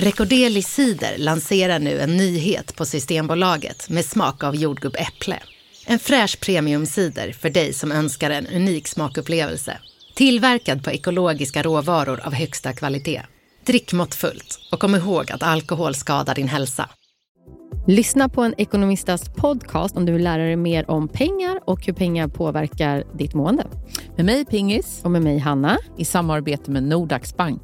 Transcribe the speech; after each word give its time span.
Recordeli 0.00 0.62
Cider 0.62 1.18
lanserar 1.18 1.78
nu 1.78 2.00
en 2.00 2.16
nyhet 2.16 2.76
på 2.76 2.84
Systembolaget 2.84 3.88
med 3.90 4.04
smak 4.04 4.44
av 4.44 4.56
jordgubbäpple. 4.56 5.38
En 5.86 5.98
fräsch 5.98 6.40
premiumcider 6.40 7.32
för 7.32 7.50
dig 7.50 7.72
som 7.72 7.92
önskar 7.92 8.30
en 8.30 8.46
unik 8.46 8.88
smakupplevelse. 8.88 9.78
Tillverkad 10.14 10.84
på 10.84 10.90
ekologiska 10.90 11.62
råvaror 11.62 12.20
av 12.24 12.34
högsta 12.34 12.72
kvalitet. 12.72 13.22
Drick 13.66 13.92
måttfullt 13.92 14.58
och 14.72 14.80
kom 14.80 14.94
ihåg 14.94 15.32
att 15.32 15.42
alkohol 15.42 15.94
skadar 15.94 16.34
din 16.34 16.48
hälsa. 16.48 16.88
Lyssna 17.86 18.28
på 18.28 18.42
en 18.42 18.54
ekonomistas 18.58 19.34
podcast 19.36 19.96
om 19.96 20.06
du 20.06 20.12
vill 20.12 20.24
lära 20.24 20.42
dig 20.42 20.56
mer 20.56 20.90
om 20.90 21.08
pengar 21.08 21.60
och 21.64 21.86
hur 21.86 21.92
pengar 21.92 22.28
påverkar 22.28 23.04
ditt 23.18 23.34
mående. 23.34 23.66
Med 24.16 24.26
mig 24.26 24.44
Pingis. 24.44 25.00
Och 25.04 25.10
med 25.10 25.22
mig 25.22 25.38
Hanna. 25.38 25.78
I 25.96 26.04
samarbete 26.04 26.70
med 26.70 26.82
Nordax 26.82 27.36
Bank. 27.36 27.62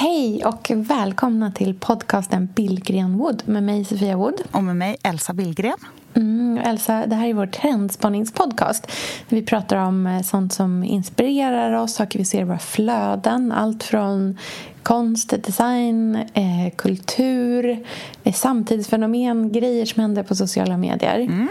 Hej 0.00 0.44
och 0.44 0.70
välkomna 0.74 1.50
till 1.52 1.74
podcasten 1.74 2.48
Billgren 2.54 3.18
Wood 3.18 3.42
med 3.46 3.62
mig 3.62 3.84
Sofia 3.84 4.16
Wood. 4.16 4.42
Och 4.52 4.64
med 4.64 4.76
mig 4.76 4.96
Elsa 5.02 5.32
Billgren. 5.32 5.76
Mm, 6.14 6.58
Elsa, 6.58 7.06
det 7.06 7.16
här 7.16 7.28
är 7.28 7.34
vår 7.34 7.46
trendspaningspodcast. 7.46 8.90
Vi 9.28 9.42
pratar 9.42 9.76
om 9.76 10.06
eh, 10.06 10.22
sånt 10.22 10.52
som 10.52 10.84
inspirerar 10.84 11.72
oss, 11.72 11.94
saker 11.94 12.18
vi 12.18 12.24
ser 12.24 12.40
i 12.40 12.44
våra 12.44 12.58
flöden. 12.58 13.52
Allt 13.52 13.82
från 13.82 14.38
konst, 14.82 15.34
design, 15.42 16.16
eh, 16.16 16.74
kultur, 16.76 17.84
eh, 18.24 18.32
samtidsfenomen, 18.32 19.52
grejer 19.52 19.86
som 19.86 20.00
händer 20.00 20.22
på 20.22 20.34
sociala 20.34 20.76
medier. 20.76 21.18
Mm 21.18 21.48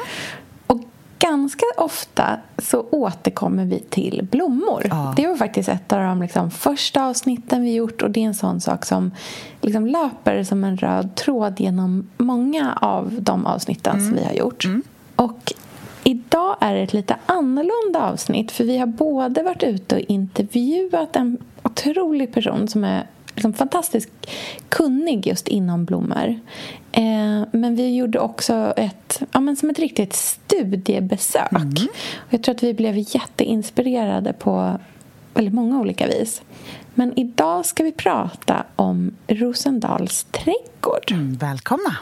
ganska 1.20 1.66
ofta 1.78 2.38
så 2.58 2.86
återkommer 2.92 3.66
vi 3.66 3.80
till 3.80 4.28
blommor. 4.32 4.88
Ja. 4.90 5.14
Det 5.16 5.28
var 5.28 5.36
faktiskt 5.36 5.70
ett 5.70 5.94
av 5.94 6.00
de 6.00 6.22
liksom, 6.22 6.52
första 6.52 7.06
avsnitten 7.06 7.62
vi 7.62 7.74
gjort 7.74 8.02
och 8.02 8.12
det 8.12 8.24
är 8.24 8.26
en 8.26 8.34
sån 8.34 8.62
sak 8.62 8.86
som 8.86 9.12
liksom, 9.62 9.88
löper 9.88 10.44
som 10.44 10.64
en 10.64 10.78
röd 10.78 11.16
tråd 11.16 11.60
genom 11.60 12.10
många 12.18 12.74
av 12.82 13.18
de 13.22 13.46
avsnitten 13.46 13.94
mm. 13.96 14.06
som 14.06 14.16
vi 14.16 14.26
har 14.26 14.34
gjort. 14.34 14.66
Mm. 14.66 14.84
Och 15.16 15.54
Idag 16.04 16.56
är 16.60 16.76
det 16.76 16.82
ett 16.82 16.94
lite 16.94 17.16
annorlunda 17.26 18.10
avsnitt 18.12 18.52
för 18.52 18.64
vi 18.64 18.78
har 18.78 18.88
både 18.88 19.44
varit 19.44 19.64
ute 19.64 19.96
och 19.96 20.02
intervjuat 20.02 21.16
en 21.16 21.38
otrolig 21.64 22.34
person 22.34 22.68
som 22.68 22.84
är 22.84 23.08
liksom 23.36 23.54
fantastiskt 23.54 24.12
kunnig 24.70 25.28
just 25.28 25.48
inom 25.48 25.86
blommor. 25.86 26.40
Eh, 26.92 27.44
men 27.52 27.76
vi 27.76 27.96
gjorde 27.96 28.20
också 28.20 28.74
ett, 28.78 29.22
ja, 29.32 29.40
men 29.40 29.56
som 29.56 29.70
ett 29.70 29.80
riktigt 29.80 30.14
studiebesök. 30.14 31.52
Mm. 31.52 31.74
Och 32.18 32.34
jag 32.34 32.44
tror 32.44 32.56
att 32.56 32.64
vi 32.64 32.74
blev 32.74 32.96
jätteinspirerade 32.98 34.34
på 34.34 34.80
väldigt 35.34 35.54
många 35.54 35.80
olika 35.80 36.08
vis. 36.08 36.42
Men 36.94 37.20
idag 37.20 37.66
ska 37.66 37.84
vi 37.84 37.92
prata 37.92 38.64
om 38.76 39.12
Rosendals 39.28 40.24
trädgård. 40.32 41.12
Mm, 41.12 41.36
välkomna! 41.36 41.98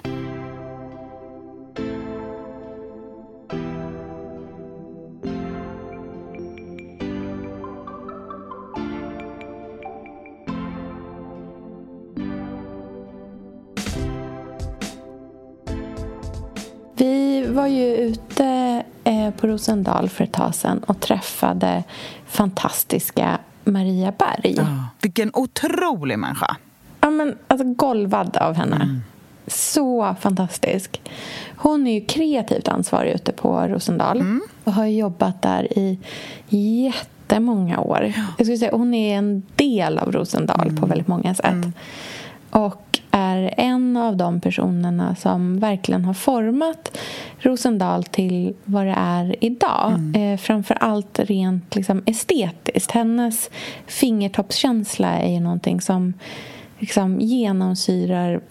Var 17.48 17.67
ju 17.67 17.95
ute 17.95 18.84
eh, 19.03 19.30
på 19.31 19.48
Rosendal 19.48 20.09
för 20.09 20.23
ett 20.23 20.31
tag 20.31 20.56
sedan 20.56 20.80
och 20.80 21.00
träffade 21.00 21.84
fantastiska 22.28 23.40
Maria 23.64 24.14
Berg. 24.17 24.56
Ja, 24.58 24.86
vilken 25.02 25.31
otrolig 25.34 26.20
människa! 26.20 26.58
Ja, 27.02 27.09
men, 27.09 27.38
alltså, 27.48 27.68
golvad 27.73 28.38
av 28.38 28.53
henne. 28.56 28.75
Mm. 28.75 29.02
Så 29.47 30.16
fantastisk. 30.19 31.02
Hon 31.58 31.88
är 31.88 31.94
ju 31.94 32.06
kreativt 32.06 32.68
ansvarig 32.68 33.14
ute 33.14 33.31
på 33.31 33.68
Rosendal 33.68 34.19
mm. 34.19 34.41
och 34.64 34.74
har 34.74 34.85
jobbat 34.85 35.41
där 35.41 35.78
i 35.78 36.00
jättemånga 36.50 37.79
år. 37.79 38.14
Jag 38.38 38.47
skulle 38.47 38.58
säga, 38.58 38.75
hon 38.75 38.94
är 38.94 39.18
en 39.18 39.44
del 39.56 39.97
av 39.97 40.12
Rosendal 40.12 40.68
mm. 40.68 40.75
på 40.75 40.85
väldigt 40.85 41.08
många 41.08 41.35
sätt. 41.35 41.46
Mm. 41.46 41.74
Och 42.50 42.87
är 43.17 43.53
en 43.57 43.97
av 43.97 44.17
de 44.17 44.41
personerna 44.41 45.16
som 45.16 45.59
verkligen 45.59 46.05
har 46.05 46.13
format 46.13 46.97
Rosendal 47.39 48.03
till 48.03 48.53
vad 48.63 48.85
det 48.85 48.95
är 48.97 49.35
idag. 49.41 49.94
Mm. 49.94 50.33
Eh, 50.33 50.38
framför 50.38 50.75
allt 50.75 51.19
rent 51.19 51.75
liksom, 51.75 52.03
estetiskt. 52.05 52.91
Hennes 52.91 53.50
fingertoppskänsla 53.85 55.19
är 55.19 55.33
ju 55.33 55.39
någonting 55.39 55.81
som 55.81 56.13
liksom, 56.79 57.19
genomsyrar 57.19 58.41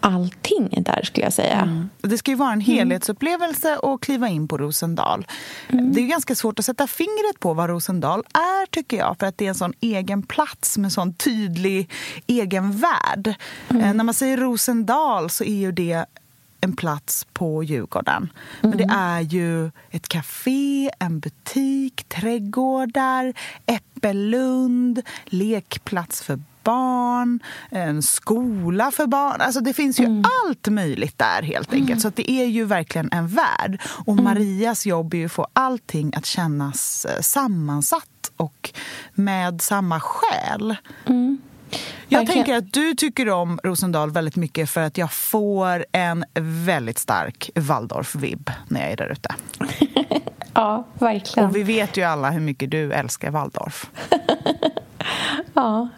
allting 0.00 0.82
där, 0.86 1.02
skulle 1.02 1.26
jag 1.26 1.32
säga. 1.32 1.60
Mm. 1.60 1.88
Det 2.00 2.18
ska 2.18 2.30
ju 2.30 2.36
vara 2.36 2.52
en 2.52 2.60
mm. 2.60 2.66
helhetsupplevelse 2.66 3.68
mm. 3.68 3.80
att 3.84 4.00
kliva 4.00 4.28
in 4.28 4.48
på 4.48 4.58
Rosendal. 4.58 5.26
Mm. 5.68 5.92
Det 5.92 6.00
är 6.00 6.06
ganska 6.06 6.34
svårt 6.34 6.58
att 6.58 6.64
sätta 6.64 6.86
fingret 6.86 7.40
på 7.40 7.54
vad 7.54 7.70
Rosendal 7.70 8.24
är, 8.34 8.66
tycker 8.66 8.96
jag. 8.96 9.16
För 9.18 9.26
att 9.26 9.38
det 9.38 9.44
är 9.44 9.48
en 9.48 9.54
sån 9.54 9.72
egen 9.80 10.22
plats 10.22 10.78
med 10.78 10.92
sån 10.92 11.14
tydlig 11.14 11.90
egen 12.26 12.72
värld. 12.72 13.34
Mm. 13.68 13.82
Eh, 13.82 13.94
när 13.94 14.04
man 14.04 14.14
säger 14.14 14.36
Rosendal 14.36 15.30
så 15.30 15.44
är 15.44 15.56
ju 15.56 15.72
det 15.72 16.06
en 16.60 16.76
plats 16.76 17.26
på 17.32 17.62
Djurgården. 17.62 18.32
Men 18.60 18.76
det 18.76 18.84
mm. 18.84 18.96
är 18.98 19.20
ju 19.20 19.70
ett 19.90 20.08
café, 20.08 20.90
en 20.98 21.20
butik, 21.20 22.04
trädgårdar, 22.08 23.32
Äppellund, 23.66 25.02
lekplats 25.24 26.22
för 26.22 26.40
barn, 26.62 27.40
en 27.70 28.02
skola 28.02 28.90
för 28.90 29.06
barn. 29.06 29.40
Alltså 29.40 29.60
det 29.60 29.72
finns 29.72 30.00
ju 30.00 30.04
mm. 30.04 30.24
allt 30.44 30.68
möjligt 30.68 31.18
där 31.18 31.42
helt 31.42 31.72
enkelt. 31.72 31.90
Mm. 31.90 32.00
Så 32.00 32.10
det 32.14 32.30
är 32.30 32.46
ju 32.46 32.64
verkligen 32.64 33.08
en 33.12 33.26
värld. 33.26 33.80
Och 34.06 34.12
mm. 34.12 34.24
Marias 34.24 34.86
jobb 34.86 35.14
är 35.14 35.18
ju 35.18 35.24
att 35.24 35.32
få 35.32 35.46
allting 35.52 36.12
att 36.16 36.26
kännas 36.26 37.04
eh, 37.04 37.20
sammansatt 37.20 38.32
och 38.36 38.70
med 39.14 39.62
samma 39.62 40.00
själ. 40.00 40.76
Mm. 41.06 41.38
Jag 42.08 42.18
Verkligen. 42.18 42.44
tänker 42.44 42.58
att 42.58 42.72
du 42.72 42.94
tycker 42.94 43.28
om 43.28 43.60
Rosendal 43.64 44.10
väldigt 44.10 44.36
mycket 44.36 44.70
för 44.70 44.80
att 44.80 44.98
jag 44.98 45.12
får 45.12 45.86
en 45.92 46.24
väldigt 46.64 46.98
stark 46.98 47.50
Waldorf-vibb 47.54 48.50
när 48.68 48.80
jag 48.80 48.90
är 48.90 48.96
där 48.96 49.12
ute. 49.12 49.34
ja, 50.54 50.86
verkligen. 50.98 51.48
Och 51.48 51.56
vi 51.56 51.62
vet 51.62 51.96
ju 51.96 52.02
alla 52.02 52.30
hur 52.30 52.40
mycket 52.40 52.70
du 52.70 52.92
älskar 52.92 53.30
Waldorf. 53.30 53.90
ja, 55.54 55.88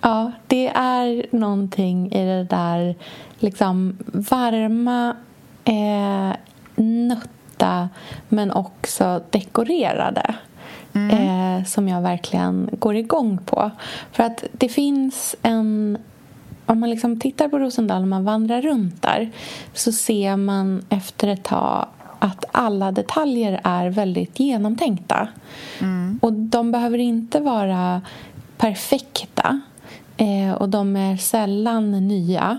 ja, 0.00 0.32
det 0.46 0.68
är 0.74 1.26
någonting 1.36 2.12
i 2.12 2.24
det 2.24 2.44
där 2.44 2.94
liksom 3.38 3.96
varma, 4.12 5.16
eh, 5.64 6.36
nötta 6.76 7.88
men 8.28 8.50
också 8.50 9.22
dekorerade. 9.30 10.34
Mm. 10.92 11.10
Eh, 11.10 11.64
som 11.64 11.88
jag 11.88 12.02
verkligen 12.02 12.70
går 12.72 12.96
igång 12.96 13.38
på. 13.46 13.70
För 14.12 14.22
att 14.22 14.44
det 14.52 14.68
finns 14.68 15.36
en... 15.42 15.98
Om 16.66 16.80
man 16.80 16.90
liksom 16.90 17.20
tittar 17.20 17.48
på 17.48 17.58
Rosendal 17.58 18.02
och 18.02 18.08
man 18.08 18.24
vandrar 18.24 18.62
runt 18.62 19.02
där 19.02 19.30
så 19.74 19.92
ser 19.92 20.36
man 20.36 20.84
efter 20.88 21.28
ett 21.28 21.44
tag 21.44 21.86
att 22.18 22.44
alla 22.52 22.92
detaljer 22.92 23.60
är 23.64 23.90
väldigt 23.90 24.40
genomtänkta. 24.40 25.28
Mm. 25.80 26.18
Och 26.22 26.32
de 26.32 26.72
behöver 26.72 26.98
inte 26.98 27.40
vara 27.40 28.02
perfekta 28.60 29.60
eh, 30.16 30.52
och 30.52 30.68
de 30.68 30.96
är 30.96 31.16
sällan 31.16 32.08
nya. 32.08 32.58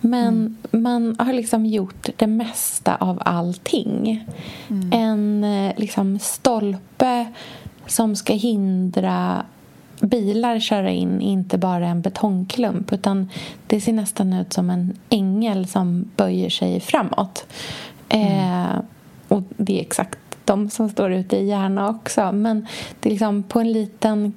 Men 0.00 0.28
mm. 0.28 0.82
man 0.82 1.16
har 1.18 1.32
liksom 1.32 1.66
gjort 1.66 2.08
det 2.16 2.26
mesta 2.26 2.96
av 2.96 3.22
allting. 3.24 4.26
Mm. 4.68 4.92
En 4.92 5.44
eh, 5.44 5.72
liksom, 5.76 6.18
stolpe 6.18 7.26
som 7.86 8.16
ska 8.16 8.32
hindra 8.32 9.44
bilar 10.00 10.58
köra 10.58 10.90
in 10.90 11.20
inte 11.20 11.58
bara 11.58 11.86
en 11.86 12.00
betongklump 12.00 12.92
utan 12.92 13.30
det 13.66 13.80
ser 13.80 13.92
nästan 13.92 14.32
ut 14.32 14.52
som 14.52 14.70
en 14.70 14.96
ängel 15.08 15.66
som 15.66 16.10
böjer 16.16 16.50
sig 16.50 16.80
framåt. 16.80 17.46
Mm. 18.08 18.62
Eh, 18.62 18.80
och 19.28 19.42
det 19.56 19.78
är 19.78 19.82
exakt 19.82 20.18
de 20.44 20.70
som 20.70 20.88
står 20.88 21.12
ute 21.12 21.36
i 21.36 21.48
Järna 21.48 21.88
också. 21.88 22.32
Men 22.32 22.66
det 23.00 23.08
är 23.08 23.10
liksom 23.10 23.42
på 23.42 23.60
en 23.60 23.72
liten 23.72 24.32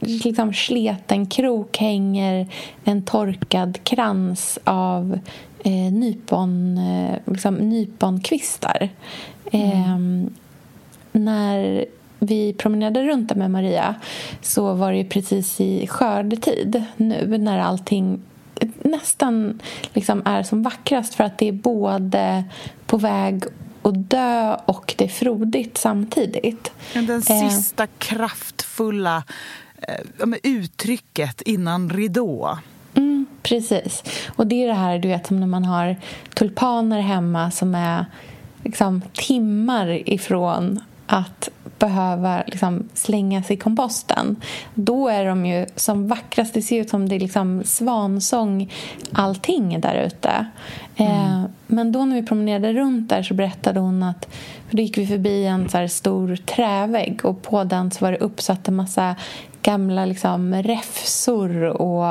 liksom 0.00 0.52
sleten 0.52 1.26
krok 1.26 1.76
hänger 1.78 2.46
en 2.84 3.02
torkad 3.02 3.84
krans 3.84 4.58
av 4.64 5.18
eh, 5.64 5.92
nypon, 5.92 6.78
eh, 6.78 7.18
liksom 7.26 7.54
nyponkvistar. 7.54 8.88
Mm. 9.52 9.70
Eh, 9.70 10.30
när 11.12 11.84
vi 12.18 12.52
promenerade 12.52 13.02
runt 13.02 13.28
där 13.28 13.36
med 13.36 13.50
Maria 13.50 13.94
så 14.42 14.74
var 14.74 14.92
det 14.92 15.04
precis 15.04 15.60
i 15.60 15.86
skördetid 15.86 16.84
nu 16.96 17.38
när 17.38 17.58
allting 17.58 18.20
eh, 18.60 18.68
nästan 18.82 19.60
liksom 19.92 20.22
är 20.24 20.42
som 20.42 20.62
vackrast 20.62 21.14
för 21.14 21.24
att 21.24 21.38
det 21.38 21.48
är 21.48 21.52
både 21.52 22.44
på 22.86 22.96
väg 22.96 23.44
att 23.86 24.10
dö 24.10 24.56
och 24.66 24.94
det 24.98 25.04
är 25.04 25.08
frodigt 25.08 25.78
samtidigt. 25.78 26.70
Den 26.92 27.22
eh. 27.28 27.48
sista 27.48 27.82
eh. 27.82 27.88
kraftfulla 27.98 29.24
eh, 29.88 30.28
uttrycket 30.42 31.42
innan 31.42 31.90
ridå. 31.90 32.58
Mm, 32.94 33.26
precis. 33.42 34.02
Och 34.36 34.46
det 34.46 34.64
är 34.64 34.68
det 34.68 34.74
här 34.74 34.98
du 34.98 35.08
vet 35.08 35.26
som 35.26 35.40
när 35.40 35.46
man 35.46 35.64
har 35.64 35.96
tulpaner 36.34 37.00
hemma 37.00 37.50
som 37.50 37.74
är 37.74 38.06
liksom, 38.64 39.02
timmar 39.12 40.08
ifrån 40.08 40.80
att 41.14 41.48
behöva 41.78 42.42
liksom, 42.46 42.88
slängas 42.94 43.50
i 43.50 43.56
komposten. 43.56 44.36
Då 44.74 45.08
är 45.08 45.24
de 45.24 45.46
ju 45.46 45.66
som 45.76 46.08
vackrast. 46.08 46.54
Det 46.54 46.62
ser 46.62 46.80
ut 46.80 46.90
som 46.90 47.08
det 47.08 47.14
är 47.14 47.20
liksom 47.20 47.62
svansång, 47.64 48.72
allting 49.12 49.80
där 49.80 49.94
ute. 49.94 50.46
Eh, 50.96 51.26
mm. 51.26 51.42
Eh, 51.42 51.50
men 51.66 51.92
då 51.92 52.04
när 52.04 52.16
vi 52.16 52.26
promenerade 52.26 52.72
runt 52.72 53.08
där 53.08 53.22
så 53.22 53.34
berättade 53.34 53.80
hon 53.80 54.02
att 54.02 54.28
för 54.68 54.76
då 54.76 54.82
gick 54.82 54.98
vi 54.98 55.06
förbi 55.06 55.46
en 55.46 55.68
så 55.68 55.88
stor 55.88 56.36
trävägg 56.36 57.24
och 57.24 57.42
på 57.42 57.64
den 57.64 57.90
så 57.90 58.04
var 58.04 58.12
det 58.12 58.18
uppsatt 58.18 58.68
en 58.68 58.76
massa 58.76 59.16
gamla 59.64 60.04
liksom, 60.04 60.54
räfsor 60.54 61.64
och 61.64 62.06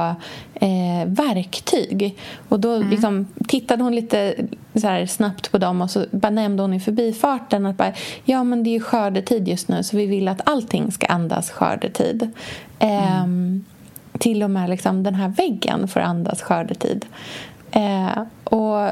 eh, 0.53 1.05
verktyg. 1.05 2.17
Och 2.49 2.59
då 2.59 2.75
mm. 2.75 2.89
liksom, 2.89 3.27
tittade 3.47 3.83
hon 3.83 3.95
lite 3.95 4.35
så 4.73 5.05
snabbt 5.07 5.51
på 5.51 5.57
dem 5.57 5.81
och 5.81 5.91
så 5.91 6.05
bara 6.11 6.29
nämnde 6.29 6.63
hon 6.63 6.73
i 6.73 6.79
förbifarten 6.79 7.65
att 7.65 7.77
bara, 7.77 7.93
ja, 8.23 8.43
men 8.43 8.63
det 8.63 8.75
är 8.75 8.79
skördetid 8.79 9.47
just 9.47 9.67
nu 9.67 9.83
så 9.83 9.97
vi 9.97 10.05
vill 10.05 10.27
att 10.27 10.41
allting 10.45 10.91
ska 10.91 11.05
andas 11.05 11.51
skördetid. 11.51 12.31
Mm. 12.79 13.63
Eh, 14.13 14.19
till 14.19 14.43
och 14.43 14.49
med 14.49 14.69
liksom, 14.69 15.03
den 15.03 15.15
här 15.15 15.29
väggen 15.29 15.87
får 15.87 15.99
andas 15.99 16.41
skördetid. 16.41 17.05
Eh, 17.71 18.23
och 18.43 18.91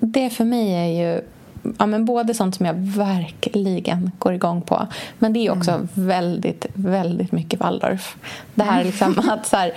det 0.00 0.30
för 0.30 0.44
mig 0.44 0.74
är 0.74 1.06
ju 1.06 1.20
ja, 1.78 1.86
men 1.86 2.04
både 2.04 2.34
sånt 2.34 2.54
som 2.54 2.66
jag 2.66 2.74
verkligen 2.74 4.10
går 4.18 4.32
igång 4.32 4.62
på 4.62 4.86
men 5.18 5.32
det 5.32 5.46
är 5.46 5.52
också 5.52 5.70
mm. 5.70 5.88
väldigt, 5.94 6.66
väldigt 6.74 7.32
mycket 7.32 7.60
Waldorf. 7.60 8.16
Det 8.54 8.62
här 8.62 8.84
liksom 8.84 9.18
att 9.30 9.46
så 9.46 9.56
här, 9.56 9.72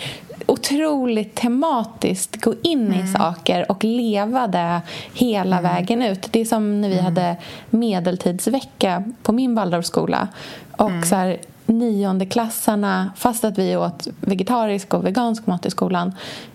otroligt 0.45 1.35
tematiskt 1.35 2.41
gå 2.41 2.53
in 2.61 2.87
mm. 2.87 3.05
i 3.05 3.07
saker 3.07 3.71
och 3.71 3.83
leva 3.83 4.47
det 4.47 4.81
hela 5.13 5.59
mm. 5.59 5.73
vägen 5.73 6.01
ut. 6.01 6.27
Det 6.31 6.41
är 6.41 6.45
som 6.45 6.81
när 6.81 6.89
vi 6.89 6.99
mm. 6.99 7.05
hade 7.05 7.37
medeltidsvecka 7.69 9.03
på 9.23 9.31
min 9.31 9.55
Waldorfskola. 9.55 10.27
Och 10.71 10.89
mm. 10.89 11.03
så 11.03 11.15
här, 11.15 11.37
niondeklassarna, 11.65 13.11
fast 13.15 13.43
att 13.43 13.57
vi 13.57 13.77
åt 13.77 14.07
vegetarisk 14.21 14.93
och 14.93 15.05
vegansk 15.05 15.47
mat 15.47 15.65
i 15.65 15.69
skolan 15.69 16.13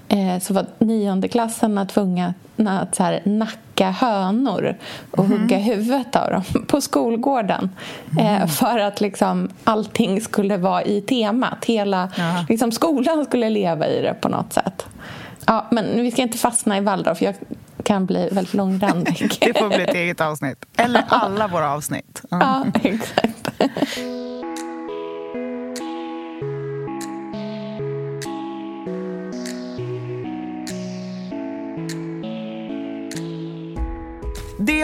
eh, 0.08 0.38
så 0.40 0.54
var 0.54 0.66
niondeklassarna 0.78 1.86
tvungna 1.86 2.34
att 2.56 2.94
så 2.94 3.02
här, 3.02 3.20
nacka 3.24 3.58
hönor 3.80 4.76
och 5.10 5.24
mm. 5.24 5.40
hugga 5.40 5.58
huvudet 5.58 6.16
av 6.16 6.30
dem 6.30 6.42
på 6.66 6.80
skolgården 6.80 7.70
mm. 8.12 8.42
eh, 8.42 8.46
för 8.46 8.78
att 8.78 9.00
liksom, 9.00 9.48
allting 9.64 10.20
skulle 10.20 10.56
vara 10.56 10.82
i 10.82 11.00
temat. 11.00 11.64
Hela 11.64 12.08
liksom, 12.48 12.72
skolan 12.72 13.24
skulle 13.24 13.50
leva 13.50 13.88
i 13.88 14.02
det 14.02 14.14
på 14.20 14.28
något 14.28 14.52
sätt. 14.52 14.86
Ja, 15.46 15.66
men 15.70 16.02
vi 16.02 16.10
ska 16.10 16.22
inte 16.22 16.38
fastna 16.38 16.76
i 16.76 16.80
Waldorf. 16.80 17.22
Jag 17.22 17.34
kan 17.82 18.06
bli 18.06 18.28
väldigt 18.32 18.54
långrandig. 18.54 19.30
det 19.40 19.58
får 19.58 19.68
bli 19.68 19.82
ett 19.82 19.94
eget 19.94 20.20
avsnitt. 20.20 20.64
Eller 20.76 21.04
alla 21.08 21.48
våra 21.48 21.72
avsnitt. 21.72 22.22
Mm. 22.34 22.46
Ja, 22.46 22.64
exakt. 22.82 23.50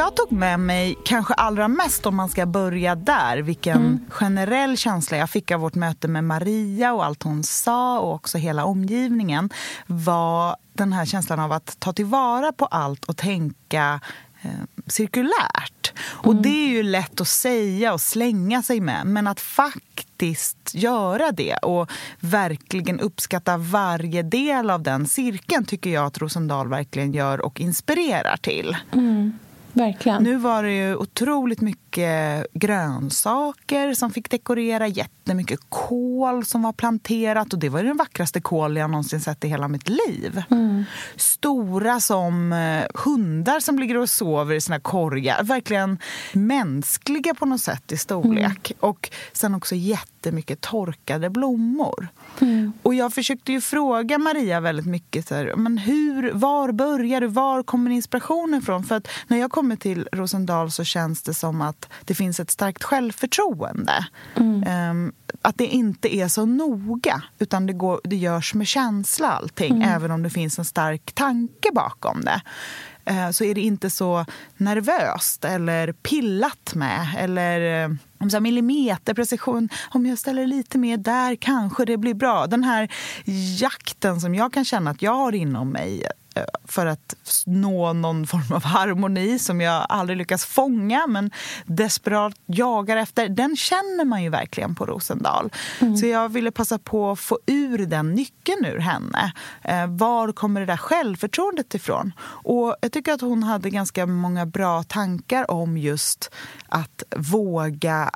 Jag 0.01 0.17
tog 0.17 0.33
med 0.33 0.61
mig 0.61 0.99
kanske 1.05 1.35
allra 1.35 1.69
mest 1.69 2.07
om 2.07 2.17
man 2.17 2.29
ska 2.29 2.47
börja 2.47 2.95
där, 2.95 3.39
vilken 3.39 3.77
mm. 3.77 4.01
generell 4.09 4.77
känsla 4.77 5.17
jag 5.17 5.31
fick 5.31 5.51
av 5.51 5.61
vårt 5.61 5.75
möte 5.75 6.09
med 6.09 6.25
Maria 6.25 6.93
och 6.93 7.05
allt 7.05 7.23
hon 7.23 7.43
sa 7.43 8.01
och 8.01 8.15
också 8.15 8.39
hela 8.39 8.65
omgivningen 8.65 9.51
var 9.87 10.57
den 10.73 10.93
här 10.93 11.05
känslan 11.05 11.41
av 11.41 11.53
att 11.53 11.77
ta 11.81 11.93
tillvara 11.93 12.53
på 12.53 12.67
allt 12.67 13.05
och 13.05 13.17
tänka 13.17 14.01
eh, 14.43 14.51
cirkulärt. 14.87 15.93
Mm. 15.95 16.37
Och 16.37 16.43
det 16.43 16.65
är 16.67 16.69
ju 16.69 16.83
lätt 16.83 17.21
att 17.21 17.29
säga 17.29 17.93
och 17.93 18.01
slänga 18.01 18.63
sig 18.63 18.81
med, 18.81 19.07
men 19.07 19.27
att 19.27 19.41
faktiskt 19.41 20.75
göra 20.75 21.33
det 21.33 21.57
och 21.57 21.91
verkligen 22.21 23.01
uppskatta 23.01 23.57
varje 23.57 24.23
del 24.23 24.71
av 24.71 24.83
den 24.83 25.07
cirkeln 25.07 25.65
tycker 25.65 25.91
jag 25.91 26.07
att 26.07 26.19
Rosendal 26.19 26.69
verkligen 26.69 27.13
gör 27.13 27.41
och 27.41 27.61
inspirerar 27.61 28.37
till. 28.37 28.77
Mm. 28.93 29.39
Verkligen. 29.73 30.23
Nu 30.23 30.37
var 30.37 30.63
det 30.63 30.73
ju 30.73 30.97
otroligt 30.97 31.61
mycket 31.61 31.90
grönsaker 32.53 33.95
som 33.95 34.11
fick 34.11 34.31
dekorera, 34.31 34.87
jättemycket 34.87 35.61
kål 35.69 36.45
som 36.45 36.63
var 36.63 36.73
planterat 36.73 37.53
och 37.53 37.59
det 37.59 37.69
var 37.69 37.83
den 37.83 37.97
vackraste 37.97 38.41
kål 38.41 38.77
jag 38.77 38.91
någonsin 38.91 39.21
sett 39.21 39.45
i 39.45 39.49
hela 39.49 39.69
mitt 39.69 39.89
liv. 39.89 40.43
Mm. 40.51 40.85
Stora 41.17 42.01
som 42.01 42.53
eh, 42.53 42.85
hundar 43.05 43.61
som 43.61 43.79
ligger 43.79 43.97
och 43.97 44.11
sover 44.11 44.55
i 44.55 44.61
sina 44.61 44.81
korgar. 44.81 45.43
Verkligen 45.43 45.99
mänskliga 46.33 47.35
på 47.35 47.47
något 47.47 47.61
sätt 47.61 47.93
i 47.93 47.97
storlek. 47.97 48.71
Mm. 48.71 48.79
Och 48.81 49.11
sen 49.33 49.55
också 49.55 49.75
jättemycket 49.75 50.61
torkade 50.61 51.31
blommor. 51.31 52.09
Mm. 52.41 52.73
Och 52.83 52.95
jag 52.95 53.15
försökte 53.15 53.53
ju 53.53 53.61
fråga 53.61 54.19
Maria 54.19 54.61
väldigt 54.61 54.87
mycket 54.87 55.29
så 55.29 55.35
här, 55.35 55.57
men 55.57 55.79
hur, 55.79 56.33
var 56.33 56.73
börjar 56.73 57.21
du? 57.21 57.27
Var 57.27 57.63
kommer 57.63 57.91
inspirationen 57.91 58.63
ifrån? 58.63 58.85
För 58.85 58.95
att 58.95 59.09
när 59.27 59.39
jag 59.39 59.51
kommer 59.51 59.77
till 59.77 60.09
Rosendal 60.13 60.71
så 60.71 60.85
känns 60.85 61.23
det 61.23 61.35
som 61.35 61.63
att 61.63 61.80
det 62.05 62.15
finns 62.15 62.41
ett 62.41 62.51
starkt 62.51 62.83
självförtroende. 62.83 64.07
Mm. 64.37 64.91
Um, 64.91 65.13
att 65.43 65.59
det 65.59 65.67
inte 65.67 66.17
är 66.17 66.29
så 66.29 66.47
noga, 66.47 67.23
utan 67.39 67.67
det, 67.67 67.73
går, 67.73 68.01
det 68.05 68.17
görs 68.17 68.55
med 68.55 68.67
känsla 68.67 69.31
allting, 69.31 69.77
mm. 69.77 69.89
även 69.89 70.11
om 70.11 70.23
det 70.23 70.31
finns 70.31 70.59
en 70.59 70.65
stark 70.65 71.13
tanke 71.13 71.69
bakom 71.73 72.21
det. 72.21 72.43
Uh, 73.11 73.31
så 73.31 73.45
är 73.45 73.55
det 73.55 73.61
inte 73.61 73.91
så 73.91 74.27
nervöst 74.57 75.45
eller 75.45 75.93
pillat 75.93 76.75
med 76.75 77.15
eller 77.19 77.89
uh, 77.89 77.97
om 78.21 78.31
så 78.31 78.41
millimeterprecision. 78.41 79.69
Om 79.91 80.07
jag 80.07 80.19
ställer 80.19 80.47
lite 80.47 80.79
mer 80.79 80.97
där 80.97 81.37
kanske 81.37 81.85
det 81.85 81.97
blir 81.97 82.15
bra. 82.15 82.47
Den 82.47 82.65
här 82.65 82.93
jakten 83.61 84.21
som 84.21 84.35
jag 84.35 84.53
kan 84.53 84.65
känna 84.65 84.91
att 84.91 85.03
jag 85.03 85.15
har 85.15 85.33
inom 85.35 85.71
mig 85.71 86.07
Eh, 86.35 86.45
för 86.65 86.87
att 86.87 87.15
nå 87.47 87.93
någon 87.93 88.27
form 88.27 88.53
av 88.57 88.65
harmoni 88.65 89.39
som 89.39 89.61
jag 89.61 89.87
aldrig 89.89 90.19
lyckas 90.19 90.45
fånga 90.45 91.07
men 91.07 91.31
desperat 91.67 92.35
jagar 92.47 92.97
efter. 92.97 93.29
Den 93.29 93.57
känner 93.57 94.05
man 94.05 94.23
ju 94.23 94.29
verkligen 94.29 94.75
på 94.75 94.87
Rosendal. 94.87 95.51
Mm. 95.81 95.97
Så 95.97 96.07
jag 96.07 96.29
ville 96.29 96.51
passa 96.51 96.79
på 96.79 97.11
att 97.11 97.21
få 97.21 97.39
ur 97.47 97.87
den 97.87 98.15
nyckeln 98.15 98.65
ur 98.65 98.79
henne. 98.79 99.33
Eh, 99.63 99.87
var 99.87 100.33
kommer 100.33 100.61
det 100.61 100.67
där 100.67 100.77
självförtroendet 100.77 101.75
ifrån? 101.75 102.13
Och 102.23 102.77
jag 102.81 102.93
tycker 102.93 103.13
att 103.13 103.21
hon 103.21 103.43
hade 103.43 103.71
ganska 103.71 104.07
många 104.07 104.47
bra 104.47 104.83
tankar 104.83 105.51
om 105.51 105.79
just 105.79 106.31
att 106.69 107.03
våga 107.17 108.10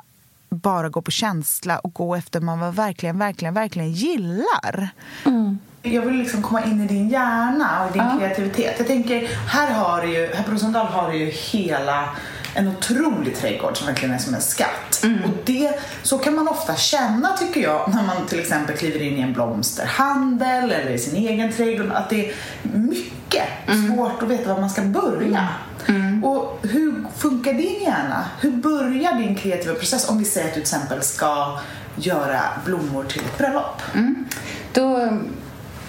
bara 0.55 0.89
gå 0.89 1.01
på 1.01 1.11
känsla 1.11 1.79
och 1.79 1.93
gå 1.93 2.15
efter 2.15 2.41
man 2.41 2.73
verkligen, 2.73 3.19
verkligen, 3.19 3.53
verkligen 3.53 3.91
gillar. 3.91 4.89
Mm. 5.25 5.59
Jag 5.81 6.01
vill 6.01 6.15
liksom 6.15 6.41
komma 6.41 6.63
in 6.63 6.81
i 6.81 6.87
din 6.87 7.09
hjärna 7.09 7.85
och 7.85 7.93
din 7.93 8.01
ja. 8.01 8.17
kreativitet. 8.19 8.75
Jag 8.77 8.87
tänker, 8.87 9.27
här 9.47 9.73
har 9.73 10.01
du 10.01 10.13
ju, 10.13 10.33
här 10.33 10.43
på 10.43 10.51
Rosendal 10.51 10.85
har 10.85 11.11
du 11.11 11.17
ju 11.17 11.25
hela 11.25 12.09
en 12.55 12.67
otrolig 12.67 13.35
trädgård 13.35 13.77
som 13.77 13.87
verkligen 13.87 14.15
är 14.15 14.19
som 14.19 14.33
en 14.33 14.41
skatt. 14.41 15.03
Mm. 15.03 15.23
Och 15.23 15.29
det, 15.45 15.79
så 16.03 16.17
kan 16.17 16.35
man 16.35 16.47
ofta 16.47 16.75
känna 16.75 17.37
tycker 17.37 17.61
jag 17.61 17.93
när 17.95 18.03
man 18.03 18.25
till 18.27 18.39
exempel 18.39 18.77
kliver 18.77 19.01
in 19.01 19.17
i 19.17 19.21
en 19.21 19.33
blomsterhandel 19.33 20.71
eller 20.71 20.91
i 20.91 20.99
sin 20.99 21.15
egen 21.15 21.53
trädgård. 21.53 21.91
Att 21.91 22.09
det 22.09 22.29
är 22.29 22.33
mycket 22.63 23.43
mm. 23.67 23.87
svårt 23.87 24.23
att 24.23 24.29
veta 24.29 24.53
var 24.53 24.61
man 24.61 24.69
ska 24.69 24.81
börja. 24.81 25.47
Mm. 25.87 26.23
Och 26.23 26.59
hur 26.61 27.05
funkar 27.17 27.53
din 27.53 27.81
hjärna? 27.81 28.25
Hur 28.39 28.51
börjar 28.51 29.13
din 29.13 29.35
kreativa 29.35 29.73
process 29.75 30.09
om 30.09 30.19
vi 30.19 30.25
säger 30.25 30.47
att 30.47 30.53
du 30.53 30.61
till 30.61 30.75
exempel 30.75 31.01
ska 31.01 31.59
göra 31.95 32.41
blommor 32.65 33.03
till 33.03 33.21
ett 33.21 33.37
bröllop? 33.37 33.81
Mm. 33.93 34.25
Då 34.73 35.09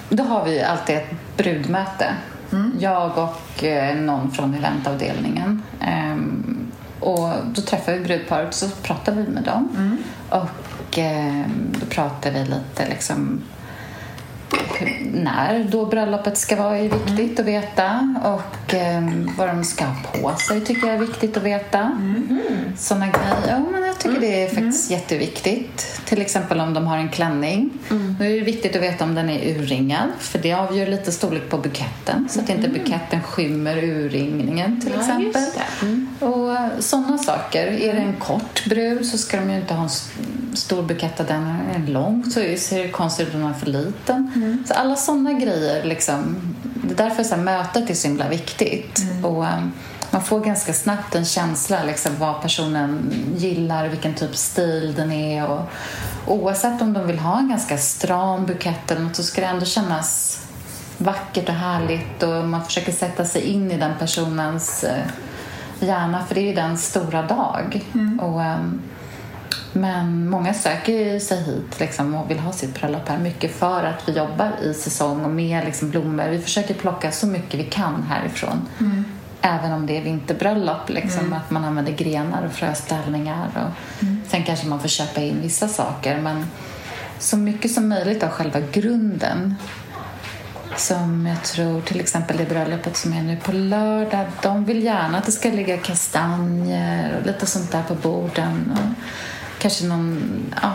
då 0.08 0.25
har 0.25 0.44
vi 0.44 0.62
alltid 0.62 0.96
ett 0.96 1.11
brudmöte. 1.37 2.14
Mm. 2.53 2.73
Jag 2.79 3.19
och 3.19 3.65
eh, 3.65 3.97
någon 3.97 4.31
från 4.31 4.55
eventavdelningen. 4.55 5.62
Ehm, 5.81 6.73
och 7.00 7.31
då 7.45 7.62
träffar 7.62 7.93
vi 7.93 8.00
brudparet 8.00 8.49
och 8.49 8.55
så 8.55 8.69
pratar 8.69 9.12
vi 9.15 9.29
med 9.29 9.43
dem. 9.43 9.69
Mm. 9.76 9.97
Och 10.29 10.99
eh, 10.99 11.47
då 11.81 11.87
pratar 11.87 12.31
vi 12.31 12.45
lite 12.45 12.88
liksom 12.88 13.41
när 15.12 15.65
då 15.65 15.87
bröllopet 15.87 16.38
ska 16.38 16.57
vara 16.57 16.79
är 16.79 16.83
viktigt 16.83 17.38
mm. 17.38 17.41
att 17.41 17.47
veta 17.47 18.15
och 18.25 18.75
eh, 18.75 19.03
vad 19.38 19.49
de 19.49 19.65
ska 19.65 19.85
ha 19.85 19.95
på 20.12 20.37
sig 20.37 20.61
tycker 20.61 20.87
jag 20.87 20.97
är 20.97 21.00
viktigt 21.00 21.37
att 21.37 21.43
veta. 21.43 21.79
Mm. 21.81 22.41
Såna 22.76 23.07
grejer. 23.07 23.37
Ja, 23.49 23.59
men 23.73 23.83
jag 23.83 23.99
tycker 23.99 24.21
det 24.21 24.43
är 24.43 24.49
faktiskt 24.49 24.91
jätteviktigt. 24.91 26.00
Till 26.05 26.21
exempel 26.21 26.61
om 26.61 26.75
de 26.75 26.87
har 26.87 26.99
en 26.99 27.09
klänning. 27.09 27.71
Då 28.19 28.25
är 28.25 28.31
det 28.31 28.41
viktigt 28.41 28.76
att 28.76 28.83
veta 28.83 29.05
om 29.05 29.15
den 29.15 29.31
är 29.31 29.57
urringad. 29.57 30.09
För 30.19 30.38
det 30.38 30.53
avgör 30.53 30.87
lite 30.87 31.12
storlek 31.12 31.49
på 31.49 31.59
buketten. 31.59 32.29
Så 32.31 32.41
att 32.41 32.49
inte 32.49 32.69
buketten 32.69 33.23
skymmer 33.23 33.85
urringningen 33.85 34.81
till 34.81 34.93
Ja, 34.95 35.00
exempel. 35.00 35.43
Mm. 35.83 36.09
Och 36.21 36.83
sådana 36.85 37.19
saker. 37.19 37.67
Är 37.67 37.95
det 37.95 38.00
en 38.00 38.17
kort 38.17 38.65
brud 38.67 39.07
så 39.07 39.19
ska 39.19 39.37
de 39.37 39.50
ju 39.50 39.57
inte 39.57 39.75
ha 39.75 39.83
en 39.83 39.91
stor 40.56 40.82
bukett 40.82 41.20
av 41.20 41.26
den. 41.26 41.46
Är 41.75 41.86
lång 41.86 42.25
så 42.25 42.40
ser 42.56 42.82
det 42.82 42.88
konstigt 42.88 43.28
ut 43.28 43.34
om 43.34 43.40
den 43.40 43.50
är 43.50 43.54
för 43.54 43.66
liten. 43.66 44.64
Så 44.68 44.75
alla 44.75 44.96
sådana 44.96 45.32
grejer 45.32 45.84
liksom. 45.84 46.36
Det 46.84 46.94
är 46.94 47.08
därför 47.08 47.25
så 47.25 47.34
här, 47.34 47.42
mötet 47.42 47.90
är 47.90 47.94
så 47.94 48.08
himla 48.08 48.28
viktigt. 48.28 49.00
Och, 49.22 49.46
eh, 49.46 49.60
man 50.10 50.22
får 50.22 50.40
ganska 50.40 50.72
snabbt 50.72 51.14
en 51.14 51.25
känsla 51.25 51.84
liksom, 51.84 52.12
vad 52.18 52.42
personen 52.42 53.12
gillar, 53.36 53.88
vilken 53.88 54.14
typ 54.14 54.30
av 54.30 54.34
stil 54.34 54.94
den 54.96 55.12
är. 55.12 55.46
Och, 55.46 55.60
oavsett 56.26 56.82
om 56.82 56.92
de 56.92 57.06
vill 57.06 57.18
ha 57.18 57.38
en 57.38 57.48
ganska 57.48 57.78
stram 57.78 58.46
bukett 58.46 58.90
eller 58.90 59.02
något 59.02 59.16
så 59.16 59.22
ska 59.22 59.40
det 59.40 59.46
ändå 59.46 59.64
kännas 59.64 60.40
vackert 60.98 61.48
och 61.48 61.54
härligt 61.54 62.22
och 62.22 62.44
man 62.44 62.64
försöker 62.64 62.92
sätta 62.92 63.25
sig 63.25 63.42
in 63.42 63.70
i 63.70 63.76
den 63.76 63.92
personens 63.98 64.84
eh, 64.84 65.06
hjärna 65.80 66.25
för 66.26 66.34
det 66.34 66.40
är 66.40 66.46
ju 66.46 66.54
den 66.54 66.78
stora 66.78 67.22
dag. 67.22 67.84
Och, 68.20 68.42
ehm, 68.42 68.80
men 69.73 70.30
många 70.30 70.54
söker 70.54 71.18
sig 71.18 71.42
hit 71.42 71.80
liksom, 71.80 72.14
och 72.14 72.30
vill 72.30 72.38
ha 72.38 72.52
sitt 72.52 72.80
bröllop 72.80 73.08
här 73.08 73.18
mycket 73.18 73.56
för 73.56 73.85
att 73.85 74.08
vi 74.08 74.12
jobbar 74.12 74.52
i 74.62 74.75
säsong 74.75 75.25
och 75.25 75.30
med 75.30 75.64
liksom, 75.64 75.90
blommor. 75.90 76.28
Vi 76.28 76.38
försöker 76.38 76.75
plocka 76.75 77.12
så 77.12 77.26
mycket 77.26 77.61
vi 77.61 77.64
kan 77.64 78.02
härifrån. 78.02 78.68
Även 79.40 79.73
om 79.73 79.87
det 79.87 79.96
är 79.96 80.02
vinterbröllop, 80.02 80.88
liksom, 80.88 81.32
att 81.32 81.50
man 81.50 81.64
använder 81.64 81.92
grenar 81.92 82.46
och 82.46 82.52
fröställningar. 82.52 83.49
Och 83.54 84.04
Sen 84.28 84.44
kanske 84.44 84.66
man 84.66 84.80
får 84.80 84.88
köpa 84.88 85.20
in 85.20 85.40
vissa 85.42 85.68
saker 85.68 86.20
men 86.20 86.46
så 87.18 87.37
mycket 87.37 87.70
som 87.73 87.88
möjligt 87.88 88.23
av 88.23 88.28
själva 88.28 88.61
grunden 88.61 89.54
som 90.76 91.26
jag 91.26 91.42
tror 91.42 91.80
till 91.80 92.00
exempel 92.00 92.37
det 92.37 92.44
bröllopet 92.44 92.96
som 92.96 93.12
är 93.12 93.23
nu 93.23 93.37
på 93.37 93.52
lördag. 93.52 94.26
De 94.42 94.64
vill 94.64 94.82
gärna 94.82 95.18
att 95.18 95.26
det 95.26 95.32
ska 95.32 95.50
ligga 95.50 95.76
kastanjer 95.76 97.18
och 97.18 97.26
lite 97.26 97.46
sånt 97.46 97.73
där 97.73 97.82
på 97.82 97.94
borden. 97.94 98.73
Och 98.73 99.02
kanske 99.58 99.84
någon, 99.84 100.22
ja, 100.62 100.72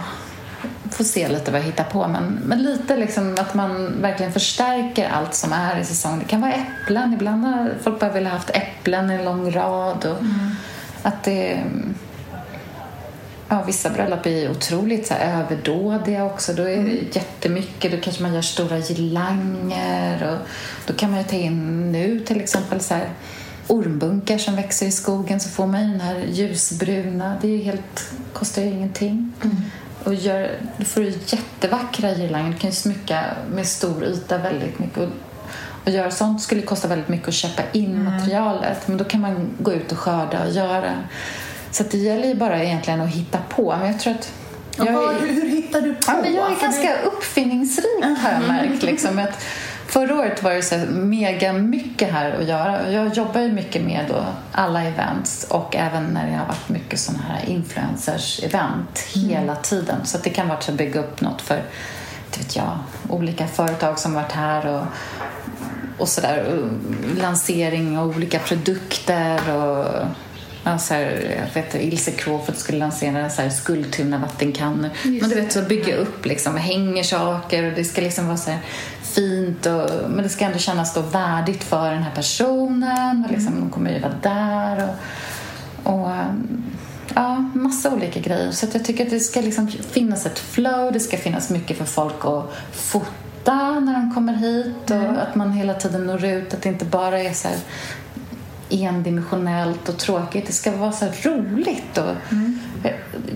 får 0.90 1.04
se 1.04 1.28
lite 1.28 1.52
vad 1.52 1.60
jag 1.60 1.66
hittar 1.66 1.84
på. 1.84 2.08
Men, 2.08 2.40
men 2.46 2.64
lite 2.64 2.98
liksom 2.98 3.38
att 3.40 3.54
man 3.54 4.02
verkligen 4.02 4.34
förstärker 4.34 5.10
allt 5.10 5.36
som 5.36 5.54
är 5.54 5.80
i 5.80 5.86
säsong. 5.86 6.20
Det 6.20 6.26
kan 6.26 6.42
vara 6.42 6.54
äpplen. 6.54 7.14
Ibland 7.14 7.46
har 7.46 7.74
folk 7.84 8.00
bara 8.00 8.12
velat 8.12 8.34
haft 8.34 8.50
äpplen 8.50 9.12
i 9.12 9.14
en 9.14 9.26
lång 9.26 9.52
rad. 9.52 10.06
Och 10.06 10.18
att 11.04 11.24
det 11.24 11.64
Ja, 13.52 13.64
vissa 13.68 13.90
bröllop 13.90 14.26
är 14.26 14.52
otroligt 14.52 15.08
så 15.08 15.14
här, 15.14 15.40
överdådiga 15.40 16.26
också. 16.26 16.54
Då 16.54 16.64
är 16.64 16.84
det 16.84 17.16
jättemycket. 17.16 17.92
Då 17.92 17.98
kanske 17.98 18.24
man 18.24 18.34
gör 18.34 18.42
stora 18.42 18.78
girlanger. 18.80 20.32
Och 20.32 20.48
då 20.88 20.94
kan 20.94 21.10
man 21.10 21.20
ju 21.20 21.26
ta 21.26 21.36
in 21.36 21.92
nu 21.92 22.20
till 22.20 22.42
exempel 22.42 22.80
så 22.82 22.94
här, 22.94 23.10
ormbunkar 23.72 24.38
som 24.38 24.56
växer 24.56 24.86
i 24.86 24.92
skogen 24.92 25.40
så 25.40 25.50
får 25.50 25.68
man 25.68 25.82
ju 25.82 25.88
den 25.88 26.02
här 26.02 26.26
ljusbruna. 26.30 27.38
Det 27.42 27.48
är 27.48 27.64
helt, 27.64 28.12
kostar 28.34 28.62
ju 28.62 28.68
ingenting. 28.68 29.34
Och 30.04 30.14
gör, 30.14 30.52
då 30.78 30.86
får 30.86 31.02
du 31.02 31.10
jättevackra 31.10 32.16
girlanger. 32.16 32.52
Du 32.52 32.58
kan 32.58 32.70
ju 32.70 32.76
smycka 32.76 33.24
med 33.52 33.68
stor 33.68 34.04
yta 34.04 34.38
väldigt 34.38 34.80
mycket. 34.80 34.98
Och, 34.98 35.10
och 35.86 35.92
göra 35.92 36.12
sånt 36.12 36.42
skulle 36.42 36.62
kosta 36.62 36.88
väldigt 36.88 37.10
mycket 37.10 37.28
att 37.28 37.34
köpa 37.34 37.62
in 37.72 38.04
materialet. 38.04 38.88
Men 38.88 38.98
då 38.98 39.04
kan 39.04 39.22
man 39.22 39.50
gå 39.60 39.74
ut 39.74 39.92
och 39.92 39.98
skörda 39.98 40.44
och 40.44 40.52
göra. 40.52 40.94
Så 41.72 41.84
det 41.84 41.98
gäller 41.98 42.28
ju 42.28 42.36
bara 42.36 42.64
egentligen 42.64 43.02
att 43.02 43.10
hitta 43.10 43.38
på. 43.50 43.76
Men 43.80 43.88
jag 43.88 44.00
tror 44.00 44.14
att... 44.14 44.32
Jag 44.78 44.88
är, 44.88 45.20
hur 45.20 45.50
hittar 45.50 45.82
du 45.82 45.94
på? 45.94 46.02
ja, 46.08 46.20
men 46.22 46.34
jag 46.34 46.52
är 46.52 46.56
För 46.56 46.62
ganska 46.62 47.02
uppfinningsrik 47.02 48.04
har 48.04 48.32
jag 48.32 48.48
märkt. 48.48 48.84
Liksom, 48.84 49.20
att 49.20 49.44
förra 49.92 50.16
året 50.16 50.44
var 50.44 50.54
det 50.54 50.62
så 50.62 50.78
mega 50.90 51.54
mycket 51.54 52.12
här 52.12 52.32
att 52.32 52.48
göra. 52.48 52.92
Jag 52.92 53.14
jobbar 53.18 53.42
ju 53.42 53.52
mycket 53.52 53.82
med 53.82 54.06
då 54.10 54.26
alla 54.52 54.84
events 54.84 55.44
och 55.44 55.76
även 55.76 56.04
när 56.04 56.28
det 56.28 56.36
har 56.36 56.46
varit 56.46 56.70
mycket 56.70 57.00
sådana 57.00 57.24
här 57.24 57.46
influencers-event 57.46 59.00
hela 59.14 59.56
tiden. 59.56 60.06
Så 60.06 60.18
att 60.18 60.24
det 60.24 60.30
kan 60.30 60.48
vara 60.48 60.58
att 60.58 60.70
bygga 60.70 61.00
upp 61.00 61.22
något 61.22 61.42
för 61.42 61.64
vet 62.38 62.56
jag, 62.56 62.78
olika 63.10 63.48
företag 63.48 64.00
som 64.00 64.14
varit 64.14 64.32
här 64.32 64.68
och, 64.68 64.86
och 65.98 66.08
sådär. 66.08 66.70
Lansering 67.22 67.98
av 67.98 68.08
olika 68.08 68.40
produkter 68.40 69.56
och 69.56 69.86
Ja, 70.64 70.78
så 70.78 70.94
här, 70.94 71.36
jag 71.40 71.62
vet 71.62 71.76
Ilse 71.76 72.12
Crawford 72.12 72.56
skulle 72.56 72.78
lansera 72.78 73.30
så 73.30 73.42
här 73.42 73.50
Skultuna 73.50 74.18
vattenkannor. 74.18 74.90
Men 75.04 75.30
du 75.30 75.36
vet, 75.36 75.52
så 75.52 75.62
bygga 75.62 75.96
upp 75.96 76.26
liksom, 76.26 76.58
hänger 76.58 77.04
saker 77.04 77.64
och 77.64 77.74
det 77.76 77.84
ska 77.84 78.02
liksom 78.02 78.28
vara 78.28 78.38
så 78.38 78.52
här 78.52 78.60
fint 79.16 79.66
och, 79.66 79.90
men 80.10 80.24
det 80.24 80.30
ska 80.30 80.46
ändå 80.46 80.58
kännas 80.58 80.94
då 80.94 81.02
värdigt 81.02 81.64
för 81.64 81.92
den 81.92 82.04
här 82.04 82.16
personen 82.16 83.26
och 83.26 83.32
liksom, 83.32 83.60
de 83.60 83.70
kommer 83.70 83.94
ju 83.94 84.00
vara 84.00 84.14
där 84.22 84.90
och, 85.84 85.94
och 85.94 86.10
um, 86.10 86.64
ja, 87.16 87.50
massa 87.54 87.94
olika 87.94 88.20
grejer. 88.20 88.52
Så 88.52 88.68
jag 88.74 88.86
tycker 88.86 89.06
att 89.06 89.10
det 89.10 89.20
ska 89.20 89.42
liksom 89.42 89.68
finnas 89.68 90.26
ett 90.26 90.40
flow, 90.40 90.92
det 90.94 91.00
ska 91.00 91.18
finnas 91.18 91.50
mycket 91.50 91.78
för 91.78 91.86
folk 91.86 92.26
att 92.26 92.54
fota 92.72 93.80
när 93.80 93.94
de 93.94 94.14
kommer 94.14 94.34
hit 94.34 94.92
och 94.92 95.22
att 95.22 95.36
man 95.36 95.52
hela 95.52 95.74
tiden 95.74 96.06
når 96.06 96.26
ut, 96.26 96.54
att 96.54 96.62
det 96.62 96.70
inte 96.70 96.86
bara 96.86 97.20
är 97.20 97.34
så 97.34 97.48
endimensionellt 98.70 99.90
och 99.90 99.98
tråkigt. 99.98 100.48
Det 100.48 100.54
ska 100.54 100.72
vara 100.72 100.92
så 100.92 101.06
roligt. 101.24 101.98
Och 101.98 102.16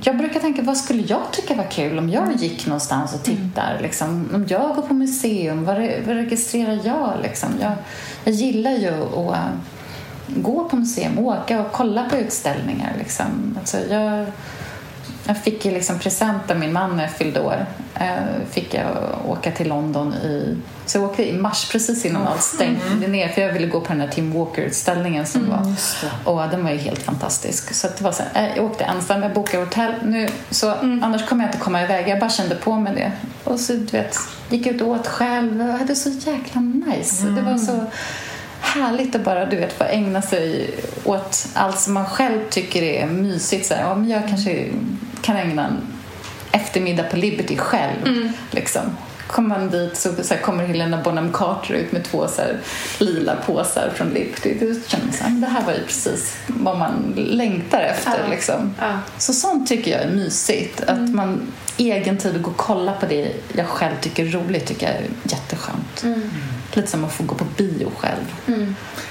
Jag 0.04 0.18
brukar 0.18 0.40
tänka, 0.40 0.62
vad 0.62 0.78
skulle 0.78 1.02
jag 1.02 1.22
tycka 1.32 1.56
var 1.56 1.72
kul 1.72 2.00
om 2.00 2.10
jag 2.10 2.36
gick 2.36 2.66
någonstans 2.68 3.14
och 3.14 3.24
tittar? 3.24 3.80
Liksom, 3.82 4.30
om 4.34 4.46
jag 4.48 4.76
går 4.76 4.82
på 4.82 4.94
museum, 4.94 5.66
vad, 5.66 5.78
re- 5.78 6.08
vad 6.08 6.16
registrerar 6.16 6.80
jag? 6.84 7.14
Liksom? 7.24 7.50
Jag, 7.62 7.72
jag 8.24 8.34
gillar 8.34 8.72
ju 8.72 8.90
att 9.04 9.36
äh, 9.36 9.50
gå 10.28 10.70
på 10.70 10.76
museum, 10.76 11.20
åka 11.20 11.62
och 11.62 11.72
kolla 11.72 12.10
på 12.10 12.18
utställningar. 12.18 12.94
Liksom. 12.98 13.58
Alltså, 13.60 13.78
jag, 13.90 14.26
jag 15.28 15.38
fick 15.38 15.66
ju 15.66 15.72
liksom 15.72 16.00
present 16.00 16.52
av 16.52 16.60
min 16.60 16.74
man 16.74 16.98
när 16.98 17.04
jag 17.04 17.12
fyllde 17.12 17.42
år. 17.42 17.66
Eh, 17.96 18.46
fick 18.52 18.74
jag 18.74 18.88
åka 19.28 19.52
till 19.52 19.68
London 19.68 20.14
i... 20.14 20.56
Så 20.86 20.98
jag 20.98 21.04
åkte 21.06 21.30
i 21.30 21.34
mars 21.34 21.70
precis 21.72 22.06
innan 22.06 22.28
allt 22.28 22.42
stängde 22.42 23.08
ner 23.08 23.28
för 23.28 23.42
jag 23.42 23.54
ville 23.54 23.68
gå 23.68 23.82
på 23.82 23.88
den 23.88 24.02
här 24.02 24.08
Tim 24.08 24.34
Walker-utställningen 24.34 25.26
som 25.26 25.50
var. 25.50 25.76
Och 26.24 26.50
den 26.50 26.64
var 26.64 26.72
ju 26.72 26.78
helt 26.78 27.04
fantastisk. 27.04 27.74
Så 27.74 27.88
det 27.98 28.04
var 28.04 28.12
så 28.12 28.24
här, 28.34 28.48
eh, 28.48 28.56
jag 28.56 28.66
åkte 28.66 28.84
ensam, 28.84 29.24
jag 29.24 29.34
bokade 29.34 29.64
hotell. 29.64 29.94
Nu, 30.04 30.28
så 30.50 30.72
Annars 30.72 31.26
kommer 31.26 31.44
jag 31.44 31.50
inte 31.50 31.64
komma 31.64 31.84
iväg. 31.84 32.08
Jag 32.08 32.20
bara 32.20 32.30
kände 32.30 32.56
på 32.56 32.76
mig 32.76 32.96
det. 32.96 33.12
Och 33.44 33.60
så 33.60 33.74
du 33.74 33.86
vet, 33.86 34.18
gick 34.50 34.68
ut 34.68 34.82
och 34.82 34.88
åt 34.88 35.08
själv. 35.08 35.62
Jag 35.62 35.78
hade 35.78 35.96
så 35.96 36.10
jäkla 36.10 36.62
nice. 36.62 37.26
Det 37.26 37.42
var 37.42 37.58
så 37.58 37.86
härligt 38.62 39.16
att 39.16 39.24
bara 39.24 39.46
du 39.46 39.56
vet, 39.56 39.74
få 39.74 39.84
ägna 39.84 40.22
sig 40.22 40.70
åt 41.04 41.48
allt 41.54 41.80
som 41.80 41.94
man 41.94 42.06
själv 42.06 42.40
tycker 42.50 42.84
är 42.84 43.08
mysigt. 43.08 43.66
Så 43.66 43.74
här, 43.74 43.82
ja, 43.82 43.96
men 43.96 44.10
jag 44.10 44.28
kanske 44.30 44.66
kan 45.22 45.36
ägna 45.38 45.68
en 45.68 45.78
eftermiddag 46.52 47.04
på 47.04 47.18
Liberty 47.18 47.58
själv. 47.58 48.32
Liksom. 48.52 48.82
Kommer 49.28 49.50
man 49.50 49.70
dit 49.70 49.98
så, 49.98 50.10
så 50.24 50.34
här, 50.34 50.42
kommer 50.42 50.66
Helena 50.66 51.02
Bonham 51.04 51.34
Carter 51.34 51.74
ut 51.74 51.92
med 51.92 52.04
två 52.04 52.28
så 52.28 52.42
här, 52.42 52.60
lila 53.00 53.36
påsar 53.36 53.92
från 53.96 54.14
man 54.14 55.14
så 55.14 55.24
här, 55.24 55.32
men 55.32 55.42
det 55.42 55.48
här 55.48 55.66
var 55.66 55.74
ju 55.74 55.84
precis 55.84 56.38
vad 56.48 56.78
man 56.78 57.14
längtar 57.16 57.82
efter. 57.82 58.20
Ja. 58.24 58.30
Liksom. 58.30 58.76
Ja. 58.80 59.00
Så 59.18 59.34
sånt 59.34 59.68
tycker 59.68 59.92
jag 59.92 60.02
är 60.02 60.10
mysigt. 60.10 60.82
Att 60.82 61.10
man 61.10 61.42
egen 61.78 62.18
tid 62.18 62.36
att 62.36 62.42
gå 62.42 62.52
och 62.52 62.58
kolla 62.58 62.94
på 62.94 63.06
det 63.06 63.32
jag 63.54 63.68
själv 63.68 63.96
tycker 64.02 64.26
är 64.26 64.30
roligt 64.30 64.66
tycker 64.66 64.88
jag 64.88 64.96
är 64.96 65.10
jätteskönt. 65.24 66.04
Lite 66.76 66.88
som 66.88 67.06
att 67.06 67.14
få 67.14 67.24
gå 67.24 67.36
på 67.36 67.46
bio 67.58 67.92
själv. 67.98 68.34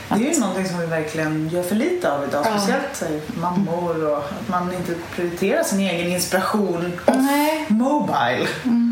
Det 0.08 0.28
är 0.28 0.34
ju 0.34 0.40
någonting 0.40 0.68
som 0.68 0.78
vi 0.80 0.86
verkligen 0.86 1.48
gör 1.48 1.62
för 1.62 1.74
lite 1.74 2.12
av 2.12 2.24
idag. 2.28 2.46
Speciellt 2.46 3.00
här, 3.00 3.20
mammor 3.40 4.10
och 4.10 4.18
att 4.18 4.48
man 4.48 4.74
inte 4.74 4.94
prioriterar 5.14 5.62
sin 5.62 5.80
egen 5.80 6.12
inspiration 6.12 6.92
Nej. 7.06 7.66
mobile. 7.68 8.46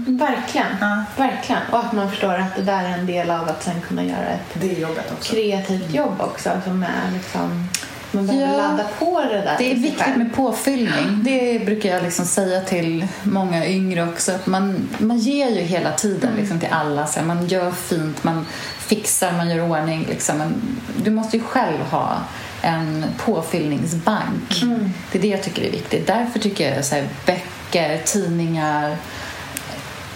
Verkligen. 0.06 0.66
Ja. 0.80 1.04
Verkligen. 1.16 1.62
Och 1.70 1.78
att 1.78 1.92
man 1.92 2.10
förstår 2.10 2.34
att 2.34 2.56
det 2.56 2.62
där 2.62 2.84
är 2.84 2.98
en 2.98 3.06
del 3.06 3.30
av 3.30 3.48
att 3.48 3.62
sen 3.62 3.80
kunna 3.88 4.04
göra 4.04 4.26
ett 4.28 4.40
Det 4.54 4.76
är 4.76 4.80
jobbet 4.80 5.12
också. 5.12 5.32
kreativt 5.34 5.94
jobb 5.94 6.20
också 6.20 6.50
som 6.64 6.82
är 6.82 7.10
liksom 7.12 7.68
man 8.12 8.26
behöver 8.26 8.52
Ja. 8.52 8.56
ladda 8.56 8.84
på 8.98 9.20
det 9.20 9.40
där 9.40 9.54
Det 9.58 9.70
är 9.72 9.74
viktigt 9.76 10.16
med 10.16 10.34
påfyllning. 10.34 11.20
Det 11.24 11.66
brukar 11.66 11.88
jag 11.94 12.02
liksom 12.02 12.24
säga 12.24 12.60
till 12.60 13.06
många 13.22 13.66
yngre 13.66 14.08
också. 14.08 14.32
Att 14.32 14.46
man, 14.46 14.88
man 14.98 15.18
ger 15.18 15.48
ju 15.50 15.60
hela 15.60 15.92
tiden 15.92 16.30
liksom 16.36 16.60
till 16.60 16.68
alla. 16.70 17.06
Så 17.06 17.22
man 17.22 17.46
gör 17.46 17.70
fint, 17.70 18.24
man 18.24 18.46
fixar, 18.78 19.32
man 19.32 19.50
gör 19.50 19.70
ordning. 19.70 20.06
Liksom. 20.08 20.38
Men 20.38 20.54
du 21.04 21.10
måste 21.10 21.36
ju 21.36 21.42
själv 21.42 21.78
ha 21.90 22.16
en 22.62 23.04
påfyllningsbank. 23.24 24.62
Det 25.12 25.18
är 25.18 25.22
det 25.22 25.28
jag 25.28 25.42
tycker 25.42 25.62
är 25.62 25.70
viktigt. 25.70 26.06
Därför 26.06 26.38
tycker 26.38 26.74
jag 26.74 26.84
så 26.84 26.94
här, 26.94 27.08
böcker, 27.26 27.98
tidningar, 28.04 28.96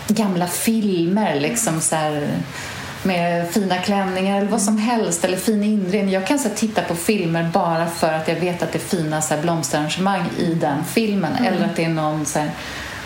gamla 0.08 0.46
filmer. 0.46 1.40
Liksom 1.40 1.80
så 1.80 1.96
här, 1.96 2.28
med 3.02 3.50
fina 3.50 3.76
klänningar 3.78 4.38
eller 4.38 4.50
vad 4.50 4.62
som 4.62 4.78
helst 4.78 5.24
eller 5.24 5.36
fin 5.36 5.62
inredning. 5.62 6.14
Jag 6.14 6.26
kan 6.26 6.38
så 6.38 6.48
titta 6.48 6.82
på 6.82 6.94
filmer 6.94 7.50
bara 7.52 7.86
för 7.86 8.12
att 8.12 8.28
jag 8.28 8.36
vet 8.36 8.62
att 8.62 8.72
det 8.72 8.78
är 8.78 8.96
fina 8.96 9.22
så 9.22 9.34
här, 9.34 9.42
blomsterarrangemang 9.42 10.28
i 10.38 10.54
den 10.54 10.84
filmen 10.84 11.32
Mm. 11.36 11.52
eller 11.52 11.66
att 11.66 11.76
det 11.76 11.84
är 11.84 11.88
någon 11.88 12.26
så 12.26 12.38
här, 12.38 12.50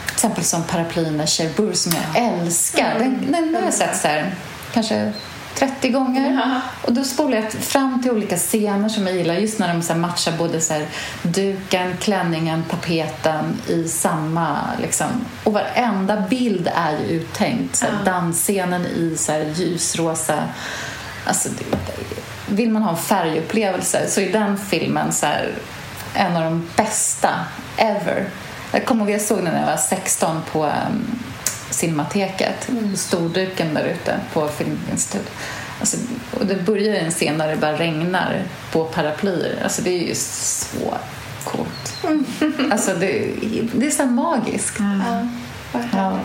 till 0.07 0.15
exempel 0.15 0.45
som 0.45 0.63
paraplyerna 0.63 1.27
Cherbourg 1.27 1.77
som 1.77 1.93
jag 1.93 2.25
älskar. 2.25 2.99
Den, 2.99 3.33
den 3.33 3.55
har 3.55 3.63
jag 3.63 3.75
sett 3.75 3.97
så 3.97 4.09
här, 4.09 4.35
kanske 4.73 5.13
30 5.55 5.89
gånger. 5.89 6.61
Och 6.83 6.93
då 6.93 7.05
spolar 7.05 7.37
jag 7.37 7.53
fram 7.53 8.03
till 8.03 8.11
olika 8.11 8.37
scener 8.37 8.89
som 8.89 9.07
jag 9.07 9.17
gillar 9.17 9.35
just 9.35 9.59
när 9.59 9.75
de 9.75 9.83
så 9.83 9.95
matchar 9.95 10.33
både 10.39 10.61
så 10.61 10.75
duken, 11.23 11.97
klänningen, 11.97 12.65
tapeten 12.71 13.59
i 13.67 13.89
samma 13.89 14.59
liksom. 14.81 15.07
Och 15.45 15.53
varenda 15.53 16.21
bild 16.31 16.71
är 16.75 16.99
ju 16.99 17.05
uttänkt. 17.05 17.77
Så 17.77 17.87
här, 17.87 18.05
Dansscenen 18.05 18.87
i 18.87 19.17
så 19.17 19.33
ljusrosa 19.55 20.45
Alltså, 21.25 21.49
vill 22.49 22.71
man 22.71 22.83
ha 22.83 22.91
en 22.91 22.97
färgupplevelse 22.97 24.07
så 24.09 24.21
är 24.21 24.33
den 24.33 24.59
filmen 24.59 25.13
så 25.13 25.27
här, 25.27 25.53
en 26.15 26.37
av 26.37 26.43
de 26.43 26.69
bästa 26.77 27.31
ever. 27.77 28.29
Jag 28.73 28.85
kommer 28.85 29.05
ihåg 29.05 29.15
jag 29.15 29.21
såg 29.21 29.39
den 29.39 29.45
när 29.45 29.61
jag 29.61 29.67
var 29.67 29.77
16 29.77 30.43
på 30.53 30.65
um, 30.65 31.19
Cinemateket, 31.71 32.69
mm. 32.69 32.97
storduken 32.97 33.75
där 33.75 33.85
ute 33.85 34.21
på 34.33 34.49
Filminstitutet. 34.49 35.33
Alltså, 35.81 35.97
och 36.31 36.47
det 36.47 36.67
börjar 36.67 36.95
en 36.95 37.11
scen 37.11 37.39
där 37.39 37.49
det 37.49 37.57
bara 37.57 37.79
regnar 37.79 38.43
på 38.73 38.85
paraplyer. 38.85 39.61
Alltså, 39.63 39.83
det 39.83 39.91
är 39.91 40.09
ju 40.09 40.15
så 40.15 40.95
coolt. 41.45 42.05
Alltså, 42.71 42.95
det, 42.95 43.33
det 43.75 43.87
är 43.87 43.91
så 43.91 44.07
magiskt. 44.07 44.81
Ja. 45.93 46.19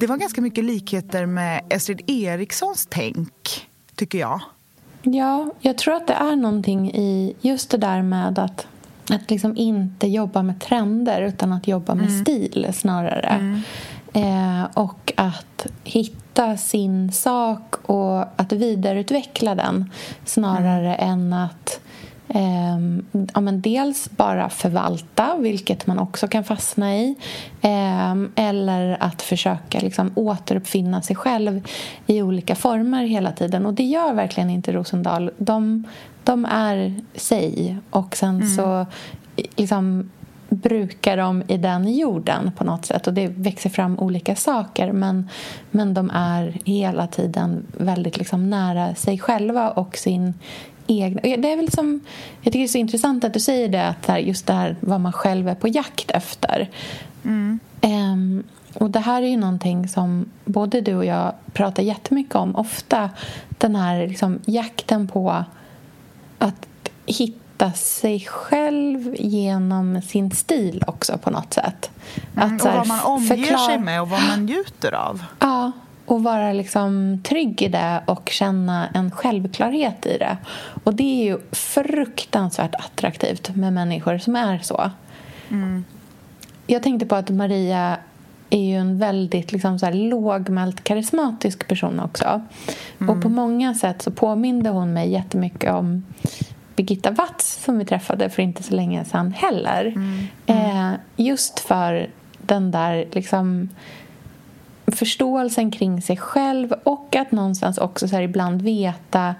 Det 0.00 0.06
var 0.06 0.16
ganska 0.16 0.40
mycket 0.40 0.64
likheter 0.64 1.26
med 1.26 1.64
Estrid 1.70 2.02
Erikssons 2.06 2.86
tänk, 2.90 3.68
tycker 3.94 4.18
jag. 4.18 4.40
Ja, 5.04 5.50
jag 5.60 5.78
tror 5.78 5.94
att 5.94 6.06
det 6.06 6.14
är 6.14 6.36
någonting 6.36 6.90
i 6.94 7.34
just 7.40 7.70
det 7.70 7.76
där 7.76 8.02
med 8.02 8.38
att, 8.38 8.66
att 9.10 9.30
liksom 9.30 9.56
inte 9.56 10.06
jobba 10.06 10.42
med 10.42 10.60
trender 10.60 11.22
utan 11.22 11.52
att 11.52 11.68
jobba 11.68 11.94
med 11.94 12.12
stil 12.12 12.68
snarare. 12.72 13.62
Eh, 14.12 14.64
och 14.74 15.12
att 15.16 15.66
hitta 15.84 16.56
sin 16.56 17.12
sak 17.12 17.74
och 17.86 18.20
att 18.20 18.52
vidareutveckla 18.52 19.54
den 19.54 19.90
snarare 20.24 20.94
än 20.94 21.32
att 21.32 21.80
Eh, 22.28 22.78
ja, 23.34 23.40
men 23.40 23.60
dels 23.60 24.10
bara 24.10 24.48
förvalta, 24.50 25.36
vilket 25.38 25.86
man 25.86 25.98
också 25.98 26.28
kan 26.28 26.44
fastna 26.44 26.96
i 26.96 27.14
eh, 27.62 28.14
eller 28.36 28.96
att 29.00 29.22
försöka 29.22 29.78
liksom, 29.80 30.10
återuppfinna 30.14 31.02
sig 31.02 31.16
själv 31.16 31.68
i 32.06 32.22
olika 32.22 32.54
former 32.54 33.04
hela 33.04 33.32
tiden. 33.32 33.66
Och 33.66 33.74
det 33.74 33.84
gör 33.84 34.14
verkligen 34.14 34.50
inte 34.50 34.72
Rosendal. 34.72 35.30
De, 35.38 35.84
de 36.24 36.44
är 36.44 36.94
sig 37.14 37.76
och 37.90 38.16
sen 38.16 38.36
mm. 38.36 38.48
så 38.48 38.86
liksom, 39.36 40.10
brukar 40.48 41.16
de 41.16 41.42
i 41.48 41.56
den 41.56 41.94
jorden 41.94 42.52
på 42.56 42.64
något 42.64 42.84
sätt. 42.84 43.06
Och 43.06 43.14
Det 43.14 43.28
växer 43.28 43.70
fram 43.70 43.98
olika 43.98 44.36
saker 44.36 44.92
men, 44.92 45.28
men 45.70 45.94
de 45.94 46.10
är 46.14 46.58
hela 46.64 47.06
tiden 47.06 47.66
väldigt 47.78 48.18
liksom, 48.18 48.50
nära 48.50 48.94
sig 48.94 49.18
själva 49.18 49.70
och 49.70 49.96
sin 49.96 50.34
egna... 50.86 51.20
Det 51.22 51.52
är 51.52 51.56
väl 51.56 51.72
som, 51.72 52.00
jag 52.40 52.52
tycker 52.52 52.58
det 52.58 52.64
är 52.64 52.68
så 52.68 52.78
intressant 52.78 53.24
att 53.24 53.34
du 53.34 53.40
säger 53.40 53.68
det, 53.68 53.88
att 53.88 54.22
just 54.22 54.46
det 54.46 54.52
här 54.52 54.76
vad 54.80 55.00
man 55.00 55.12
själv 55.12 55.48
är 55.48 55.54
på 55.54 55.68
jakt 55.68 56.10
efter. 56.10 56.70
Mm. 57.24 57.58
Um, 57.82 58.44
och 58.74 58.90
Det 58.90 59.00
här 59.00 59.22
är 59.22 59.26
ju 59.26 59.36
någonting 59.36 59.88
som 59.88 60.30
både 60.44 60.80
du 60.80 60.94
och 60.94 61.04
jag 61.04 61.32
pratar 61.52 61.82
jättemycket 61.82 62.34
om 62.34 62.56
ofta. 62.56 63.10
Den 63.48 63.76
här 63.76 64.06
liksom, 64.06 64.40
jakten 64.44 65.08
på 65.08 65.44
att 66.38 66.66
hitta 67.06 67.72
sig 67.72 68.20
själv 68.20 69.16
genom 69.18 70.02
sin 70.02 70.30
stil 70.30 70.84
också 70.86 71.18
på 71.18 71.30
något 71.30 71.54
sätt. 71.54 71.90
Mm, 72.36 72.56
att, 72.56 72.64
och 72.64 72.72
vad 72.72 72.86
man 72.86 73.00
omger 73.00 73.28
förklara... 73.28 73.66
sig 73.66 73.78
med 73.78 74.02
och 74.02 74.08
vad 74.08 74.22
man 74.28 74.46
njuter 74.46 74.92
av. 74.92 75.24
Ja, 75.38 75.72
och 76.06 76.22
vara 76.22 76.52
liksom 76.52 77.20
trygg 77.24 77.62
i 77.62 77.68
det 77.68 78.02
och 78.06 78.28
känna 78.28 78.88
en 78.94 79.10
självklarhet 79.10 80.06
i 80.06 80.18
det. 80.18 80.36
Och 80.84 80.94
det 80.94 81.02
är 81.02 81.24
ju 81.24 81.38
fruktansvärt 81.52 82.74
attraktivt 82.74 83.56
med 83.56 83.72
människor 83.72 84.18
som 84.18 84.36
är 84.36 84.58
så. 84.58 84.90
Mm. 85.50 85.84
Jag 86.66 86.82
tänkte 86.82 87.06
på 87.06 87.14
att 87.14 87.30
Maria 87.30 87.98
är 88.50 88.60
ju 88.60 88.76
en 88.76 88.98
väldigt 88.98 89.52
liksom 89.52 89.78
så 89.78 89.86
här 89.86 89.92
lågmält 89.92 90.84
karismatisk 90.84 91.68
person 91.68 92.00
också. 92.00 92.42
Mm. 93.00 93.16
Och 93.16 93.22
på 93.22 93.28
många 93.28 93.74
sätt 93.74 94.02
så 94.02 94.10
påminde 94.10 94.70
hon 94.70 94.92
mig 94.92 95.10
jättemycket 95.10 95.72
om 95.72 96.04
Birgitta 96.76 97.10
Watz 97.10 97.64
som 97.64 97.78
vi 97.78 97.84
träffade 97.84 98.30
för 98.30 98.42
inte 98.42 98.62
så 98.62 98.74
länge 98.74 99.04
sedan 99.04 99.32
heller. 99.32 99.86
Mm. 99.86 100.26
Eh, 100.46 100.98
just 101.16 101.60
för 101.60 102.10
den 102.38 102.70
där 102.70 103.06
liksom 103.12 103.68
förståelsen 104.86 105.70
kring 105.70 106.02
sig 106.02 106.16
själv 106.16 106.72
och 106.82 107.16
att 107.16 107.32
någonstans 107.32 107.78
också 107.78 108.08
så 108.08 108.20
ibland 108.20 108.62
veta 108.62 109.34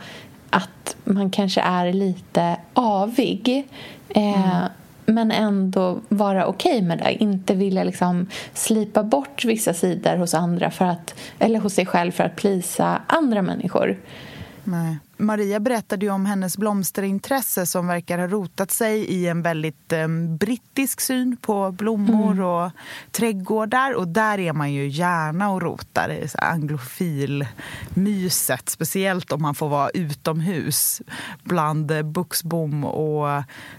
att 0.51 0.97
man 1.05 1.31
kanske 1.31 1.61
är 1.61 1.93
lite 1.93 2.57
avig. 2.75 3.69
Eh, 4.09 4.57
mm. 4.57 4.69
Men 5.07 5.31
ändå 5.31 6.01
vara 6.09 6.47
okej 6.47 6.77
okay 6.77 6.89
med 6.89 6.99
det. 6.99 7.23
Inte 7.23 7.55
vilja 7.55 7.85
liksom 7.85 8.27
slipa 8.55 9.03
bort 9.03 9.45
vissa 9.45 9.75
sidor 9.75 10.17
hos 10.17 10.35
andra 10.35 10.71
för 10.71 10.85
att, 10.85 11.15
eller 11.39 11.61
hos 11.61 11.75
sig 11.75 11.87
själv 11.87 12.13
för 12.13 12.25
att 12.25 12.37
plisa 12.37 13.01
andra 13.07 13.43
människor. 13.43 13.97
Nej. 14.65 14.99
Maria 15.17 15.61
berättade 15.61 16.11
om 16.11 16.27
hennes 16.27 16.59
blomsterintresse 16.59 17.67
som 17.67 17.87
verkar 17.87 18.19
ha 18.19 18.27
rotat 18.27 18.71
sig 18.71 18.99
i 18.99 19.29
en 19.29 19.43
väldigt 19.43 19.93
eh, 19.93 20.09
brittisk 20.39 21.01
syn 21.01 21.37
på 21.37 21.73
blommor 21.73 22.33
mm. 22.33 22.45
och 22.45 22.71
trädgårdar. 23.11 23.95
Och 23.95 24.09
där 24.09 24.39
är 24.39 24.53
man 24.53 24.73
ju 24.73 24.89
gärna 24.89 25.51
och 25.51 25.63
rotar 25.63 26.13
i 26.13 26.29
anglofilmyset. 26.35 28.69
Speciellt 28.69 29.33
om 29.33 29.43
man 29.43 29.55
får 29.55 29.69
vara 29.69 29.91
utomhus 29.91 31.03
bland 31.43 31.91
eh, 31.91 32.03
buxbom 32.03 32.85
och 32.85 33.29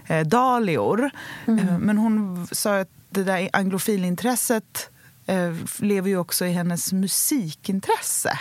eh, 0.06 0.26
dahlior. 0.26 1.10
Mm. 1.46 1.76
Men 1.76 1.98
hon 1.98 2.46
sa 2.52 2.80
att 2.80 2.90
det 3.10 3.24
där 3.24 3.48
anglofilintresset 3.52 4.90
eh, 5.26 5.54
lever 5.78 6.08
ju 6.08 6.18
också 6.18 6.46
i 6.46 6.52
hennes 6.52 6.92
musikintresse. 6.92 8.38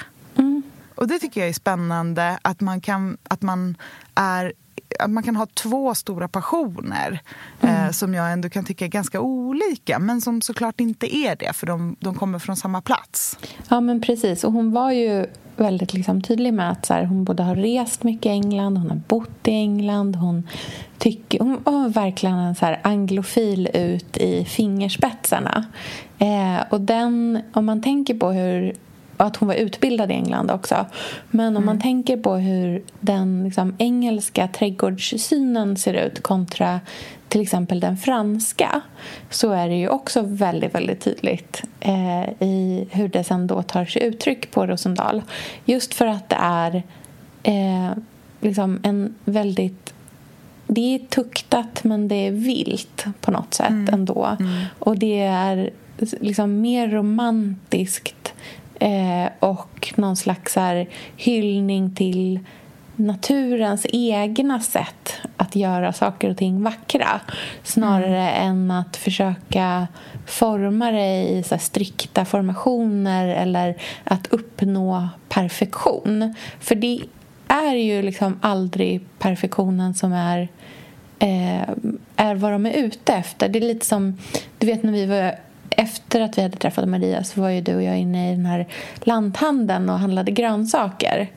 Och 0.96 1.08
det 1.08 1.20
tycker 1.20 1.42
jag 1.42 1.50
är 1.50 1.54
spännande, 1.54 2.40
att 2.42 2.62
man 2.62 2.82
kan, 2.82 3.18
att 3.24 3.42
man 3.42 3.78
är 4.16 4.54
att 5.00 5.10
man 5.10 5.24
kan 5.24 5.36
ha 5.36 5.46
två 5.46 5.96
stora 5.96 6.28
passioner 6.28 7.22
mm. 7.62 7.86
eh, 7.86 7.92
som 7.92 8.14
jag 8.14 8.34
ändå 8.34 8.50
kan 8.50 8.66
tycka 8.66 8.86
är 8.86 8.90
ganska 8.90 9.22
olika 9.22 10.00
men 10.00 10.22
som 10.22 10.42
såklart 10.42 10.80
inte 10.80 11.16
är 11.16 11.36
det, 11.36 11.54
för 11.54 11.68
de, 11.68 11.96
de 12.00 12.16
kommer 12.16 12.40
från 12.40 12.56
samma 12.56 12.82
plats. 12.82 13.40
Ja, 13.70 13.82
men 13.82 14.02
precis. 14.02 14.44
Och 14.44 14.54
hon 14.54 14.72
var 14.72 14.92
ju 14.92 15.26
väldigt 15.56 15.94
liksom 15.94 16.22
tydlig 16.22 16.54
med 16.54 16.72
att 16.72 16.86
så 16.86 16.94
här, 16.94 17.04
hon 17.04 17.24
både 17.24 17.44
har 17.44 17.56
rest 17.56 18.04
mycket 18.04 18.26
i 18.26 18.30
England, 18.30 18.78
hon 18.78 18.90
har 18.90 19.02
bott 19.08 19.48
i 19.48 19.52
England. 19.52 20.16
Hon, 20.16 20.48
tycker, 20.98 21.40
hon 21.40 21.64
var 21.64 21.90
verkligen 21.90 22.36
en 22.36 22.56
så 22.56 22.66
här 22.66 22.80
anglofil 22.84 23.70
ut 23.74 24.18
i 24.18 24.46
fingerspetsarna. 24.46 25.66
Eh, 26.18 26.64
och 26.70 26.82
den, 26.82 27.42
om 27.54 27.66
man 27.66 27.82
tänker 27.82 28.14
på 28.14 28.32
hur 28.32 28.76
att 29.18 29.36
hon 29.36 29.48
var 29.48 29.56
utbildad 29.56 30.12
i 30.12 30.14
England 30.14 30.52
också. 30.52 30.86
Men 31.32 31.48
om 31.48 31.64
mm. 31.64 31.66
man 31.66 31.82
tänker 31.82 32.18
på 32.18 32.36
hur 32.36 32.84
den 33.00 33.44
liksom, 33.44 33.76
engelska 33.78 34.48
trädgårdssynen 34.48 35.78
ser 35.78 35.94
ut 35.94 36.24
kontra 36.24 36.80
till 37.28 37.42
exempel 37.42 37.80
den 37.80 37.98
franska 37.98 38.82
så 39.30 39.52
är 39.52 39.70
det 39.70 39.76
ju 39.76 39.90
också 39.90 40.22
väldigt, 40.22 40.76
väldigt 40.76 41.02
tydligt 41.02 41.64
eh, 41.80 42.24
i 42.40 42.88
hur 42.92 43.08
det 43.08 43.24
sen 43.24 43.48
då 43.48 43.62
tar 43.62 43.86
sig 43.86 44.04
uttryck 44.04 44.52
på 44.52 44.68
Rosendal. 44.68 45.22
Just 45.66 45.94
för 45.94 46.08
att 46.08 46.30
det 46.30 46.38
är 46.40 46.84
eh, 47.44 47.92
liksom 48.42 48.80
en 48.84 49.16
väldigt 49.26 49.94
det 50.68 50.96
är 50.96 51.00
tuktat, 51.00 51.84
men 51.84 52.08
det 52.08 52.16
är 52.16 52.32
vilt 52.32 53.06
på 53.22 53.32
något 53.32 53.54
sätt 53.54 53.70
mm. 53.70 53.94
ändå. 53.94 54.38
Mm. 54.40 54.64
Och 54.80 54.98
det 54.98 55.22
är 55.22 55.70
liksom 56.20 56.62
mer 56.62 56.88
romantiskt 56.88 58.25
Eh, 58.80 59.32
och 59.40 59.94
någon 59.96 60.16
slags 60.16 60.56
här 60.56 60.90
hyllning 61.18 61.96
till 61.96 62.40
naturens 62.96 63.86
egna 63.90 64.60
sätt 64.60 65.14
att 65.38 65.56
göra 65.56 65.94
saker 65.94 66.30
och 66.30 66.38
ting 66.38 66.64
vackra 66.64 67.20
snarare 67.64 68.30
mm. 68.30 68.48
än 68.48 68.72
att 68.72 68.98
försöka 68.98 69.88
forma 70.26 70.92
det 70.92 71.24
i 71.30 71.44
så 71.44 71.58
strikta 71.58 72.26
formationer 72.26 73.28
eller 73.28 73.76
att 74.04 74.28
uppnå 74.28 75.10
perfektion. 75.30 76.36
För 76.60 76.76
det 76.76 77.00
är 77.48 77.76
ju 77.76 78.02
liksom 78.02 78.40
aldrig 78.42 79.02
perfektionen 79.20 79.94
som 79.94 80.14
är 80.14 80.48
eh, 81.20 81.70
är 82.16 82.36
vad 82.36 82.52
de 82.52 82.66
är 82.66 82.74
ute 82.74 83.14
efter. 83.14 83.50
Det 83.50 83.60
är 83.60 83.68
lite 83.68 83.86
som, 83.86 84.18
du 84.58 84.68
vet 84.68 84.84
när 84.84 84.92
vi 84.92 85.06
var 85.06 85.36
efter 85.78 86.22
att 86.22 86.38
vi 86.38 86.42
hade 86.42 86.58
träffat 86.58 86.90
Maria 86.90 87.24
så 87.24 87.42
var 87.42 87.50
ju 87.50 87.62
du 87.62 87.76
och 87.76 87.84
jag 87.84 87.98
inne 87.98 88.32
i 88.32 88.36
den 88.36 88.46
här 88.46 88.68
lanthandeln 89.00 89.90
och 89.90 90.00
handlade 90.00 90.32
grönsaker. 90.32 91.28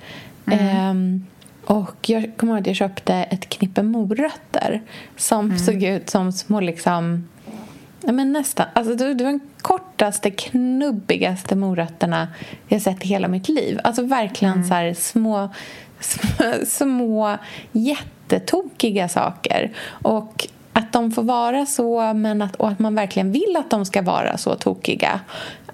Mm. 0.47 1.15
Eh, 1.15 1.75
och 1.75 1.97
jag 2.09 2.33
kommer 2.37 2.53
ihåg 2.53 2.61
att 2.61 2.67
jag 2.67 2.77
köpte 2.77 3.15
ett 3.15 3.49
knippe 3.49 3.83
morötter 3.83 4.83
som 5.17 5.45
mm. 5.45 5.59
såg 5.59 5.83
ut 5.83 6.11
som 6.11 6.33
små 6.33 6.61
liksom 6.61 7.25
Ja, 8.01 8.13
men 8.13 8.33
nästan. 8.33 8.67
Alltså, 8.73 8.95
det 8.95 9.05
var 9.05 9.15
de 9.15 9.41
kortaste, 9.63 10.31
knubbigaste 10.31 11.57
morötterna 11.57 12.29
jag 12.69 12.83
sett 12.83 13.05
i 13.05 13.09
hela 13.09 13.29
mitt 13.29 13.49
liv. 13.49 13.81
Alltså 13.85 14.03
verkligen 14.03 14.55
mm. 14.55 14.69
så 14.69 14.75
här 14.75 14.95
små, 14.95 15.51
små, 16.01 16.53
små 16.67 17.37
jättetokiga 17.73 19.09
saker. 19.09 19.73
Och 19.89 20.49
att 20.79 20.93
de 20.93 21.11
får 21.11 21.23
vara 21.23 21.67
så, 21.67 22.15
men 22.15 22.43
att, 22.43 22.57
och 22.57 22.69
att 22.69 22.79
man 22.79 22.95
verkligen 22.95 23.33
vill 23.33 23.57
att 23.59 23.71
de 23.71 23.85
ska 23.85 24.03
vara 24.03 24.37
så 24.37 24.55
tokiga 24.55 25.21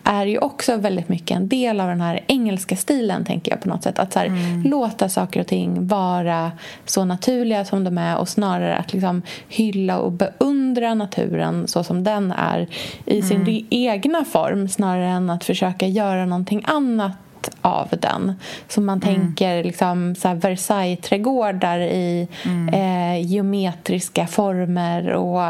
är 0.05 0.27
ju 0.27 0.39
också 0.39 0.77
väldigt 0.77 1.09
mycket 1.09 1.37
en 1.37 1.49
del 1.49 1.81
av 1.81 1.89
den 1.89 2.01
här 2.01 2.21
engelska 2.27 2.77
stilen, 2.77 3.25
tänker 3.25 3.53
jag 3.53 3.61
på 3.61 3.69
något 3.69 3.83
sätt. 3.83 3.99
Att 3.99 4.13
så 4.13 4.19
här, 4.19 4.27
mm. 4.27 4.63
låta 4.63 5.09
saker 5.09 5.41
och 5.41 5.47
ting 5.47 5.87
vara 5.87 6.53
så 6.85 7.05
naturliga 7.05 7.65
som 7.65 7.85
de 7.85 7.99
är 7.99 8.19
och 8.19 8.29
snarare 8.29 8.77
att 8.77 8.93
liksom 8.93 9.23
hylla 9.49 9.99
och 9.99 10.13
beundra 10.13 10.95
naturen 10.95 11.69
så 11.69 11.85
som 11.85 12.05
den 12.05 12.33
är 12.33 12.69
i 13.07 13.23
sin 13.23 13.43
mm. 13.43 13.67
egna 13.71 14.25
form 14.25 14.69
snarare 14.69 15.09
än 15.09 15.31
att 15.31 15.45
försöka 15.45 15.87
göra 15.87 16.27
någonting 16.27 16.63
annat 16.67 17.13
av 17.61 17.89
den. 18.01 18.35
Så 18.69 18.81
man 18.81 19.03
mm. 19.03 19.15
tänker 19.15 19.65
liksom 19.65 20.15
så 20.15 20.35
Versailles-trädgårdar 20.35 21.79
i 21.79 22.29
mm. 22.45 22.75
eh, 22.75 23.27
geometriska 23.33 24.27
former 24.27 25.13
och 25.13 25.47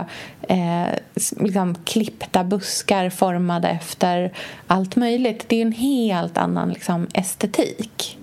eh, 0.48 0.86
liksom 1.40 1.74
klippta 1.84 2.44
buskar 2.44 3.10
formade 3.10 3.68
efter 3.68 4.32
allt 4.66 4.96
möjligt. 4.96 5.44
Det 5.48 5.56
är 5.56 5.62
en 5.62 5.72
helt 5.72 6.38
annan 6.38 6.68
liksom, 6.68 7.06
estetik. 7.14 8.18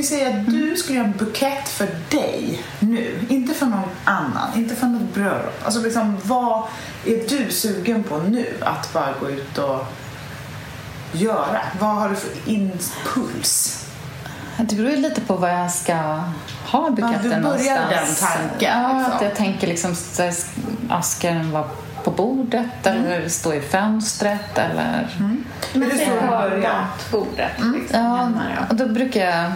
Vi 0.00 0.06
säger 0.06 0.40
att 0.40 0.46
du 0.46 0.76
skulle 0.76 0.98
göra 0.98 1.06
en 1.06 1.16
bukett 1.16 1.68
för 1.68 1.88
dig 2.08 2.62
nu, 2.78 3.26
inte 3.28 3.54
för 3.54 3.66
någon 3.66 3.88
annan, 4.04 4.48
inte 4.56 4.74
för 4.74 4.86
något 4.86 5.14
bröllop. 5.14 5.64
Alltså 5.64 5.80
liksom, 5.80 6.16
vad 6.22 6.62
är 7.06 7.28
du 7.28 7.50
sugen 7.50 8.02
på 8.02 8.18
nu 8.18 8.46
att 8.60 8.92
bara 8.92 9.12
gå 9.20 9.30
ut 9.30 9.58
och 9.58 9.86
göra? 11.12 11.60
Vad 11.80 11.90
har 11.90 12.08
du 12.08 12.16
för 12.16 12.30
impuls? 12.50 13.84
Det 14.58 14.74
beror 14.74 14.90
ju 14.90 14.96
lite 14.96 15.20
på 15.20 15.36
vad 15.36 15.50
jag 15.50 15.70
ska 15.70 15.94
ha 16.66 16.90
buketten 16.90 17.30
ja, 17.30 17.36
du 17.36 17.42
börjar 17.42 17.90
någonstans. 17.90 18.18
den 18.20 18.48
tanken. 18.48 18.80
Ja, 18.82 18.98
liksom. 18.98 19.16
att 19.16 19.22
jag 19.22 19.34
tänker 19.34 19.66
liksom, 19.66 19.94
ska 21.02 21.28
den 21.28 21.50
vara 21.50 21.68
på 22.04 22.10
bordet 22.10 22.86
mm. 22.86 23.04
eller 23.04 23.28
stå 23.28 23.54
i 23.54 23.60
fönstret 23.60 24.58
eller... 24.58 25.08
Mm. 25.18 25.44
Men 25.72 25.88
det 25.88 26.04
är 26.04 26.28
börja. 26.28 26.86
bordet. 27.10 27.58
Mm. 27.58 27.80
Liksom, 27.80 28.40
ja, 28.56 28.66
och 28.68 28.74
då 28.74 28.88
brukar 28.88 29.20
jag 29.20 29.52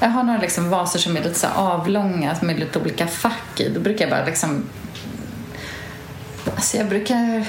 jag 0.00 0.08
har 0.08 0.22
några 0.22 0.40
liksom 0.40 0.70
vaser 0.70 0.98
som 0.98 1.16
är 1.16 1.22
lite 1.22 1.38
så 1.38 1.46
avlånga 1.46 2.36
med 2.42 2.58
lite 2.58 2.78
olika 2.78 3.06
fack 3.06 3.60
i. 3.60 3.68
Då 3.68 3.80
brukar 3.80 4.04
jag 4.04 4.10
bara 4.10 4.24
liksom... 4.24 4.64
Alltså 6.56 6.76
jag 6.76 6.88
brukar 6.88 7.44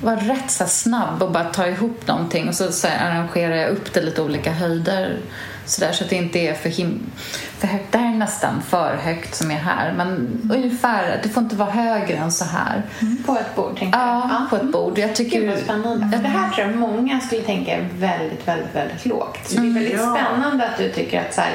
vara 0.00 0.16
rätt 0.16 0.50
så 0.50 0.64
snabb 0.66 1.22
och 1.22 1.32
bara 1.32 1.44
ta 1.44 1.66
ihop 1.66 2.06
någonting 2.06 2.48
och 2.48 2.54
så, 2.54 2.72
så 2.72 2.88
arrangerar 2.88 3.54
jag 3.54 3.70
upp 3.70 3.94
det 3.94 4.02
lite 4.02 4.22
olika 4.22 4.52
höjder 4.52 5.18
så, 5.66 5.80
där, 5.80 5.92
så 5.92 6.04
att 6.04 6.10
det 6.10 6.16
inte 6.16 6.38
är 6.38 6.54
för, 6.54 6.68
him 6.68 7.10
för 7.58 7.66
högt. 7.66 7.92
Det 7.92 7.98
här 7.98 8.14
är 8.14 8.18
nästan 8.18 8.62
för 8.62 8.96
högt 8.96 9.34
som 9.34 9.50
är 9.50 9.54
här 9.54 9.92
men 9.92 10.40
ungefär, 10.54 11.20
det 11.22 11.28
får 11.28 11.42
inte 11.42 11.56
vara 11.56 11.70
högre 11.70 12.16
än 12.16 12.32
så 12.32 12.44
här. 12.44 12.82
Mm. 13.00 13.22
På 13.22 13.32
ett 13.32 13.56
bord 13.56 13.78
tänker 13.78 13.98
jag? 13.98 14.08
Ja, 14.08 14.46
på 14.50 14.56
ett 14.56 14.72
bord. 14.72 14.98
Jag 14.98 15.14
tycker... 15.14 15.40
Gud 15.40 15.50
vad 15.50 15.58
spännande. 15.58 16.16
det 16.16 16.28
här 16.28 16.50
tror 16.50 16.66
jag 16.66 16.76
många 16.76 17.20
skulle 17.20 17.42
tänka 17.42 17.72
är 17.72 17.88
väldigt, 17.98 18.48
väldigt, 18.48 18.74
väldigt 18.74 19.06
lågt. 19.06 19.48
Så 19.48 19.60
det 19.60 19.66
är 19.66 19.74
väldigt 19.74 19.94
mm, 19.94 20.04
ja. 20.04 20.16
spännande 20.16 20.68
att 20.68 20.78
du 20.78 20.92
tycker 20.92 21.20
att 21.20 21.34
så 21.34 21.40
här, 21.40 21.54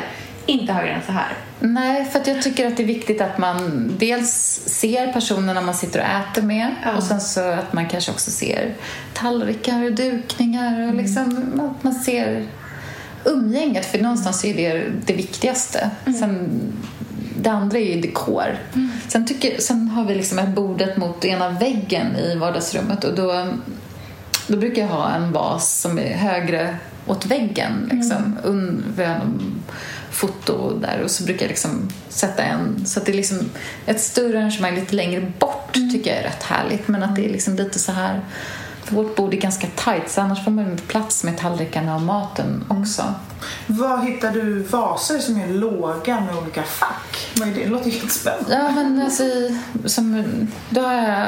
inte 0.50 0.74
högre 0.74 0.94
än 0.94 1.02
så 1.06 1.12
här. 1.12 1.34
Nej, 1.60 2.06
för 2.06 2.22
jag 2.26 2.42
tycker 2.42 2.68
att 2.68 2.78
det 2.78 2.84
är 2.84 2.88
viktigt 2.88 3.22
att 3.22 3.38
man 3.38 3.92
dels 4.00 4.62
ser 4.66 5.14
personerna 5.14 5.62
man 5.62 5.76
sitter 5.76 6.00
och 6.00 6.06
äter 6.06 6.42
med 6.42 6.76
ja. 6.84 6.98
och 6.98 7.04
sen 7.04 7.22
så 7.22 7.42
att 7.42 7.74
man 7.74 7.88
kanske 7.88 8.12
också 8.12 8.32
ser 8.32 8.74
tallrikar 9.14 9.84
och 9.84 9.92
dukningar 9.92 10.74
och 10.74 10.84
mm. 10.84 10.98
liksom 10.98 11.62
att 11.62 11.84
man 11.84 11.94
ser 11.94 12.46
umgänget 13.26 13.86
för 13.86 14.00
någonstans 14.00 14.46
är 14.46 14.54
det 14.54 14.84
det 15.06 15.14
viktigaste. 15.14 15.90
Mm. 16.06 16.20
Sen, 16.20 16.50
det 17.42 17.50
andra 17.50 17.78
är 17.78 17.96
ju 17.96 18.02
dekor. 18.02 18.58
Mm. 18.74 18.92
Sen, 19.08 19.28
tycker, 19.28 19.62
sen 19.62 19.88
har 19.88 20.06
vi 20.06 20.16
liksom 20.16 20.40
ett 20.40 20.50
bordet 20.50 20.98
mot 20.98 21.26
ena 21.26 21.50
väggen 21.50 22.16
i 22.16 22.36
vardagsrummet 22.36 23.04
och 23.04 23.16
då, 23.16 23.48
då 24.48 24.58
brukar 24.58 24.82
jag 24.82 24.90
ha 24.90 25.10
en 25.10 25.32
vas 25.32 25.82
som 25.82 26.00
är 26.00 26.18
högre 26.18 26.76
åt 27.08 27.26
väggen. 27.26 27.90
Liksom, 27.92 28.38
mm 28.46 28.84
foto 30.12 30.80
där 30.80 31.02
och 31.04 31.12
så 31.12 31.24
brukar 31.24 31.46
jag 31.46 31.50
liksom 31.50 31.90
sätta 32.10 32.44
en 32.44 32.86
så 32.86 33.00
att 33.00 33.06
det 33.06 33.12
är 33.12 33.16
liksom 33.16 33.50
ett 33.86 34.02
större 34.02 34.40
arrangemang 34.40 34.76
lite 34.76 34.96
längre 34.96 35.32
bort 35.40 35.76
mm. 35.76 35.92
tycker 35.92 36.10
jag 36.10 36.20
är 36.20 36.24
rätt 36.24 36.44
härligt 36.44 36.88
men 36.88 37.04
att 37.04 37.16
det 37.16 37.26
är 37.26 37.30
liksom 37.30 37.56
lite 37.56 37.80
så 37.80 37.92
här 37.92 38.22
för 38.90 38.96
vårt 38.96 39.16
bord 39.16 39.34
är 39.34 39.38
ganska 39.38 39.68
tajt 39.76 40.12
så 40.12 40.22
annars 40.22 40.44
får 40.44 40.52
man 40.52 40.72
inte 40.72 40.84
plats 40.84 41.24
med 41.24 41.38
tallrikarna 41.38 41.96
och 41.96 42.02
maten 42.02 42.64
också. 42.68 43.02
Mm. 43.02 43.82
Var 43.82 43.98
hittar 43.98 44.32
du 44.32 44.64
vaser 44.64 45.20
som 45.20 45.42
är 45.42 45.48
låga 45.48 46.20
med 46.20 46.38
olika 46.38 46.64
fack? 46.64 47.32
Vad 47.36 47.48
är 47.48 47.54
det? 47.54 47.60
det 47.60 47.70
låter 47.70 47.92
helt 47.92 48.12
spännande. 48.12 48.54
Ja, 48.54 48.72
men 48.72 49.02
alltså, 49.02 49.24
som, 49.86 50.24
då 50.70 50.82
har 50.82 50.94
jag 50.94 51.28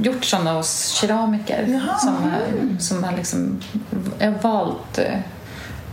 gjort 0.00 0.24
sådana 0.24 0.52
hos 0.52 0.88
keramiker 0.88 1.66
Jaha. 1.68 1.98
som, 1.98 2.32
som 2.80 3.04
har 3.04 3.16
liksom, 3.16 3.60
jag 4.18 4.32
har 4.32 4.38
valt 4.42 4.98
eh, 4.98 5.18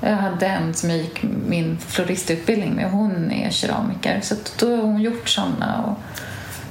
jag 0.01 0.15
hade 0.15 0.45
en 0.45 0.73
som 0.73 0.89
jag 0.89 0.99
gick 0.99 1.23
min 1.47 1.77
floristutbildning 1.87 2.75
med. 2.75 2.91
Hon 2.91 3.31
är 3.31 3.49
keramiker. 3.49 4.19
Så 4.23 4.35
då 4.59 4.75
har 4.75 4.83
hon 4.83 5.01
gjort. 5.01 5.37
Och, 5.85 5.95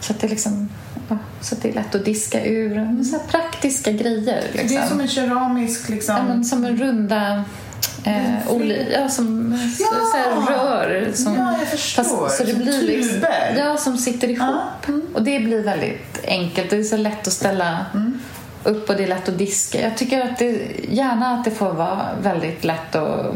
så 0.01 0.13
att 0.13 0.21
det 0.21 0.29
liksom 0.29 0.69
ja, 1.09 1.19
så 1.41 1.55
det 1.63 1.69
är 1.69 1.73
lätt 1.73 1.95
att 1.95 2.05
diska 2.05 2.45
ur. 2.45 3.05
Så 3.05 3.19
praktiska 3.19 3.93
grejer. 3.93 4.45
Liksom. 4.53 4.69
Det 4.69 4.77
är 4.77 4.87
som 4.87 5.01
en 5.01 5.09
keramisk... 5.09 5.89
Liksom... 5.89 6.17
Ja, 6.17 6.23
men 6.23 6.45
som 6.45 6.65
en 6.65 6.77
runda... 6.77 7.45
Eh, 8.05 8.53
oli, 8.53 8.87
ja, 8.93 9.09
som 9.09 9.59
ja! 9.79 9.87
Så, 10.13 10.17
här, 10.17 10.57
rör. 10.57 11.13
Som, 11.15 11.35
ja, 11.35 11.59
jag 11.59 11.69
förstår. 11.69 12.03
Fast, 12.03 12.37
så 12.37 12.45
det 12.45 12.55
blir 12.55 12.83
liksom. 12.83 13.25
Ja, 13.57 13.77
som 13.77 13.99
sitter 13.99 14.29
ihop. 14.29 14.89
Mm. 14.89 15.07
Och 15.15 15.23
det 15.23 15.41
blir 15.41 15.63
väldigt 15.63 16.25
enkelt. 16.25 16.71
Det 16.71 16.77
är 16.77 16.83
så 16.83 16.97
lätt 16.97 17.27
att 17.27 17.33
ställa 17.33 17.87
mm 17.95 18.21
upp 18.67 18.91
och 18.91 18.97
det 18.97 19.03
är 19.03 19.09
lätt 19.09 19.29
att 19.29 19.39
diska. 19.39 19.81
Jag 19.81 19.97
tycker 19.97 20.21
att 20.21 20.39
det, 20.39 20.69
gärna 20.89 21.27
att 21.27 21.45
det 21.45 21.51
får 21.51 21.73
vara 21.73 22.09
väldigt 22.23 22.65
lätt 22.65 22.95
att 22.95 23.35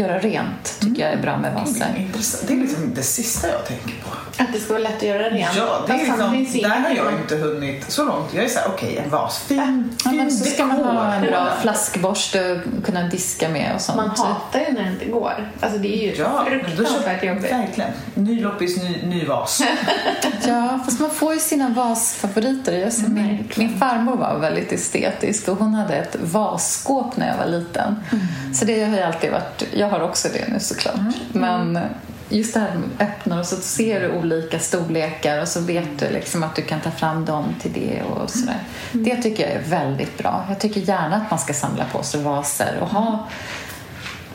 göra 0.00 0.18
rent 0.18 0.80
tycker 0.80 1.02
jag 1.02 1.12
är 1.12 1.22
bra 1.22 1.38
med 1.38 1.54
vaser. 1.54 2.08
Det 2.46 2.52
är 2.52 2.56
liksom 2.56 2.94
det 2.94 3.02
sista 3.02 3.48
jag 3.48 3.66
tänker 3.66 3.94
på. 4.04 4.10
Att 4.42 4.52
det 4.52 4.58
ska 4.58 4.72
vara 4.72 4.82
lätt 4.82 4.96
att 4.96 5.02
göra 5.02 5.30
rent? 5.30 5.56
Ja, 5.56 5.84
det 5.86 5.92
är 5.92 5.98
liksom, 5.98 6.60
där 6.62 6.80
har 6.80 6.90
jag 6.96 7.12
inte 7.12 7.36
hunnit 7.36 7.84
så 7.88 8.04
långt. 8.04 8.34
Jag 8.34 8.44
är 8.44 8.48
såhär, 8.48 8.68
okej, 8.68 8.88
okay, 8.88 9.04
en 9.04 9.10
vas, 9.10 9.38
fin, 9.38 9.96
ja, 10.04 10.10
fin 10.10 10.30
Så 10.30 10.44
ska 10.44 10.66
man 10.66 10.84
ha 10.84 11.14
en 11.14 11.22
bra 11.22 11.48
flaskborste 11.62 12.52
och 12.52 12.84
kunna 12.84 13.02
diska 13.08 13.48
med 13.48 13.74
och 13.74 13.80
sånt. 13.80 13.96
Man 13.96 14.08
hatar 14.08 14.60
ju 14.60 14.72
när 14.72 14.84
det 14.84 14.90
inte 14.90 15.04
går. 15.04 15.50
Alltså 15.60 15.78
det 15.78 15.96
är 15.96 16.10
ju 16.10 16.22
ja, 16.22 16.46
fruktansvärt 16.48 17.24
jobbigt. 17.24 17.52
Verkligen. 17.52 17.90
Ny 18.14 18.40
loppis, 18.40 18.76
ny, 18.76 19.06
ny 19.06 19.26
vas. 19.26 19.62
ja, 20.46 20.80
fast 20.84 21.00
man 21.00 21.10
får 21.10 21.34
ju 21.34 21.40
sina 21.40 21.68
vasfavoriter. 21.68 22.72
Jag 22.72 22.94
mm, 22.94 23.14
min, 23.14 23.48
min 23.56 23.78
farmor 23.78 24.16
var 24.16 24.38
väldigt 24.38 24.72
estetisk 24.72 25.48
och 25.48 25.56
hon 25.56 25.74
hade 25.74 25.94
ett 25.94 26.16
vasskåp 26.20 27.16
när 27.16 27.28
jag 27.28 27.36
var 27.36 27.46
liten. 27.46 27.96
Mm. 28.12 28.54
Så 28.54 28.64
det 28.64 28.84
har 28.84 28.96
ju 28.96 29.02
alltid 29.02 29.30
varit, 29.30 29.64
jag 29.72 29.89
har 29.90 30.00
också 30.00 30.28
det 30.32 30.52
nu 30.52 30.60
såklart. 30.60 30.94
Mm. 30.94 31.14
Men 31.32 31.78
just 32.28 32.54
det 32.54 32.60
här 32.60 32.74
med 32.74 33.08
öppnar 33.08 33.38
och 33.38 33.46
så 33.46 33.56
ser 33.56 34.00
du 34.00 34.12
olika 34.12 34.58
storlekar 34.58 35.42
och 35.42 35.48
så 35.48 35.60
vet 35.60 35.98
du 35.98 36.10
liksom 36.10 36.42
att 36.42 36.56
du 36.56 36.62
kan 36.62 36.80
ta 36.80 36.90
fram 36.90 37.24
dem 37.24 37.44
till 37.60 37.72
det 37.72 38.02
och 38.02 38.30
sådär. 38.30 38.62
Mm. 38.92 39.04
Det 39.04 39.22
tycker 39.22 39.42
jag 39.42 39.52
är 39.52 39.68
väldigt 39.68 40.18
bra. 40.18 40.44
Jag 40.48 40.60
tycker 40.60 40.80
gärna 40.80 41.16
att 41.16 41.30
man 41.30 41.38
ska 41.38 41.52
samla 41.52 41.84
på 41.84 42.02
sig 42.02 42.22
vaser 42.22 42.78
och 42.80 42.88
ha 42.88 43.28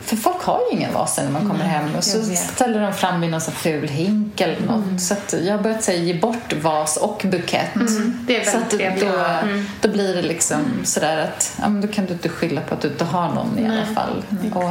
för 0.06 0.16
folk 0.16 0.42
har 0.42 0.60
ju 0.70 0.76
ingen 0.76 0.94
vaser 0.94 1.24
när 1.24 1.30
man 1.30 1.42
kommer 1.42 1.64
Nej, 1.64 1.68
hem 1.68 1.94
och 1.96 2.04
så 2.04 2.22
ställer 2.22 2.80
de 2.80 2.92
fram 2.92 3.20
vid 3.20 3.30
någon 3.30 3.40
så 3.40 3.50
ful 3.50 3.88
hink 3.88 4.40
eller 4.40 4.60
något. 4.60 4.84
Mm. 4.84 4.98
Så 4.98 5.14
jag 5.44 5.56
har 5.56 5.62
börjat 5.62 5.84
säga 5.84 6.02
ge 6.02 6.14
bort 6.14 6.52
vas 6.62 6.96
och 6.96 7.22
bukett. 7.24 7.76
Mm. 7.76 8.18
Det 8.26 8.40
är 8.40 8.44
så 8.50 8.58
att 8.58 8.70
då, 8.70 8.78
mm. 9.48 9.66
då 9.80 9.88
blir 9.88 10.14
det 10.14 10.22
liksom 10.22 10.58
sådär 10.84 11.18
att 11.18 11.56
ja, 11.60 11.68
men 11.68 11.80
då 11.80 11.88
kan 11.88 12.06
du 12.06 12.12
inte 12.12 12.28
skylla 12.28 12.60
på 12.60 12.74
att 12.74 12.80
du 12.80 12.88
inte 12.88 13.04
har 13.04 13.34
någon 13.34 13.58
i 13.58 13.66
alla 13.66 13.86
fall. 13.86 14.24
Och, 14.54 14.62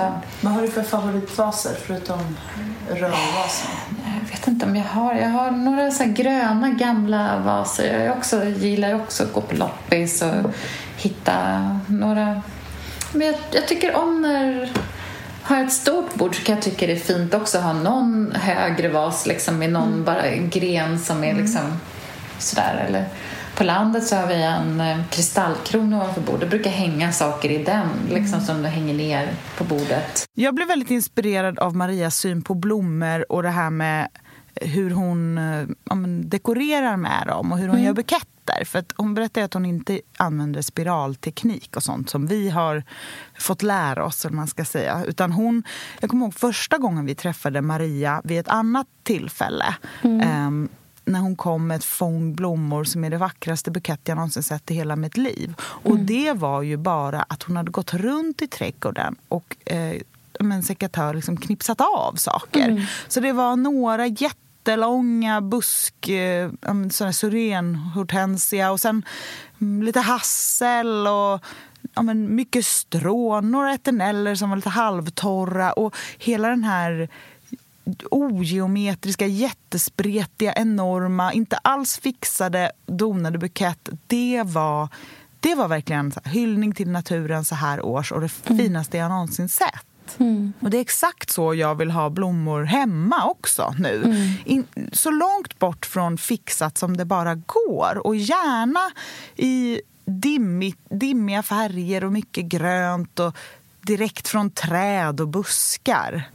Vad 0.42 0.54
har 0.54 0.62
du 0.62 0.68
för 0.68 0.84
favoritvaser 0.84 1.72
förutom 1.86 2.38
rörvaser? 2.90 3.70
Jag 4.06 4.32
vet 4.32 4.48
inte 4.48 4.66
om 4.66 4.76
jag 4.76 4.84
har. 4.84 5.16
Jag 5.16 5.30
har 5.30 5.52
några 5.52 5.92
så 5.92 6.04
gröna 6.08 6.70
gamla 6.70 7.40
vaser. 7.40 8.06
Jag 8.06 8.18
också, 8.18 8.46
gillar 8.46 8.94
också 8.94 9.24
att 9.24 9.34
gå 9.34 9.42
på 9.42 9.56
loppis 9.56 10.22
och 10.22 10.52
hitta 10.98 11.36
några... 11.88 12.42
Men 13.14 13.28
jag, 13.28 13.36
jag 13.52 13.68
tycker 13.68 13.96
om 13.96 14.22
när... 14.22 14.70
Har 15.48 15.56
jag 15.56 15.66
ett 15.66 15.74
stort 15.74 16.16
bord 16.16 16.36
så 16.36 16.44
kan 16.44 16.56
jag 16.56 16.64
tycka 16.64 16.88
det 16.88 16.94
är 16.94 17.00
fint 17.00 17.34
också 17.34 17.58
att 17.58 17.64
ha 17.64 17.74
någon 17.74 18.32
högre 18.36 18.90
vas 18.90 19.26
liksom, 19.26 19.60
med 19.60 19.72
någon 19.72 20.04
bara 20.04 20.22
en 20.22 20.50
gren 20.50 21.00
som 21.00 21.24
är 21.24 21.34
liksom 21.34 21.80
sådär. 22.38 22.86
Eller, 22.88 23.06
på 23.56 23.64
landet 23.64 24.08
så 24.08 24.16
har 24.16 24.28
vi 24.28 24.44
en 24.44 24.82
eh, 24.82 24.98
kristallkrona 25.10 25.98
ovanför 25.98 26.22
bordet. 26.22 26.42
Det 26.42 26.48
brukar 26.48 26.70
hänga 26.72 27.12
saker 27.12 27.50
i 27.50 27.64
den 27.64 27.88
liksom, 28.10 28.42
som 28.42 28.66
hänger 28.66 28.94
ner 28.94 29.30
på 29.58 29.64
bordet. 29.64 30.26
Jag 30.34 30.56
blev 30.56 30.68
väldigt 30.68 30.92
inspirerad 30.92 31.60
av 31.60 31.76
Marias 31.76 32.18
syn 32.18 32.42
på 32.42 32.54
blommor 32.54 33.32
och 33.32 33.44
det 33.44 33.50
här 33.50 33.70
med 33.70 34.08
hur 34.62 34.92
hon 34.92 35.38
eh, 35.38 35.68
ja, 35.84 35.96
men, 35.96 36.30
dekorerar 36.30 36.98
med 36.98 37.28
dem 37.28 37.52
och 37.52 37.58
hur 37.58 37.68
hon 37.68 37.84
gör 37.84 37.94
buketter. 37.94 38.66
För 38.66 38.80
att 38.80 38.94
hon 38.96 39.14
berättar 39.14 39.42
att 39.42 39.54
hon 39.54 39.66
inte 39.66 40.02
använder 40.18 40.62
spiralteknik 40.62 41.76
och 41.76 41.84
sånt 41.84 42.10
som 42.10 42.28
vi 42.28 42.50
har 42.50 42.84
fått 43.40 43.64
lära 43.64 44.06
oss. 44.06 44.26
Eller 44.26 44.36
man 44.36 44.48
ska 44.48 44.66
säga. 44.66 45.04
Utan 45.06 45.32
hon, 45.32 45.64
jag 46.00 46.10
kommer 46.10 46.26
ihåg 46.26 46.34
första 46.34 46.78
gången 46.78 47.06
vi 47.06 47.16
träffade 47.16 47.62
Maria 47.62 48.22
vid 48.24 48.40
ett 48.40 48.48
annat 48.48 48.88
tillfälle. 49.04 49.76
Ehm, 50.04 50.70
när 51.06 51.20
hon 51.20 51.36
kom 51.36 51.68
med 51.68 51.76
ett 51.76 51.84
fång 51.84 52.36
blommor 52.36 52.84
som 52.84 53.04
är 53.04 53.10
det 53.10 53.18
vackraste 53.18 53.72
bukett 53.72 54.02
jag 54.04 54.16
någonsin 54.16 54.44
sett 54.44 54.72
i 54.72 54.74
hela 54.74 54.96
mitt 54.96 55.18
liv. 55.18 55.54
Och 55.60 56.00
det 56.00 56.34
var 56.34 56.62
ju 56.62 56.78
bara 56.78 57.22
att 57.22 57.44
hon 57.44 57.58
hade 57.58 57.72
gått 57.72 57.94
runt 57.94 58.42
i 58.42 58.48
trädgården 58.48 59.16
och 59.28 59.58
eh, 59.66 60.02
en 60.40 60.64
sekatör 60.64 61.14
liksom 61.14 61.38
knipsat 61.38 61.82
av 61.82 62.16
saker. 62.16 62.90
Så 63.08 63.20
det 63.20 63.32
var 63.32 63.56
några 63.56 64.08
jättelånga 64.66 65.42
busk, 65.42 66.10
eh, 66.10 66.52
um, 66.62 66.90
syrenhortensia 66.90 68.72
och 68.72 68.80
sen 68.80 69.06
mm, 69.62 69.84
lite 69.84 70.00
hassel 70.00 71.08
och 71.08 71.46
ja, 71.94 72.02
men 72.02 72.36
mycket 72.36 72.66
strån, 72.66 73.52
några 73.52 73.74
eterneller 73.74 74.36
som 74.36 74.50
var 74.50 74.56
lite 74.56 74.70
halvtorra 74.70 75.74
och 75.74 75.96
hela 76.18 76.50
den 76.50 76.64
här 76.64 77.10
ogeometriska, 78.12 79.28
jättespretiga, 79.28 80.54
enorma, 80.54 81.34
inte 81.34 81.58
alls 81.58 82.00
fixade, 82.00 82.72
donade 82.86 83.38
bukett. 83.38 83.90
Det 84.08 84.44
var, 84.46 84.90
det 85.40 85.56
var 85.56 85.68
verkligen 85.68 86.14
här, 86.24 86.32
hyllning 86.32 86.74
till 86.74 86.90
naturen 86.90 87.46
så 87.46 87.56
här 87.56 87.86
års 87.86 88.12
och 88.12 88.22
det 88.22 88.30
finaste 88.30 88.98
jag 88.98 89.10
någonsin 89.10 89.50
sett. 89.50 89.95
Och 90.60 90.70
Det 90.70 90.78
är 90.78 90.82
exakt 90.82 91.30
så 91.30 91.56
jag 91.56 91.76
vill 91.76 91.92
ha 91.92 92.10
blommor 92.10 92.64
hemma 92.64 93.26
också 93.26 93.76
nu. 93.80 94.16
In, 94.46 94.66
så 94.92 95.12
långt 95.12 95.60
bort 95.60 95.86
från 95.86 96.18
fixat 96.18 96.78
som 96.78 96.98
det 96.98 97.06
bara 97.06 97.36
går. 97.36 98.08
Och 98.08 98.16
gärna 98.16 98.92
i 99.36 99.82
dimmigt, 100.06 100.80
dimmiga 100.90 101.44
färger 101.44 102.04
och 102.04 102.12
mycket 102.12 102.46
grönt 102.46 103.20
och 103.20 103.38
direkt 103.82 104.28
från 104.28 104.50
träd 104.50 105.22
och 105.22 105.28
buskar. 105.28 106.30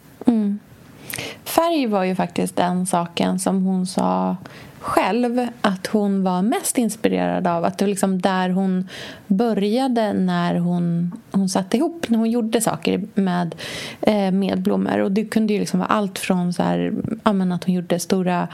Färg 1.45 1.87
var 1.87 2.05
ju 2.05 2.15
faktiskt 2.15 2.57
den 2.57 2.87
saken 2.87 3.39
som 3.39 3.63
hon 3.65 3.87
sa 3.87 4.37
själv 4.81 5.47
att 5.61 5.87
hon 5.87 6.23
var 6.23 6.43
mest 6.43 6.79
inspirerad 6.79 7.47
av. 7.47 7.65
Att 7.65 7.79
det 7.79 7.85
var 7.85 7.91
liksom 7.91 8.21
där 8.21 8.49
hon 8.49 8.89
började 9.27 10.13
när 10.13 10.55
hon, 10.55 11.13
hon 11.31 11.49
satte 11.49 11.77
ihop, 11.77 12.09
när 12.09 12.19
hon 12.19 12.31
gjorde 12.31 12.61
saker 12.61 13.03
med, 13.15 13.55
eh, 14.01 14.31
med 14.33 14.63
blommor. 14.63 14.99
Och 14.99 15.13
det 15.13 15.25
kunde 15.25 15.53
ju 15.53 15.59
liksom 15.59 15.81
vara 15.81 15.89
allt 15.89 16.19
från 16.19 16.53
så 16.53 16.63
här, 16.63 16.93
att 17.23 17.65
hon 17.65 17.75
gjorde 17.75 17.99
stora 17.99 18.49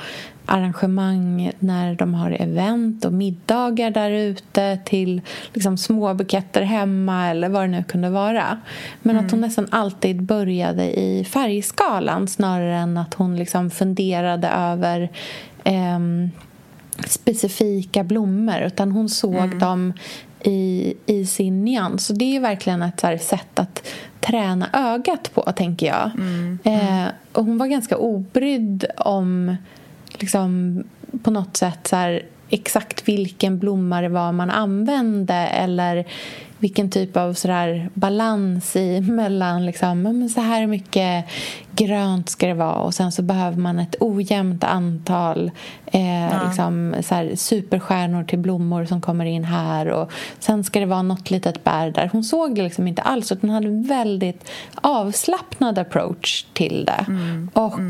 arrangemang 0.46 1.52
när 1.58 1.94
de 1.94 2.14
har 2.14 2.30
event 2.30 3.04
och 3.04 3.12
middagar 3.12 3.90
där 3.90 4.10
ute 4.10 4.78
till 4.84 5.20
liksom 5.52 5.76
små 5.78 6.14
buketter 6.14 6.62
hemma 6.62 7.26
eller 7.26 7.48
vad 7.48 7.62
det 7.62 7.68
nu 7.68 7.84
kunde 7.84 8.10
vara. 8.10 8.58
Men 9.02 9.16
att 9.16 9.30
hon 9.30 9.40
nästan 9.40 9.68
alltid 9.70 10.22
började 10.22 11.00
i 11.00 11.24
färgskalan 11.24 12.28
snarare 12.28 12.76
än 12.76 12.98
att 12.98 13.14
hon 13.14 13.36
liksom 13.36 13.70
funderade 13.70 14.48
över 14.48 15.10
ehm, 15.66 16.30
specifika 17.06 18.04
blommor 18.04 18.60
utan 18.60 18.92
hon 18.92 19.08
såg 19.08 19.58
dem 19.58 19.92
i, 20.40 20.94
i 21.06 21.26
sin 21.26 21.64
nyans. 21.64 22.06
Så 22.06 22.12
det 22.12 22.36
är 22.36 22.40
verkligen 22.40 22.82
ett 22.82 23.00
här 23.00 23.18
sätt 23.18 23.58
att 23.58 23.88
träna 24.20 24.68
ögat 24.72 25.30
på, 25.34 25.42
tänker 25.42 25.86
jag. 25.86 26.10
Eh, 26.64 27.06
och 27.32 27.44
hon 27.44 27.58
var 27.58 27.66
ganska 27.66 27.96
obrydd 27.96 28.84
om 28.96 29.56
liksom, 30.12 30.82
på 31.22 31.30
något 31.30 31.56
sätt 31.56 31.86
så 31.86 31.96
här, 31.96 32.22
exakt 32.48 33.08
vilken 33.08 33.58
blomma 33.58 34.00
det 34.00 34.08
var 34.08 34.32
man 34.32 34.50
använde 34.50 35.34
eller 35.34 36.06
vilken 36.58 36.90
typ 36.90 37.16
av 37.16 37.34
så 37.34 37.48
där 37.48 37.90
balans 37.94 38.76
i 38.76 39.00
mellan 39.10 39.66
liksom, 39.66 40.20
ja, 40.22 40.28
så 40.28 40.40
här 40.40 40.66
mycket 40.66 41.24
grönt 41.72 42.28
ska 42.28 42.46
det 42.46 42.54
vara 42.54 42.74
och 42.74 42.94
sen 42.94 43.12
så 43.12 43.22
behöver 43.22 43.56
man 43.56 43.78
ett 43.78 43.96
ojämnt 44.00 44.64
antal 44.64 45.50
eh, 45.86 46.46
liksom, 46.46 46.94
så 47.02 47.14
här, 47.14 47.32
superstjärnor 47.36 48.24
till 48.24 48.38
blommor 48.38 48.84
som 48.84 49.00
kommer 49.00 49.24
in 49.24 49.44
här 49.44 49.86
och 49.86 50.12
sen 50.38 50.64
ska 50.64 50.80
det 50.80 50.86
vara 50.86 51.02
något 51.02 51.30
litet 51.30 51.64
bär 51.64 51.90
där. 51.90 52.08
Hon 52.12 52.24
såg 52.24 52.54
det 52.54 52.62
liksom 52.62 52.88
inte 52.88 53.02
alls 53.02 53.32
utan 53.32 53.50
hade 53.50 53.66
en 53.66 53.82
väldigt 53.82 54.50
avslappnad 54.74 55.78
approach 55.78 56.44
till 56.52 56.84
det 56.84 57.06
och 57.52 57.80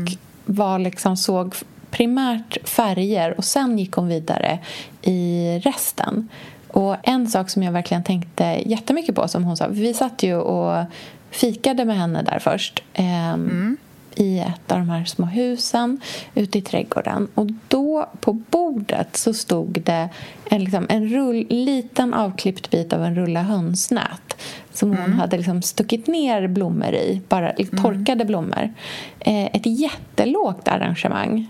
var 0.45 0.79
liksom 0.79 1.17
såg 1.17 1.55
primärt 1.89 2.69
färger 2.69 3.37
och 3.37 3.45
sen 3.45 3.79
gick 3.79 3.91
hon 3.91 4.07
vidare 4.07 4.59
i 5.01 5.61
resten. 5.63 6.29
Och 6.77 6.95
en 7.03 7.27
sak 7.27 7.49
som 7.49 7.63
jag 7.63 7.71
verkligen 7.71 8.03
tänkte 8.03 8.43
jättemycket 8.65 9.15
på 9.15 9.27
som 9.27 9.43
hon 9.43 9.57
sa, 9.57 9.67
vi 9.67 9.93
satt 9.93 10.23
ju 10.23 10.35
och 10.35 10.85
fikade 11.31 11.85
med 11.85 11.97
henne 11.97 12.21
där 12.21 12.39
först 12.39 12.83
ehm, 12.93 13.77
i 14.15 14.39
ett 14.39 14.71
av 14.71 14.77
de 14.77 14.89
här 14.89 15.05
små 15.05 15.25
husen 15.25 16.01
ute 16.35 16.57
i 16.57 16.61
trädgården. 16.61 17.27
Och 17.35 17.47
då 17.67 18.09
på 18.19 18.33
bordet 18.33 19.17
så 19.17 19.33
stod 19.33 19.81
det 19.85 20.09
en, 20.49 20.63
liksom, 20.63 20.85
en 20.89 21.09
rull, 21.09 21.47
liten 21.49 22.13
avklippt 22.13 22.69
bit 22.69 22.93
av 22.93 23.03
en 23.03 23.15
rulla 23.15 23.41
hönsnät 23.41 24.41
som 24.73 24.97
hon 24.97 25.13
hade 25.13 25.37
liksom 25.37 25.61
stuckit 25.61 26.07
ner 26.07 26.47
blommor 26.47 26.93
i, 26.93 27.21
bara 27.29 27.53
torkade 27.81 28.25
blommor. 28.25 28.73
Eh, 29.19 29.45
ett 29.45 29.65
jättelågt 29.65 30.67
arrangemang 30.67 31.47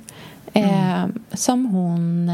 eh, 0.54 1.06
som 1.34 1.66
hon 1.66 2.32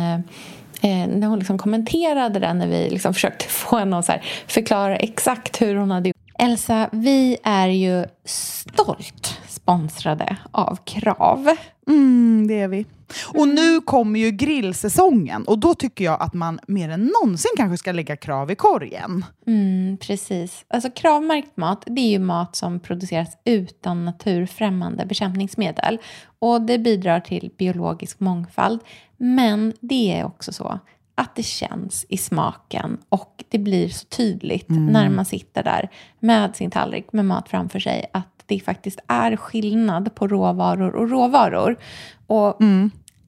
eh, 0.83 1.07
när 1.07 1.27
hon 1.27 1.39
liksom 1.39 1.57
kommenterade 1.57 2.39
det 2.39 2.53
när 2.53 2.67
vi 2.67 2.89
liksom 2.89 3.13
försökte 3.13 3.45
få 3.45 3.77
henne 3.77 3.97
att 3.97 4.05
så 4.05 4.11
här 4.11 4.21
förklara 4.47 4.95
exakt 4.95 5.61
hur 5.61 5.75
hon 5.75 5.91
hade 5.91 6.09
gjort. 6.09 6.17
Elsa, 6.39 6.89
vi 6.91 7.37
är 7.43 7.67
ju 7.67 8.05
stolt 8.25 9.39
sponsrade 9.47 10.37
av 10.51 10.77
Krav. 10.85 11.55
Mm, 11.87 12.47
det 12.47 12.59
är 12.59 12.67
vi. 12.67 12.85
Och 13.33 13.47
nu 13.47 13.81
kommer 13.81 14.19
ju 14.19 14.31
grillsäsongen 14.31 15.43
och 15.43 15.59
då 15.59 15.75
tycker 15.75 16.05
jag 16.05 16.21
att 16.21 16.33
man 16.33 16.59
mer 16.67 16.89
än 16.89 17.11
någonsin 17.21 17.51
kanske 17.57 17.77
ska 17.77 17.91
lägga 17.91 18.15
krav 18.15 18.51
i 18.51 18.55
korgen. 18.55 19.25
Mm, 19.47 19.97
precis. 19.97 20.65
Alltså 20.67 20.89
kravmärkt 20.89 21.57
mat, 21.57 21.83
det 21.85 22.01
är 22.01 22.09
ju 22.09 22.19
mat 22.19 22.55
som 22.55 22.79
produceras 22.79 23.37
utan 23.45 24.05
naturfrämmande 24.05 25.05
bekämpningsmedel. 25.05 25.97
Och 26.39 26.61
det 26.61 26.79
bidrar 26.79 27.19
till 27.19 27.51
biologisk 27.57 28.19
mångfald. 28.19 28.79
Men 29.17 29.73
det 29.79 30.19
är 30.19 30.25
också 30.25 30.53
så 30.53 30.79
att 31.15 31.35
det 31.35 31.43
känns 31.43 32.05
i 32.09 32.17
smaken 32.17 32.97
och 33.09 33.43
det 33.49 33.57
blir 33.57 33.89
så 33.89 34.05
tydligt 34.05 34.65
när 34.69 35.09
man 35.09 35.25
sitter 35.25 35.63
där 35.63 35.89
med 36.19 36.55
sin 36.55 36.71
tallrik 36.71 37.13
med 37.13 37.25
mat 37.25 37.49
framför 37.49 37.79
sig 37.79 38.05
att 38.13 38.32
det 38.53 38.59
faktiskt 38.65 38.99
är 39.07 39.35
skillnad 39.35 40.15
på 40.15 40.27
råvaror 40.27 40.95
och 40.95 41.09
råvaror. 41.09 41.79
Och 42.27 42.61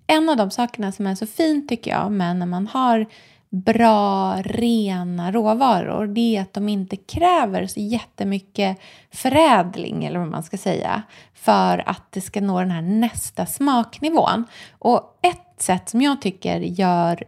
en 0.07 0.29
av 0.29 0.37
de 0.37 0.51
sakerna 0.51 0.91
som 0.91 1.07
är 1.07 1.15
så 1.15 1.27
fint 1.27 1.69
tycker 1.69 1.91
jag 1.91 2.11
med 2.11 2.35
när 2.35 2.45
man 2.45 2.67
har 2.67 3.05
bra, 3.49 4.35
rena 4.41 5.31
råvaror 5.31 6.07
det 6.07 6.37
är 6.37 6.41
att 6.41 6.53
de 6.53 6.69
inte 6.69 6.95
kräver 6.95 7.67
så 7.67 7.79
jättemycket 7.79 8.77
förädling 9.11 10.05
eller 10.05 10.19
vad 10.19 10.27
man 10.27 10.43
ska 10.43 10.57
säga 10.57 11.03
för 11.33 11.89
att 11.89 12.11
det 12.11 12.21
ska 12.21 12.41
nå 12.41 12.59
den 12.59 12.71
här 12.71 12.81
nästa 12.81 13.45
smaknivån. 13.45 14.45
Och 14.79 15.19
ett 15.21 15.61
sätt 15.61 15.89
som 15.89 16.01
jag 16.01 16.21
tycker 16.21 16.59
gör 16.59 17.23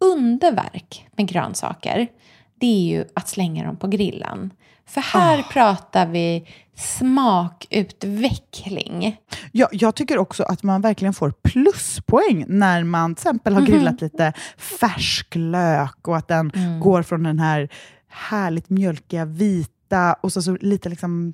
underverk 0.00 1.08
med 1.16 1.28
grönsaker 1.28 2.08
det 2.54 2.66
är 2.66 2.98
ju 2.98 3.04
att 3.14 3.28
slänga 3.28 3.64
dem 3.64 3.76
på 3.76 3.86
grillen. 3.86 4.50
För 4.86 5.00
här 5.00 5.42
pratar 5.42 6.06
vi 6.06 6.48
smakutveckling. 6.76 9.16
Ja, 9.52 9.68
jag 9.72 9.94
tycker 9.94 10.18
också 10.18 10.42
att 10.42 10.62
man 10.62 10.80
verkligen 10.80 11.14
får 11.14 11.30
pluspoäng 11.30 12.44
när 12.48 12.84
man 12.84 13.14
till 13.14 13.22
exempel 13.22 13.54
har 13.54 13.62
grillat 13.62 14.00
lite 14.00 14.32
färsk 14.80 15.34
lök 15.34 16.08
och 16.08 16.16
att 16.16 16.28
den 16.28 16.52
går 16.80 17.02
från 17.02 17.22
den 17.22 17.38
här 17.38 17.68
härligt 18.08 18.70
mjölkiga 18.70 19.24
vita 19.24 19.71
gryta 19.92 20.16
och 20.20 20.32
så, 20.32 20.42
så 20.42 20.56
lite 20.60 20.88
liksom, 20.88 21.32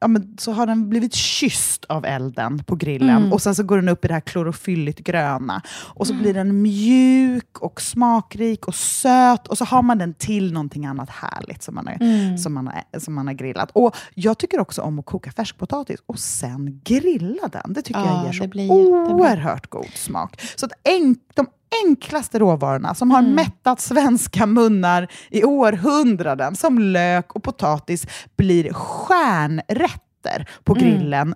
ja, 0.00 0.08
men 0.08 0.36
så 0.38 0.52
har 0.52 0.66
den 0.66 0.88
blivit 0.88 1.14
kysst 1.14 1.84
av 1.84 2.04
elden 2.04 2.64
på 2.64 2.76
grillen. 2.76 3.16
Mm. 3.16 3.32
Och 3.32 3.42
sen 3.42 3.54
så 3.54 3.62
går 3.62 3.76
den 3.76 3.88
upp 3.88 4.04
i 4.04 4.08
det 4.08 4.14
här 4.14 4.20
klorofylligt 4.20 4.98
gröna. 4.98 5.62
Och 5.94 6.06
så 6.06 6.14
blir 6.14 6.34
den 6.34 6.62
mjuk 6.62 7.58
och 7.58 7.80
smakrik 7.80 8.68
och 8.68 8.74
söt. 8.74 9.48
Och 9.48 9.58
så 9.58 9.64
har 9.64 9.82
man 9.82 9.98
den 9.98 10.14
till 10.14 10.52
någonting 10.52 10.86
annat 10.86 11.10
härligt 11.10 11.62
som 11.62 11.74
man 11.74 11.86
har, 11.86 11.96
Mm. 12.00 12.38
som 12.38 12.54
man 12.54 12.66
har, 12.66 13.00
som 13.00 13.14
man 13.14 13.26
har 13.26 13.34
grillat. 13.34 13.70
Och 13.74 13.96
jag 14.14 14.38
tycker 14.38 14.60
också 14.60 14.82
om 14.82 14.98
att 14.98 15.06
koka 15.06 15.32
färskpotatis 15.32 16.00
och 16.06 16.18
sen 16.18 16.80
grilla 16.84 17.48
den. 17.48 17.72
Det 17.72 17.82
tycker 17.82 18.00
Ja, 18.00 18.24
jag 18.24 18.34
ger 18.34 18.66
så 18.66 19.12
oerhört 19.12 19.70
god 19.70 19.90
smak. 19.94 20.40
Så 20.56 20.66
att 20.66 20.72
enk, 20.84 21.18
de 21.34 21.46
enklaste 21.84 22.38
råvarorna 22.38 22.94
som 22.94 23.10
har 23.10 23.22
mättat 23.22 23.80
svenska 23.80 24.46
munnar 24.46 25.08
i 25.30 25.44
århundraden, 25.44 26.56
som 26.56 26.78
lök 26.78 27.32
och 27.32 27.42
potatis, 27.42 28.06
blir 28.36 28.72
stjärnrätter 28.72 30.48
på 30.64 30.74
grillen. 30.74 31.34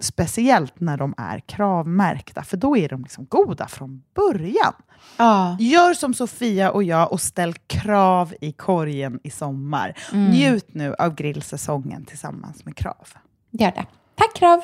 Speciellt 0.00 0.80
när 0.80 0.96
de 0.96 1.14
är 1.16 1.40
kravmärkta, 1.40 2.42
för 2.42 2.56
då 2.56 2.76
är 2.76 2.88
de 2.88 3.02
liksom 3.02 3.26
goda 3.26 3.68
från 3.68 4.02
början. 4.14 4.72
Ja. 5.16 5.56
Gör 5.60 5.94
som 5.94 6.14
Sofia 6.14 6.70
och 6.70 6.82
jag 6.82 7.12
och 7.12 7.20
ställ 7.20 7.54
krav 7.66 8.34
i 8.40 8.52
korgen 8.52 9.20
i 9.22 9.30
sommar. 9.30 9.98
Njut 10.12 10.74
nu 10.74 10.94
av 10.98 11.14
grillsäsongen 11.14 12.04
tillsammans 12.04 12.64
med 12.64 12.76
Krav. 12.76 13.08
Gör 13.50 13.70
det. 13.70 13.86
Tack, 14.14 14.34
Krav. 14.34 14.62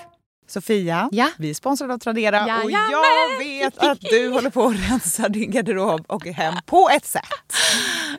Sofia, 0.50 1.08
Ja. 1.12 1.30
vi 1.38 1.50
är 1.50 1.54
sponsrade 1.54 1.94
av 1.94 1.98
Tradera 1.98 2.42
och 2.42 2.48
Jajamän. 2.48 2.90
jag 2.90 3.38
vet 3.38 3.78
att 3.78 4.00
du 4.00 4.28
håller 4.28 4.50
på 4.50 4.66
att 4.66 4.90
rensa 4.90 5.28
din 5.28 5.50
garderob 5.50 6.04
och 6.08 6.26
hem 6.26 6.54
på 6.66 6.88
ett 6.92 7.06
sätt. 7.06 7.22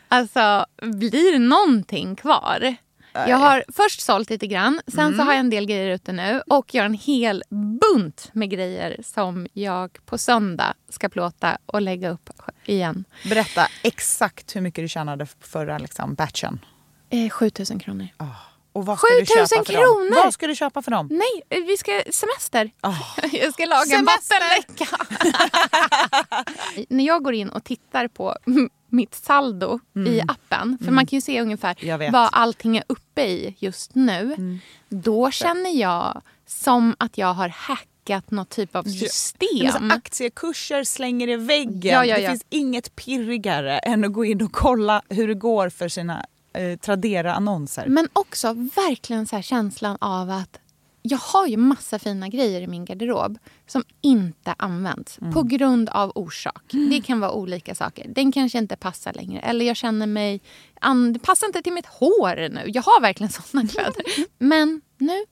Alltså, 0.08 0.66
blir 0.82 1.40
någonting 1.40 2.16
kvar? 2.16 2.76
Jag 3.14 3.38
har 3.38 3.64
först 3.76 4.02
sålt 4.02 4.30
lite 4.30 4.48
grann, 4.48 4.82
sen 4.88 5.16
så 5.18 5.24
har 5.24 5.32
jag 5.32 5.40
en 5.40 5.50
del 5.50 5.66
grejer 5.66 5.88
ute 5.96 6.12
nu 6.12 6.42
och 6.48 6.74
jag 6.74 6.82
har 6.82 6.86
en 6.86 6.94
hel 6.94 7.44
bunt 7.82 8.30
med 8.34 8.50
grejer 8.50 8.98
som 9.04 9.48
jag 9.54 9.98
på 10.06 10.18
söndag 10.18 10.74
ska 10.90 11.10
plåta 11.10 11.58
och 11.66 11.82
lägga 11.82 12.10
upp 12.10 12.30
igen. 12.66 13.06
Berätta 13.30 13.68
exakt 13.84 14.56
hur 14.56 14.62
mycket 14.62 14.84
du 14.84 14.88
tjänade 14.88 15.28
förra 15.42 15.78
liksom, 15.78 16.14
batchen. 16.16 16.66
Eh, 17.10 17.30
7000 17.30 17.80
kronor. 17.80 18.08
Och 18.74 18.86
vad 18.86 19.00
ska 19.00 19.08
du 19.08 19.26
7000 19.26 19.48
köpa 19.48 19.66
för 19.66 19.74
kronor! 19.74 20.24
Vad 20.24 20.34
ska 20.34 20.48
du 20.48 20.56
köpa 20.56 20.82
för 20.82 20.92
dem? 20.92 21.08
Nej, 21.12 21.64
vi 21.68 21.78
ska 21.78 22.02
semester. 22.12 22.72
Ah. 22.82 22.94
Jag 23.32 23.54
ska 23.54 23.66
laga 23.66 23.96
en 23.98 24.06
vattenläcka. 24.06 24.98
När 26.90 27.04
jag 27.06 27.24
går 27.24 27.34
in 27.34 27.50
och 27.50 27.64
tittar 27.64 28.08
på 28.08 28.36
mitt 28.90 29.16
saldo 29.16 29.80
i 30.08 30.22
appen, 30.28 30.78
för 30.86 30.92
man 30.92 31.06
kan 31.06 31.18
ju 31.18 31.22
se 31.22 31.42
ungefär 31.42 32.12
vad 32.12 32.30
allting 32.32 32.78
är 32.78 32.84
uppe 32.88 33.22
i 33.22 33.56
just 33.60 33.96
nu. 33.96 34.36
Då 34.90 35.32
känner 35.32 35.70
jag 35.70 36.22
som 36.48 36.96
att 37.00 37.18
jag 37.18 37.34
har 37.34 37.50
hackat 37.50 38.32
något 38.32 38.50
typ 38.50 38.76
av 38.76 38.84
system. 38.84 39.92
aktiekurser 39.92 40.84
slänger 40.84 41.28
i 41.28 41.36
väggen. 41.36 41.94
Ja, 41.94 42.06
ja, 42.06 42.16
Det 42.16 42.22
ja. 42.22 42.30
finns 42.30 42.46
inget 42.50 42.96
pirrigare 42.96 43.78
än 43.80 44.04
att 44.06 44.14
gå 44.14 44.26
in 44.26 44.42
och 44.42 44.52
kolla 44.52 45.02
hur 45.10 45.28
det 45.28 45.34
går 45.34 45.70
för 45.70 45.88
sina 45.90 46.26
eh, 46.54 46.80
Tradera-annonser. 46.80 47.88
Men 47.88 48.08
också 48.14 48.54
verkligen 48.54 49.28
så 49.28 49.36
här 49.36 49.44
känslan 49.44 49.98
av 50.02 50.30
att 50.30 50.60
jag 51.02 51.18
har 51.18 51.48
ju 51.48 51.58
massa 51.58 52.00
fina 52.00 52.28
grejer 52.28 52.62
i 52.62 52.68
min 52.68 52.86
garderob 52.86 53.40
som 53.68 53.84
inte 54.02 54.56
används 54.58 55.20
på 55.34 55.44
grund 55.44 55.90
av 55.90 56.12
orsak. 56.16 56.64
Det 56.72 57.02
kan 57.02 57.20
vara 57.20 57.32
olika 57.32 57.76
saker. 57.76 58.06
Den 58.16 58.32
kanske 58.32 58.58
inte 58.58 58.76
passar 58.76 59.14
längre. 59.14 59.42
Eller 59.42 59.66
jag 59.66 59.76
känner 59.76 60.08
mig... 60.08 60.42
Det 61.14 61.20
passar 61.20 61.48
inte 61.48 61.62
till 61.62 61.74
mitt 61.74 61.86
hår 61.86 62.50
nu. 62.50 62.64
Jag 62.66 62.82
har 62.82 63.02
verkligen 63.02 63.32
såna 63.32 63.68
kläder. 63.68 64.04
Men 64.38 64.82
nu 64.98 65.26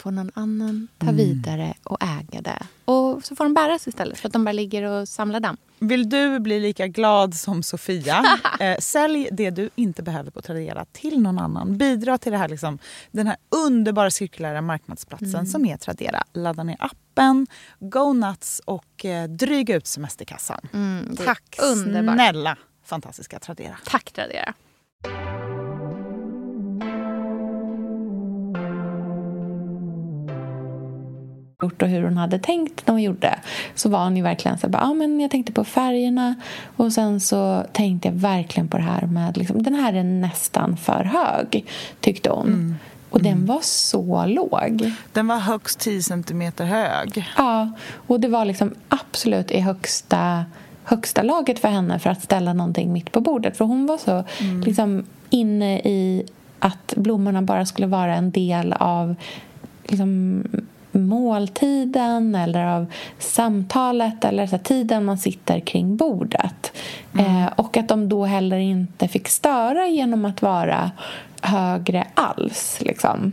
får 0.00 0.10
någon 0.10 0.30
annan 0.34 0.88
ta 0.98 1.12
vidare 1.12 1.74
och 1.84 1.98
äga 2.02 2.40
det. 2.40 2.62
Och 2.84 3.24
så 3.24 3.36
får 3.36 3.44
de 3.44 3.54
bäras 3.54 3.88
istället 3.88 4.18
för 4.18 4.28
att 4.28 4.32
de 4.32 4.44
bara 4.44 4.52
ligger 4.52 4.82
och 4.82 5.08
samlar 5.08 5.40
damm. 5.40 5.56
Vill 5.78 6.08
du 6.08 6.40
bli 6.40 6.60
lika 6.60 6.86
glad 6.86 7.34
som 7.34 7.62
Sofia, 7.62 8.24
eh, 8.60 8.78
sälj 8.78 9.28
det 9.32 9.50
du 9.50 9.70
inte 9.74 10.02
behöver 10.02 10.30
på 10.30 10.42
Tradera 10.42 10.84
till 10.92 11.20
någon 11.20 11.38
annan. 11.38 11.78
Bidra 11.78 12.18
till 12.18 12.32
det 12.32 12.38
här, 12.38 12.48
liksom, 12.48 12.78
den 13.10 13.26
här 13.26 13.36
underbara 13.66 14.10
cirkulära 14.10 14.60
marknadsplatsen 14.62 15.46
som 15.46 15.64
är 15.66 15.76
Tradera. 15.76 16.24
Ladda 16.32 16.62
ner 16.62 16.76
appen, 16.78 17.46
go 17.80 18.12
nuts 18.12 18.60
och 18.64 19.04
eh, 19.04 19.28
dryga 19.28 19.76
ut 19.76 19.86
semesterkassan. 19.86 20.60
är 20.72 21.24
Tack 21.24 21.58
underbart. 21.62 22.14
snälla 22.14 22.56
fantastiska 22.84 23.38
Tradera. 23.38 23.76
Tack 23.84 24.12
Tradera. 24.12 24.54
Gjort 31.62 31.82
och 31.82 31.88
hur 31.88 32.02
hon 32.02 32.16
hade 32.16 32.38
tänkt 32.38 32.86
när 32.86 32.92
hon 32.94 33.02
gjorde 33.02 33.38
så 33.74 33.88
var 33.88 34.04
hon 34.04 34.16
ju 34.16 34.22
verkligen 34.22 34.58
så 34.58 34.66
här, 34.66 34.90
ah, 34.90 34.94
men 34.94 35.20
jag 35.20 35.30
tänkte 35.30 35.52
på 35.52 35.64
färgerna 35.64 36.34
och 36.76 36.92
sen 36.92 37.20
så 37.20 37.64
tänkte 37.72 38.08
jag 38.08 38.14
verkligen 38.14 38.68
på 38.68 38.76
det 38.76 38.82
här 38.82 39.06
med 39.06 39.36
liksom, 39.36 39.62
den 39.62 39.74
här 39.74 39.92
är 39.92 40.04
nästan 40.04 40.76
för 40.76 41.04
hög 41.04 41.66
tyckte 42.00 42.30
hon. 42.30 42.76
Och 43.10 43.22
den 43.22 43.46
var 43.46 43.58
så 43.62 44.26
låg. 44.26 44.92
Den 45.12 45.26
var 45.26 45.38
högst 45.38 45.80
10 45.80 46.02
centimeter 46.02 46.64
hög. 46.64 47.24
Ja, 47.36 47.70
och 48.06 48.20
det 48.20 48.28
var 48.28 48.44
liksom 48.44 48.74
absolut 48.88 49.50
i 49.50 49.60
högsta, 49.60 50.44
högsta 50.84 51.22
laget 51.22 51.58
för 51.58 51.68
henne 51.68 51.98
för 51.98 52.10
att 52.10 52.22
ställa 52.22 52.52
någonting 52.52 52.92
mitt 52.92 53.12
på 53.12 53.20
bordet. 53.20 53.56
För 53.56 53.64
hon 53.64 53.86
var 53.86 53.98
så 53.98 54.24
liksom, 54.64 55.04
inne 55.30 55.78
i 55.78 56.26
att 56.58 56.94
blommorna 56.96 57.42
bara 57.42 57.66
skulle 57.66 57.86
vara 57.86 58.14
en 58.14 58.30
del 58.30 58.72
av 58.72 59.14
liksom, 59.84 60.42
måltiden 60.98 62.34
eller 62.34 62.64
av 62.64 62.86
samtalet 63.18 64.24
eller 64.24 64.46
så 64.46 64.58
tiden 64.58 65.04
man 65.04 65.18
sitter 65.18 65.60
kring 65.60 65.96
bordet. 65.96 66.72
Eh, 67.18 67.46
och 67.56 67.76
att 67.76 67.88
de 67.88 68.08
då 68.08 68.24
heller 68.24 68.58
inte 68.58 69.08
fick 69.08 69.28
störa 69.28 69.86
genom 69.86 70.24
att 70.24 70.42
vara 70.42 70.90
högre 71.42 72.06
alls. 72.14 72.78
Liksom. 72.80 73.32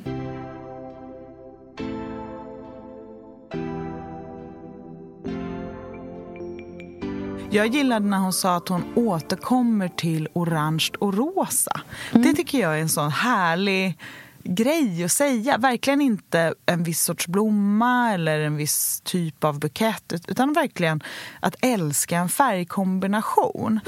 Jag 7.56 7.68
gillade 7.68 8.06
när 8.06 8.18
hon 8.18 8.34
sa 8.34 8.56
att 8.56 8.70
hon 8.70 8.84
återkommer 8.96 9.88
till 9.88 10.28
orange 10.34 10.90
och 11.00 11.14
rosa. 11.14 11.82
Det 12.12 12.34
tycker 12.34 12.60
jag 12.60 12.78
är 12.78 12.82
en 12.82 12.90
sån 12.90 13.12
härlig 13.12 13.98
grej 14.46 15.04
att 15.04 15.12
säga. 15.12 15.58
Verkligen 15.58 16.02
inte 16.02 16.54
en 16.66 16.84
viss 16.84 17.02
sorts 17.02 17.28
blomma 17.28 18.12
eller 18.14 18.40
en 18.40 18.56
viss 18.56 19.02
typ 19.04 19.44
av 19.44 19.60
bukett 19.60 20.14
utan 20.28 20.54
verkligen 20.54 21.04
att 21.40 21.56
älska 21.62 22.18
en 22.18 22.30
färgkombination. 22.30 23.80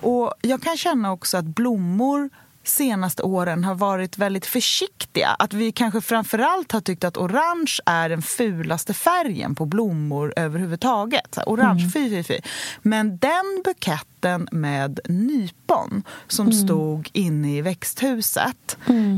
Och 0.00 0.34
Jag 0.42 0.62
kan 0.62 0.76
känna 0.76 1.12
också 1.12 1.36
att 1.36 1.44
blommor 1.44 2.30
senaste 2.70 3.22
åren 3.22 3.64
har 3.64 3.74
varit 3.74 4.18
väldigt 4.18 4.46
försiktiga. 4.46 5.28
Att 5.38 5.52
vi 5.52 5.72
kanske 5.72 6.00
framförallt 6.00 6.72
har 6.72 6.80
tyckt 6.80 7.04
att 7.04 7.16
orange 7.16 7.78
är 7.86 8.08
den 8.08 8.22
fulaste 8.22 8.94
färgen 8.94 9.54
på 9.54 9.66
blommor 9.66 10.32
överhuvudtaget. 10.36 11.34
Så 11.34 11.40
här, 11.40 11.46
orange, 11.48 11.90
fy, 11.92 12.10
fy, 12.10 12.22
fy. 12.22 12.38
Men 12.82 13.18
den 13.18 13.62
buketten 13.64 14.48
med 14.52 15.00
nypon 15.08 16.02
som 16.28 16.52
stod 16.52 17.08
inne 17.12 17.56
i 17.56 17.60
växthuset 17.60 18.76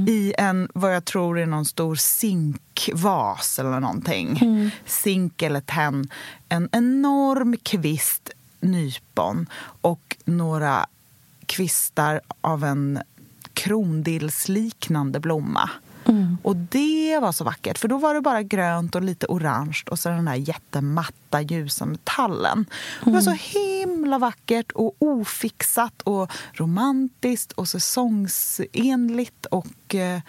i 0.09 0.35
en, 0.39 0.69
vad 0.75 0.95
jag 0.95 1.05
tror 1.05 1.39
är 1.39 1.47
någon 1.47 1.65
stor 1.65 1.95
zinkvas 1.95 3.59
eller 3.59 3.81
någonting. 3.81 4.41
Zink 4.87 5.43
eller 5.43 5.61
tenn. 5.61 6.09
En 6.49 6.69
enorm 6.73 7.57
kvist 7.63 8.31
nypon 8.61 9.47
och 9.81 10.17
några 10.25 10.87
kvistar 11.47 12.21
av 12.41 12.65
en 12.65 12.99
krondillsliknande 13.63 15.21
blomma. 15.21 15.71
Och 16.43 16.57
det 16.57 17.19
var 17.19 17.33
så 17.33 17.45
vackert, 17.45 17.79
för 17.79 17.89
då 17.89 17.99
var 17.99 18.15
det 18.15 18.21
bara 18.21 18.43
grönt 18.43 18.95
och 18.95 19.03
lite 19.03 19.27
orange 19.27 19.83
och 19.91 19.99
så 19.99 20.09
den 20.09 20.25
där 20.25 20.35
jättematta 20.35 21.41
ljusa 21.41 21.87
metallen. 21.87 22.67
Det 23.05 23.11
var 23.11 23.21
så 23.21 23.31
himla 23.31 24.19
vackert 24.19 24.73
och 24.73 24.97
ofixat 24.99 26.03
och 26.03 26.33
romantiskt 26.53 27.53
och 27.53 27.69
säsongsenligt 27.69 29.47
och 29.47 29.95
eh, 29.95 30.21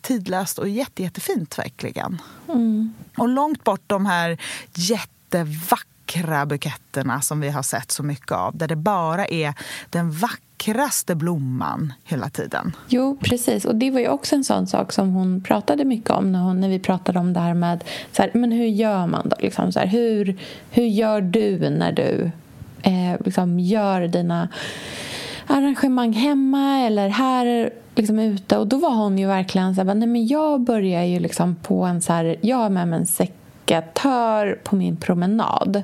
tidlöst 0.00 0.58
och 0.58 0.68
jätte, 0.68 1.02
jättefint 1.02 1.58
verkligen. 1.58 2.22
Och 3.16 3.28
långt 3.28 3.64
bort 3.64 3.82
de 3.86 4.06
här 4.06 4.38
jättevackra 4.74 5.97
buketterna 6.46 7.20
som 7.20 7.40
vi 7.40 7.48
har 7.48 7.62
sett 7.62 7.90
så 7.90 8.02
mycket 8.02 8.32
av, 8.32 8.56
där 8.56 8.68
det 8.68 8.76
bara 8.76 9.26
är 9.26 9.54
den 9.90 10.10
vackraste 10.10 11.14
blomman 11.14 11.92
hela 12.04 12.30
tiden. 12.30 12.76
Jo, 12.88 13.18
precis. 13.20 13.64
Och 13.64 13.74
det 13.74 13.90
var 13.90 14.00
ju 14.00 14.08
också 14.08 14.36
en 14.36 14.44
sån 14.44 14.66
sak 14.66 14.92
som 14.92 15.12
hon 15.12 15.42
pratade 15.42 15.84
mycket 15.84 16.10
om 16.10 16.32
när, 16.32 16.40
hon, 16.40 16.60
när 16.60 16.68
vi 16.68 16.78
pratade 16.78 17.18
om 17.18 17.32
det 17.32 17.40
här 17.40 17.54
med 17.54 17.84
så 18.12 18.22
här, 18.22 18.30
men 18.34 18.52
hur 18.52 18.66
gör 18.66 19.06
man 19.06 19.28
då? 19.28 19.36
Liksom 19.40 19.72
så 19.72 19.78
här, 19.78 19.86
hur, 19.86 20.38
hur 20.70 20.86
gör 20.86 21.20
du 21.20 21.70
när 21.70 21.92
du 21.92 22.30
eh, 22.82 23.20
liksom 23.24 23.60
gör 23.60 24.00
dina 24.00 24.48
arrangemang 25.46 26.12
hemma 26.12 26.78
eller 26.78 27.08
här 27.08 27.70
liksom 27.94 28.18
ute 28.18 28.58
och 28.58 28.66
då 28.66 28.76
var 28.76 28.94
hon 28.94 29.18
ju 29.18 29.26
verkligen 29.26 29.74
så 29.74 29.84
här, 29.84 29.94
nej 29.94 30.08
men 30.08 30.26
jag 30.26 30.60
börjar 30.60 31.04
ju 31.04 31.20
liksom 31.20 31.56
på 31.56 31.84
en 31.84 32.00
så 32.00 32.12
här, 32.12 32.36
jag 32.40 32.56
har 32.56 32.70
med 32.70 32.88
mig 32.88 32.98
en 32.98 33.06
sekatör 33.68 34.58
på 34.64 34.76
min 34.76 34.96
promenad. 34.96 35.82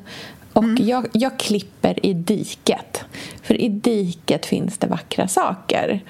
Och 0.53 0.65
jag, 0.79 1.07
jag 1.13 1.39
klipper 1.39 2.07
i 2.07 2.15
diket. 2.15 3.05
För 3.43 3.61
i 3.61 3.69
diket 3.69 4.47
finns 4.47 4.79
det 4.79 4.87
vackra 4.87 5.29
saker. 5.29 6.01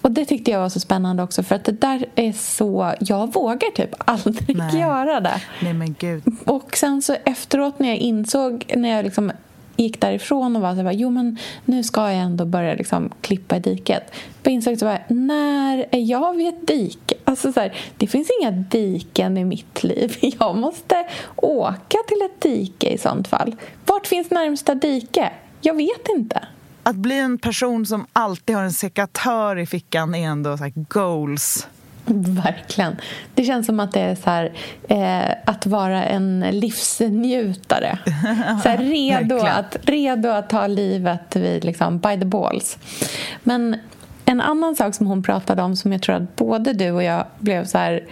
Och 0.00 0.10
det 0.10 0.24
tyckte 0.24 0.50
jag 0.50 0.60
var 0.60 0.68
så 0.68 0.80
spännande 0.80 1.22
också 1.22 1.42
för 1.42 1.54
att 1.54 1.64
det 1.64 1.72
där 1.72 2.06
är 2.14 2.32
så... 2.32 2.94
Jag 3.00 3.32
vågar 3.32 3.70
typ 3.70 3.94
aldrig 3.98 4.56
Nej. 4.56 4.80
göra 4.80 5.20
det. 5.20 5.42
Nej 5.62 5.72
men 5.72 5.94
gud. 5.98 6.22
Och 6.44 6.76
sen 6.76 7.02
så 7.02 7.16
efteråt 7.24 7.78
när 7.78 7.88
jag 7.88 7.96
insåg, 7.96 8.64
när 8.76 8.88
jag 8.88 9.04
liksom 9.04 9.32
gick 9.82 10.00
därifrån 10.00 10.56
och 10.56 10.62
var 10.62 10.74
så 10.74 10.82
här, 10.82 10.92
jo 10.92 11.10
men 11.10 11.38
nu 11.64 11.82
ska 11.82 12.00
jag 12.00 12.20
ändå 12.20 12.44
börja 12.44 12.74
liksom 12.74 13.12
klippa 13.20 13.56
i 13.56 13.60
diket. 13.60 14.12
Jag 14.42 14.52
insåg 14.52 14.78
så 14.78 14.86
här, 14.86 15.04
när 15.08 15.86
är 15.90 16.10
jag 16.10 16.36
vid 16.36 16.48
ett 16.48 16.66
dike? 16.66 17.14
Alltså 17.24 17.52
så 17.52 17.60
här, 17.60 17.76
det 17.96 18.06
finns 18.06 18.28
inga 18.40 18.50
diken 18.50 19.38
i 19.38 19.44
mitt 19.44 19.82
liv. 19.82 20.16
Jag 20.40 20.56
måste 20.56 21.06
åka 21.36 21.98
till 22.08 22.22
ett 22.22 22.40
dike 22.40 22.88
i 22.88 22.98
sånt 22.98 23.28
fall. 23.28 23.56
Vart 23.86 24.06
finns 24.06 24.30
närmsta 24.30 24.74
dike? 24.74 25.32
Jag 25.60 25.74
vet 25.74 26.08
inte. 26.16 26.48
Att 26.82 26.96
bli 26.96 27.18
en 27.18 27.38
person 27.38 27.86
som 27.86 28.06
alltid 28.12 28.56
har 28.56 28.62
en 28.62 28.72
sekatör 28.72 29.58
i 29.58 29.66
fickan 29.66 30.14
är 30.14 30.28
ändå 30.28 30.56
så 30.56 30.64
här 30.64 30.72
goals. 30.88 31.68
Verkligen. 32.44 32.96
Det 33.34 33.44
känns 33.44 33.66
som 33.66 33.80
att 33.80 33.92
det 33.92 34.00
är 34.00 34.14
så 34.14 34.30
här, 34.30 34.52
eh, 34.88 35.34
att 35.44 35.66
vara 35.66 36.04
en 36.04 36.40
livsnjutare. 36.40 37.98
Så 38.62 38.68
här, 38.68 38.78
redo, 38.78 39.38
att, 39.38 39.76
redo 39.82 40.28
att 40.28 40.50
ta 40.50 40.66
livet 40.66 41.36
vid, 41.36 41.64
liksom, 41.64 41.98
by 41.98 42.20
the 42.20 42.24
balls. 42.24 42.78
Men 43.42 43.76
en 44.24 44.40
annan 44.40 44.76
sak 44.76 44.94
som 44.94 45.06
hon 45.06 45.22
pratade 45.22 45.62
om 45.62 45.76
som 45.76 45.92
jag 45.92 46.02
tror 46.02 46.14
att 46.14 46.36
både 46.36 46.72
du 46.72 46.90
och 46.90 47.02
jag 47.02 47.24
blev 47.38 47.64
så 47.64 47.78
här 47.78 48.04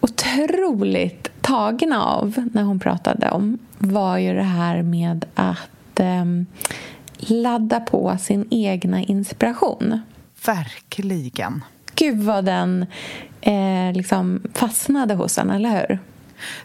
otroligt 0.00 1.30
tagna 1.40 2.04
av 2.04 2.48
när 2.52 2.62
hon 2.62 2.80
pratade 2.80 3.30
om 3.30 3.58
var 3.78 4.18
ju 4.18 4.34
det 4.34 4.42
här 4.42 4.82
med 4.82 5.24
att 5.34 6.00
ehm, 6.00 6.46
ladda 7.18 7.80
på 7.80 8.16
sin 8.20 8.46
egna 8.50 9.02
inspiration. 9.02 10.00
Verkligen. 10.46 11.62
Gud 11.94 12.22
vad 12.22 12.44
den 12.44 12.86
eh, 13.40 13.92
liksom 13.94 14.42
fastnade 14.54 15.14
hos 15.14 15.38
en, 15.38 15.50
eller 15.50 15.70
hur? 15.70 15.98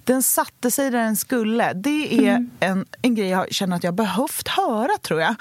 Den 0.04 0.24
satte 0.24 0.72
sig 0.72 0.92
där 0.92 1.00
den 1.00 1.16
skulle. 1.16 1.74
Det 1.74 2.28
är 2.28 2.48
en, 2.60 2.86
en 3.02 3.16
grej 3.16 3.30
jag 3.30 3.54
känner 3.54 3.76
att 3.76 3.84
jag 3.84 3.94
behövt 3.94 4.48
höra, 4.48 4.98
tror 5.02 5.22
jag. 5.22 5.36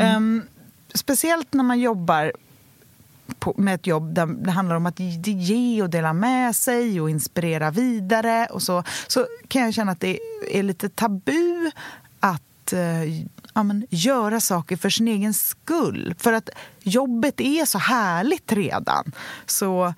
Ehm, 0.00 0.42
speciellt 0.94 1.52
när 1.52 1.64
man 1.64 1.80
jobbar 1.80 2.32
på, 3.38 3.54
med 3.56 3.74
ett 3.74 3.86
jobb 3.86 4.14
där 4.14 4.26
det 4.26 4.50
handlar 4.50 4.76
om 4.76 4.86
att 4.86 5.00
ge- 5.26 5.82
och 5.82 5.90
dela 5.90 6.12
med 6.12 6.56
sig 6.56 7.00
och 7.00 7.10
inspirera 7.10 7.70
vidare. 7.70 8.46
Och 8.50 8.62
så, 8.62 8.82
så 9.06 9.26
kan 9.48 9.62
jag 9.62 9.74
känna 9.74 9.92
att 9.92 10.00
det 10.00 10.18
är 10.52 10.62
lite 10.62 10.88
tabu 10.88 11.70
att 12.20 12.72
eh, 12.72 12.78
ja, 13.58 13.62
men, 13.62 13.86
göra 13.90 14.40
saker 14.40 14.76
för 14.76 14.90
sin 14.90 15.08
egen 15.08 15.34
skull. 15.34 16.14
För 16.18 16.32
att 16.32 16.50
jobbet 16.82 17.40
är 17.40 17.64
så 17.64 17.78
härligt 17.78 18.52
redan. 18.52 19.12
Så 19.46 19.94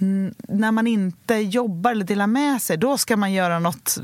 mm, 0.00 0.34
när 0.48 0.72
man 0.72 0.86
inte 0.86 1.34
jobbar 1.34 1.90
eller 1.90 2.04
delar 2.04 2.26
med 2.26 2.62
sig, 2.62 2.76
då 2.76 2.98
ska 2.98 3.16
man 3.16 3.32
göra 3.32 3.58
något 3.58 3.98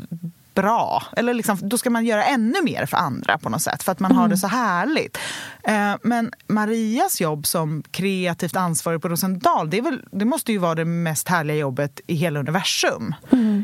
bra. 0.55 1.03
Eller 1.17 1.35
liksom, 1.35 1.59
då 1.63 1.79
ska 1.79 1.91
man 1.91 2.05
göra 2.05 2.25
ännu 2.25 2.63
mer 2.63 2.87
för 2.87 2.97
andra 2.97 3.39
på 3.39 3.49
något 3.49 3.63
sätt, 3.63 3.83
för 3.83 3.93
att 3.93 4.01
man 4.01 4.13
har 4.13 4.29
det 4.29 4.37
så 4.37 4.47
härligt. 4.47 5.19
Eh, 5.63 5.95
men 6.03 6.31
Marias 6.47 7.21
jobb 7.21 7.47
som 7.47 7.83
kreativt 7.91 8.57
ansvarig 8.57 9.03
på 9.03 9.09
Rosendal, 9.09 9.71
det, 9.71 9.79
är 9.79 9.83
väl, 9.83 10.03
det 10.11 10.25
måste 10.25 10.53
ju 10.53 10.59
vara 10.59 10.75
det 10.75 10.85
mest 10.85 11.29
härliga 11.29 11.57
jobbet 11.57 12.01
i 12.07 12.15
hela 12.15 12.41
universum. 12.41 13.15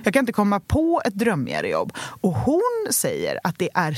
Jag 0.05 0.15
kan 0.15 0.21
inte 0.21 0.33
komma 0.33 0.61
på 0.61 1.03
ett 1.05 1.15
drömmigare 1.15 1.69
jobb. 1.69 1.93
Och 1.97 2.33
hon 2.33 2.87
säger 2.91 3.39
att 3.45 3.59
det 3.59 3.69
är 3.75 3.93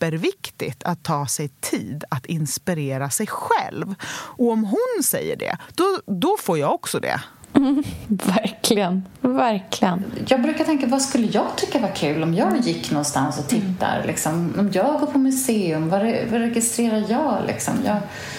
superviktigt 0.00 0.82
att 0.84 1.02
ta 1.02 1.26
sig 1.26 1.48
tid 1.60 2.04
att 2.08 2.26
inspirera 2.26 3.10
sig 3.10 3.26
själv. 3.26 3.94
Och 4.10 4.50
om 4.50 4.64
hon 4.64 5.02
säger 5.04 5.36
det, 5.36 5.56
då, 5.74 5.84
då 6.06 6.36
får 6.40 6.58
jag 6.58 6.74
också 6.74 7.00
det. 7.00 7.20
Verkligen. 8.08 9.04
Verkligen. 9.20 10.04
Jag 10.28 10.42
brukar 10.42 10.64
tänka, 10.64 10.86
vad 10.86 11.02
skulle 11.02 11.26
jag 11.26 11.56
tycka 11.56 11.78
var 11.78 11.94
kul 11.94 12.22
om 12.22 12.34
jag 12.34 12.60
gick 12.60 12.90
någonstans 12.90 13.38
och 13.38 13.48
tittar? 13.48 14.04
Liksom, 14.06 14.54
om 14.58 14.70
jag 14.72 15.00
går 15.00 15.06
på 15.06 15.18
museum, 15.18 15.88
vad, 15.88 16.02
re- 16.02 16.30
vad 16.30 16.40
registrerar 16.40 17.04
jag? 17.08 17.38
Liksom? 17.46 17.74
Jag, 17.84 17.98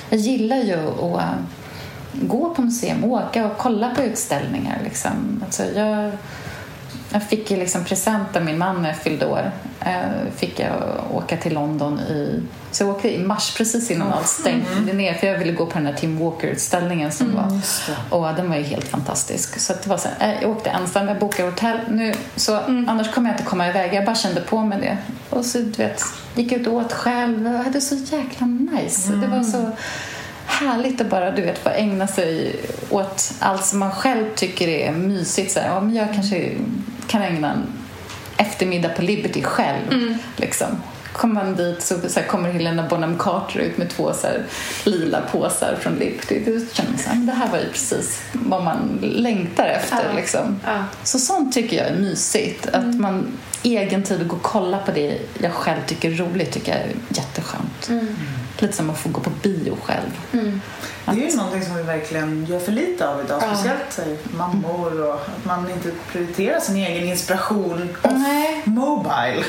jag 0.09 0.19
gillar 0.19 0.57
ju 0.57 0.73
att 0.73 1.21
äh, 1.21 1.33
gå 2.13 2.53
på 2.55 2.61
museum, 2.61 3.03
åka 3.03 3.45
och 3.45 3.57
kolla 3.57 3.95
på 3.95 4.01
utställningar. 4.03 4.79
Liksom. 4.83 5.43
Alltså, 5.45 5.63
jag, 5.63 6.11
jag 7.11 7.23
fick 7.23 7.51
ju 7.51 7.57
liksom 7.57 7.83
present 7.83 8.35
av 8.35 8.45
min 8.45 8.57
man 8.57 8.81
när 8.81 8.89
jag 8.89 8.97
fyllde 8.97 9.25
år. 9.25 9.51
Eh, 9.79 10.31
fick 10.35 10.59
jag 10.59 11.03
åka 11.13 11.37
till 11.37 11.53
London 11.53 11.99
i... 11.99 12.41
Så 12.71 12.83
jag 12.83 12.89
åkte 12.89 13.15
i 13.15 13.19
mars 13.19 13.53
precis 13.57 13.91
innan 13.91 14.13
allt 14.13 14.27
stängde 14.27 14.93
ner 14.93 15.13
för 15.13 15.27
jag 15.27 15.39
ville 15.39 15.51
gå 15.51 15.65
på 15.65 15.73
den 15.77 15.85
här 15.85 15.93
Tim 15.93 16.19
Walker-utställningen 16.19 17.11
som 17.11 17.35
var. 17.35 17.61
Och 18.09 18.35
den 18.35 18.49
var 18.49 18.55
ju 18.55 18.63
helt 18.63 18.87
fantastisk. 18.87 19.59
Så 19.59 19.73
det 19.83 19.89
var 19.89 19.97
så 19.97 20.09
här, 20.17 20.33
eh, 20.33 20.41
jag 20.41 20.51
åkte 20.51 20.69
ensam, 20.69 21.07
jag 21.07 21.19
bokade 21.19 21.49
hotell. 21.49 21.79
Nu, 21.89 22.13
så 22.35 22.55
Annars 22.87 23.11
kommer 23.11 23.29
jag 23.29 23.33
inte 23.33 23.49
komma 23.49 23.67
iväg. 23.67 23.93
Jag 23.93 24.05
bara 24.05 24.15
kände 24.15 24.41
på 24.41 24.59
mig 24.59 24.79
det. 24.81 24.97
Och 25.29 25.45
så 25.45 25.57
du 25.57 25.71
vet, 25.71 26.03
gick 26.35 26.51
ut 26.51 26.67
och 26.67 26.73
åt 26.73 26.93
själv. 26.93 27.45
Jag 27.45 27.63
hade 27.63 27.81
så 27.81 27.95
jäkla 27.95 28.47
nice. 28.47 29.11
Det 29.11 29.27
var 29.27 29.43
så 29.43 29.71
härligt 30.45 31.01
att 31.01 31.09
bara 31.09 31.31
du 31.31 31.41
vet, 31.41 31.57
få 31.57 31.69
ägna 31.69 32.07
sig 32.07 32.55
åt 32.89 33.33
allt 33.39 33.65
som 33.65 33.79
man 33.79 33.91
själv 33.91 34.25
tycker 34.35 34.67
är 34.67 34.91
mysigt. 34.91 35.51
Så 35.51 35.59
här, 35.59 35.67
ja, 35.67 35.81
men 35.81 35.95
jag 35.95 36.13
kanske 36.13 36.51
kan 37.07 37.21
ägna 37.21 37.51
en 37.51 37.63
eftermiddag 38.37 38.89
på 38.89 39.01
Liberty 39.01 39.43
själv. 39.43 40.17
Liksom. 40.37 40.67
Kommer 41.13 41.43
man 41.43 41.55
dit 41.55 41.81
så, 41.81 41.95
så 42.09 42.19
här, 42.19 42.27
kommer 42.27 42.51
Helena 42.51 42.87
Bonham 42.89 43.17
Carter 43.17 43.59
ut 43.59 43.77
med 43.77 43.89
två 43.89 44.13
så 44.13 44.27
här, 44.27 44.43
lila 44.85 45.21
påsar 45.21 45.77
från 45.81 45.95
Liberty. 45.95 46.39
Då 46.45 46.65
känner 46.73 46.89
man 46.89 46.99
så 46.99 47.09
här, 47.09 47.15
det 47.25 47.31
här 47.31 47.51
var 47.51 47.57
ju 47.57 47.69
precis 47.69 48.21
vad 48.33 48.63
man 48.63 48.99
längtar 49.01 49.67
efter. 49.67 50.13
Liksom. 50.15 50.59
Så 51.03 51.19
sånt 51.19 51.53
tycker 51.53 51.77
jag 51.77 51.87
är 51.87 51.95
mysigt. 51.95 52.67
Att 52.67 52.95
man 52.95 53.27
egen 53.63 54.03
tid 54.03 54.21
och 54.21 54.27
gå 54.27 54.35
och 54.35 54.41
kolla 54.41 54.77
på 54.77 54.91
det 54.91 55.17
jag 55.39 55.51
själv 55.51 55.79
tycker 55.87 56.11
är 56.11 56.15
roligt 56.15 56.51
tycker 56.51 56.71
jag 56.71 56.81
är 56.81 56.95
jätteskönt. 57.09 57.89
Lite 58.61 58.73
som 58.73 58.89
att 58.89 58.97
få 58.97 59.09
gå 59.09 59.21
på 59.21 59.29
bio 59.29 59.77
själv. 59.83 60.19
Det 61.05 61.11
är 61.25 61.29
ju 61.31 61.35
någonting 61.35 61.61
som 61.65 61.75
vi 61.75 61.83
verkligen 61.83 62.45
gör 62.45 62.59
för 62.59 62.71
lite 62.71 63.09
av 63.09 63.21
idag, 63.25 63.41
speciellt 63.41 63.81
säg, 63.89 64.17
mammor 64.37 65.07
och 65.07 65.13
att 65.15 65.45
man 65.45 65.71
inte 65.71 65.91
prioriterar 66.11 66.59
sin 66.59 66.75
egen 66.75 67.07
inspiration 67.09 67.89
Nej. 68.03 68.61
mobile. 68.65 69.43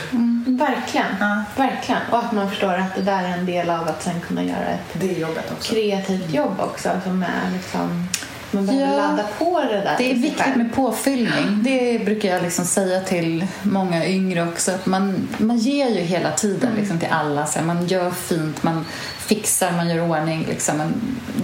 Verkligen. 0.47 1.07
Ja. 1.21 1.43
Verkligen. 1.57 2.01
Och 2.11 2.19
att 2.19 2.33
man 2.33 2.49
förstår 2.51 2.75
att 2.75 2.95
det 2.95 3.03
där 3.03 3.23
är 3.25 3.29
en 3.39 3.47
del 3.47 3.71
av 3.71 3.89
att 3.89 4.03
sen 4.03 4.21
kunna 4.21 4.45
göra 4.45 4.67
ett 4.67 4.81
Det 4.93 5.17
är 5.17 5.21
jobbet 5.21 5.53
också. 5.53 5.75
kreativt 5.75 6.35
jobb 6.35 6.61
också. 6.61 6.89
Som 7.05 7.23
är 7.23 7.51
liksom, 7.53 8.09
man 8.53 8.67
behöver 8.67 8.87
Ja. 8.93 8.97
ladda 8.97 9.25
på 9.39 9.61
det 9.61 9.81
där. 9.81 9.95
Det 9.99 10.11
är 10.11 10.15
viktigt 10.15 10.57
med 10.57 10.75
påfyllning. 10.75 11.61
Det 11.63 12.05
brukar 12.05 12.29
jag 12.29 12.43
liksom 12.43 12.65
säga 12.65 13.01
till 13.01 13.47
många 13.63 14.07
yngre 14.07 14.49
också. 14.49 14.73
Att 14.73 14.87
man, 14.87 15.29
man 15.39 15.59
ger 15.59 15.89
ju 15.89 16.01
hela 16.01 16.31
tiden 16.33 16.71
liksom 16.79 16.99
till 16.99 17.09
alla. 17.11 17.47
Så 17.47 17.63
man 17.63 17.87
gör 17.87 18.11
fint, 18.11 18.63
man 18.63 18.85
fixar, 19.19 19.73
man 19.73 19.89
gör 19.89 20.11
ordning. 20.11 20.47
Liksom. 20.49 20.77
Men 20.77 20.93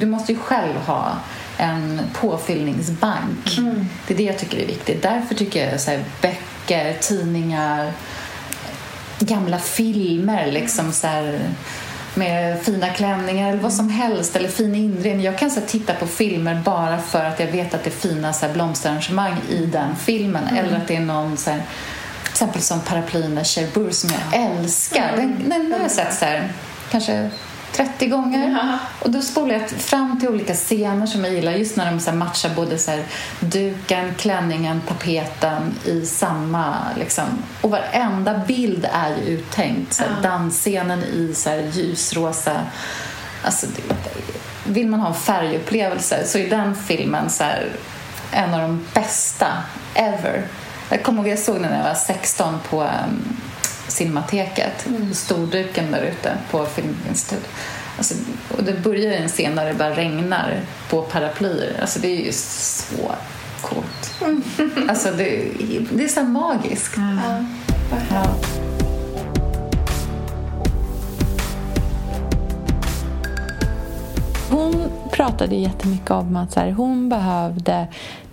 du 0.00 0.06
måste 0.06 0.32
ju 0.32 0.38
själv 0.38 0.76
ha 0.86 1.12
en 1.56 2.00
påfyllningsbank. 2.12 3.58
Det 4.06 4.14
är 4.14 4.18
det 4.18 4.22
jag 4.22 4.38
tycker 4.38 4.58
är 4.58 4.66
viktigt. 4.66 5.02
Därför 5.02 5.34
tycker 5.34 5.70
jag 5.70 5.80
så 5.80 5.90
här, 5.90 6.04
böcker, 6.22 6.96
tidningar, 7.00 7.92
gamla 9.18 9.58
filmer 9.58 10.52
liksom 10.52 10.92
så 10.92 11.06
här, 11.06 11.40
med 12.18 12.62
fina 12.62 12.88
klänningar 12.88 13.48
eller 13.48 13.62
vad 13.62 13.72
som 13.72 13.90
helst 13.90 14.36
eller 14.36 14.48
fin 14.48 14.74
inredning. 14.74 15.24
Jag 15.24 15.38
kan 15.38 15.50
så 15.50 15.60
titta 15.60 15.94
på 15.94 16.06
filmer 16.06 16.62
bara 16.64 16.98
för 16.98 17.24
att 17.24 17.40
jag 17.40 17.46
vet 17.46 17.74
att 17.74 17.84
det 17.84 17.90
är 17.90 18.08
fina 18.08 18.32
så 18.32 18.46
här, 18.46 18.52
blomsterarrangemang 18.52 19.36
i 19.48 19.66
den 19.66 19.96
filmen 19.96 20.48
eller 20.56 20.76
att 20.76 20.88
det 20.88 20.96
är 20.96 21.00
någon 21.00 21.36
så 21.36 21.50
här, 21.50 21.62
till 22.22 22.30
exempel 22.30 22.62
som 22.62 22.80
paraplyen 22.80 23.44
Cherbourg 23.44 23.94
som 23.94 24.10
jag 24.10 24.42
älskar. 24.42 25.16
Den, 25.16 25.48
den 25.48 25.72
har 25.72 25.80
jag 25.80 25.90
sett 25.90 26.14
så 26.14 26.24
här, 26.24 26.52
kanske 26.90 27.30
30 27.72 28.06
gånger. 28.06 28.78
Och 28.98 29.10
då 29.10 29.22
spolar 29.22 29.54
jag 29.54 29.70
fram 29.70 30.20
till 30.20 30.28
olika 30.28 30.54
scener 30.54 31.06
som 31.06 31.24
jag 31.24 31.34
gillar 31.34 31.52
just 31.52 31.76
när 31.76 31.90
de 31.90 32.00
så 32.00 32.12
matchar 32.12 32.50
både 32.54 32.78
så 32.78 32.98
duken, 33.40 34.14
klänningen, 34.14 34.80
tapeten 34.80 35.74
i 35.84 36.06
samma 36.06 36.76
liksom. 36.98 37.24
Och 37.60 37.70
varenda 37.70 38.38
bild 38.48 38.88
är 38.92 39.16
ju 39.16 39.22
uttänkt. 39.22 39.92
Så 39.92 40.02
här, 40.02 40.22
Dansscenen 40.22 41.04
i 41.04 41.34
så 41.34 41.50
ljusrosa 41.72 42.60
Alltså, 43.42 43.66
vill 44.64 44.88
man 44.88 45.00
ha 45.00 45.08
en 45.08 45.14
färgupplevelse 45.14 46.26
så 46.26 46.38
är 46.38 46.50
den 46.50 46.76
filmen 46.76 47.30
så 47.30 47.44
här, 47.44 47.68
en 48.32 48.54
av 48.54 48.60
de 48.60 48.86
bästa 48.94 49.46
ever. 49.94 50.46
Jag 50.88 51.02
kommer 51.02 51.22
ihåg 51.22 51.32
jag 51.32 51.38
såg 51.38 51.54
den 51.54 51.70
när 51.70 51.76
jag 51.76 51.84
var 51.84 51.94
16 51.94 52.58
på 52.70 52.82
um, 52.82 53.36
Cinemateket, 53.88 54.88
storduken 55.12 55.92
där 55.92 56.02
ute 56.02 56.32
på 56.50 56.66
Filminstitutet. 56.66 57.50
Alltså, 57.96 58.14
och 58.56 58.64
det 58.64 58.72
börjar 58.72 59.12
en 59.12 59.28
scen 59.28 59.56
där 59.56 59.66
det 59.66 59.74
bara 59.74 59.96
regnar 59.96 60.60
på 60.90 61.02
paraplyer. 61.02 61.76
Alltså 61.80 62.00
det 62.00 62.08
är 62.08 62.24
ju 62.26 62.32
så 62.32 63.12
coolt. 63.60 64.14
Alltså 64.88 65.10
det, 65.10 65.44
det 65.92 66.04
är 66.04 66.08
så 66.08 66.22
magiskt. 66.22 66.94
Ja. 68.10 68.34
Hon 74.50 74.90
pratade 75.12 75.54
jättemycket 75.54 76.10
om 76.10 76.36
att 76.36 76.52
så 76.52 76.60
här, 76.60 76.70
hon 76.70 77.08
behövde 77.08 77.86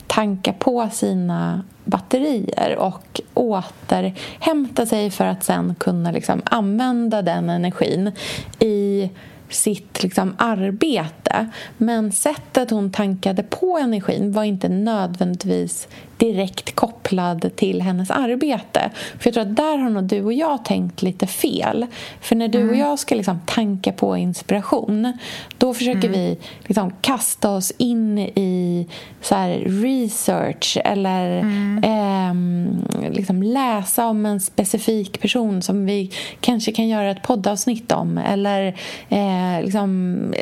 tanka 0.08 0.54
på 0.54 0.90
sina 0.92 1.64
batterier 1.86 2.76
och 2.78 3.22
återhämta 3.34 4.86
sig 4.86 5.12
för 5.12 5.26
att 5.26 5.44
sen 5.44 5.76
kunna 5.80 6.12
liksom 6.12 6.42
använda 6.46 7.22
den 7.22 7.50
energin 7.50 8.12
i 8.60 9.10
sitt 9.50 10.04
liksom, 10.04 10.36
arbete. 10.38 11.50
Men 11.78 12.12
sättet 12.12 12.72
hon 12.72 12.92
tankade 12.92 13.44
på 13.44 13.78
energin 13.78 14.32
var 14.32 14.44
inte 14.44 14.70
nödvändigtvis 14.70 15.88
direkt 16.18 16.76
kopplad 16.76 17.56
till 17.56 17.82
hennes 17.82 18.12
arbete. 18.12 18.92
För 19.20 19.28
jag 19.28 19.34
tror 19.34 19.44
att 19.44 19.56
där 19.56 19.78
har 19.78 19.90
nog 19.90 20.04
du 20.04 20.24
och 20.24 20.34
jag 20.34 20.66
tänkt 20.66 21.02
lite 21.02 21.28
fel. 21.28 21.86
För 22.22 22.36
när 22.36 22.48
du 22.48 22.60
mm. 22.60 22.70
och 22.70 22.76
jag 22.76 23.00
ska 23.00 23.16
liksom 23.16 23.40
tanka 23.46 23.92
på 23.92 24.18
inspiration 24.18 25.18
då 25.58 25.74
försöker 25.74 26.08
mm. 26.08 26.12
vi 26.12 26.38
liksom 26.64 26.94
kasta 27.02 27.50
oss 27.50 27.72
in 27.78 28.20
i 28.20 28.88
så 29.22 29.36
research 29.66 30.78
eller 30.86 31.40
mm. 31.40 31.84
eh, 31.84 33.12
liksom 33.12 33.44
läsa 33.44 34.08
om 34.08 34.26
en 34.26 34.40
specifik 34.40 35.22
person 35.22 35.62
som 35.62 35.86
vi 35.86 36.12
kanske 36.40 36.72
kan 36.72 36.88
göra 36.88 37.12
ett 37.12 37.24
poddavsnitt 37.24 37.92
om 37.92 38.18
eller 38.18 38.68
eh, 39.10 39.35
liksom 39.62 40.34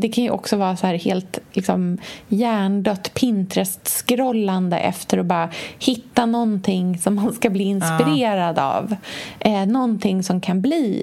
det 0.00 0.08
kan 0.08 0.24
ju 0.24 0.30
också 0.30 0.56
vara 0.56 0.76
så 0.76 0.86
här 0.86 0.94
helt 0.94 1.38
liksom, 1.52 1.98
hjärndött 2.28 3.10
Pinterest-scrollande 3.14 4.78
efter 4.78 5.18
att 5.18 5.26
bara 5.26 5.48
hitta 5.78 6.26
någonting 6.26 6.98
som 6.98 7.14
man 7.14 7.32
ska 7.32 7.50
bli 7.50 7.64
inspirerad 7.64 8.58
ja. 8.58 8.62
av. 8.62 8.96
Eh, 9.40 9.66
någonting 9.66 10.22
som 10.22 10.40
kan 10.40 10.60
bli 10.60 11.02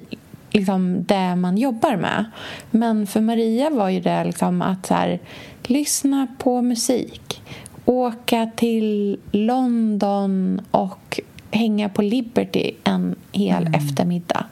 liksom, 0.52 1.04
det 1.04 1.36
man 1.36 1.58
jobbar 1.58 1.95
med. 1.95 2.26
Men 2.72 3.08
för 3.08 3.22
Maria 3.22 3.70
var 3.70 3.89
ju 3.89 4.00
det 4.00 4.24
liksom 4.24 4.62
att 4.62 4.86
så 4.86 4.93
här, 4.93 5.20
lyssna 5.64 6.28
på 6.38 6.62
musik 6.62 7.41
åka 7.86 8.52
till 8.56 9.20
London 9.32 10.62
och 10.72 11.20
hänga 11.52 11.89
på 11.89 12.02
Liberty 12.02 12.72
en 12.84 13.16
hel 13.32 13.68
mm. 13.68 13.74
eftermiddag. 13.74 14.45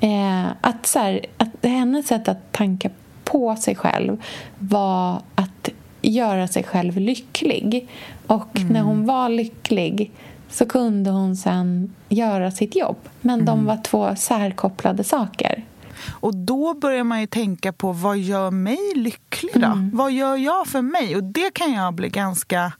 Eh, 0.00 0.46
att, 0.60 0.86
så 0.86 0.98
här, 0.98 1.26
att 1.36 1.48
hennes 1.62 2.06
sätt 2.06 2.28
att 2.28 2.52
tanka 2.52 2.90
på 3.24 3.56
sig 3.56 3.76
själv 3.76 4.22
var 4.58 5.22
att 5.34 5.68
göra 6.02 6.48
sig 6.48 6.62
själv 6.62 6.96
lycklig. 6.96 7.88
Och 8.26 8.56
mm. 8.56 8.72
när 8.72 8.80
hon 8.80 9.06
var 9.06 9.28
lycklig 9.28 10.10
så 10.50 10.66
kunde 10.66 11.10
hon 11.10 11.36
sen 11.36 11.94
göra 12.08 12.50
sitt 12.50 12.76
jobb. 12.76 12.96
Men 13.20 13.34
mm. 13.34 13.46
de 13.46 13.64
var 13.64 13.82
två 13.82 14.16
särkopplade 14.16 15.04
saker. 15.04 15.64
Och 16.08 16.36
då 16.36 16.74
börjar 16.74 17.04
man 17.04 17.20
ju 17.20 17.26
tänka 17.26 17.72
på 17.72 17.92
vad 17.92 18.18
gör 18.18 18.50
mig 18.50 18.78
lycklig 18.94 19.52
då? 19.54 19.66
Mm. 19.66 19.90
Vad 19.94 20.12
gör 20.12 20.36
jag 20.36 20.66
för 20.66 20.82
mig? 20.82 21.16
Och 21.16 21.24
det 21.24 21.54
kan 21.54 21.72
jag 21.72 21.94
bli 21.94 22.08
ganska... 22.08 22.72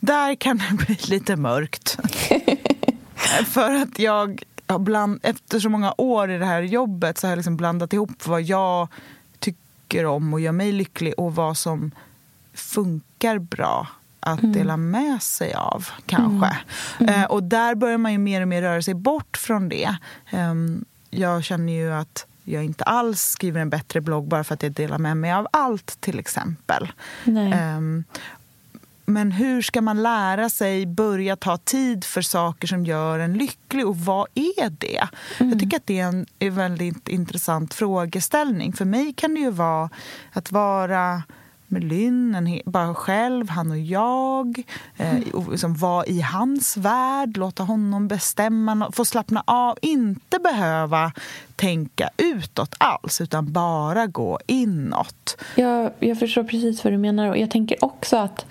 Där 0.00 0.34
kan 0.34 0.56
det 0.56 0.86
bli 0.86 0.98
lite 1.08 1.36
mörkt. 1.36 1.98
för 3.46 3.74
att 3.74 3.98
jag 3.98 4.42
bland, 4.66 5.20
efter 5.22 5.58
så 5.58 5.68
många 5.68 5.94
år 5.98 6.30
i 6.30 6.38
det 6.38 6.46
här 6.46 6.62
jobbet 6.62 7.18
så 7.18 7.26
har 7.26 7.30
jag 7.30 7.36
liksom 7.36 7.56
blandat 7.56 7.92
ihop 7.92 8.26
vad 8.26 8.42
jag 8.42 8.88
tycker 9.38 10.06
om 10.06 10.34
och 10.34 10.40
gör 10.40 10.52
mig 10.52 10.72
lycklig 10.72 11.14
och 11.16 11.34
vad 11.34 11.56
som 11.56 11.90
funkar 12.54 13.38
bra 13.38 13.88
att 14.20 14.42
mm. 14.42 14.52
dela 14.52 14.76
med 14.76 15.22
sig 15.22 15.54
av, 15.54 15.88
kanske. 16.06 16.56
Mm. 16.98 17.14
Mm. 17.14 17.20
Eh, 17.20 17.26
och 17.26 17.42
där 17.42 17.74
börjar 17.74 17.98
man 17.98 18.12
ju 18.12 18.18
mer 18.18 18.42
och 18.42 18.48
mer 18.48 18.62
röra 18.62 18.82
sig 18.82 18.94
bort 18.94 19.36
från 19.36 19.68
det. 19.68 19.96
Eh, 20.30 20.54
jag 21.10 21.44
känner 21.44 21.72
ju 21.72 21.92
att 21.92 22.26
jag 22.44 22.64
inte 22.64 22.84
alls 22.84 23.22
skriver 23.22 23.60
en 23.60 23.70
bättre 23.70 24.00
blogg 24.00 24.28
bara 24.28 24.44
för 24.44 24.54
att 24.54 24.62
jag 24.62 24.72
delar 24.72 24.98
med 24.98 25.16
mig 25.16 25.32
av 25.32 25.48
allt, 25.52 26.00
till 26.00 26.18
exempel. 26.18 26.92
Eh, 27.26 27.80
men 29.06 29.32
hur 29.32 29.62
ska 29.62 29.80
man 29.80 30.02
lära 30.02 30.48
sig 30.48 30.86
börja 30.86 31.36
ta 31.36 31.56
tid 31.56 32.04
för 32.04 32.22
saker 32.22 32.68
som 32.68 32.84
gör 32.84 33.18
en 33.18 33.32
lycklig 33.32 33.86
och 33.86 33.96
vad 33.96 34.26
är 34.34 34.70
det? 34.70 35.08
Mm. 35.40 35.50
Jag 35.50 35.60
tycker 35.60 35.76
att 35.76 35.86
det 35.86 36.00
är 36.00 36.06
en, 36.06 36.26
en 36.38 36.54
väldigt 36.54 37.08
intressant 37.08 37.74
frågeställning. 37.74 38.72
För 38.72 38.84
mig 38.84 39.12
kan 39.12 39.34
det 39.34 39.40
ju 39.40 39.50
vara 39.50 39.90
att 40.32 40.52
vara 40.52 41.22
med 41.66 41.84
Lynn, 41.84 42.60
bara 42.64 42.94
själv, 42.94 43.48
han 43.48 43.70
och 43.70 43.78
jag. 43.78 44.62
Eh, 44.96 45.16
mm. 45.16 45.30
och 45.32 45.50
liksom 45.50 45.74
vara 45.74 46.06
i 46.06 46.20
hans 46.20 46.76
värld, 46.76 47.36
låta 47.36 47.62
honom 47.62 48.08
bestämma, 48.08 48.90
få 48.92 49.04
slappna 49.04 49.42
av. 49.46 49.78
Inte 49.82 50.38
behöva 50.38 51.12
tänka 51.56 52.10
utåt 52.16 52.74
alls, 52.78 53.20
utan 53.20 53.52
bara 53.52 54.06
gå 54.06 54.38
inåt. 54.46 55.36
Jag, 55.54 55.92
jag 55.98 56.18
förstår 56.18 56.44
precis 56.44 56.84
vad 56.84 56.92
du 56.92 56.98
menar. 56.98 57.28
Och 57.28 57.38
jag 57.38 57.50
tänker 57.50 57.84
också 57.84 58.16
att 58.16 58.46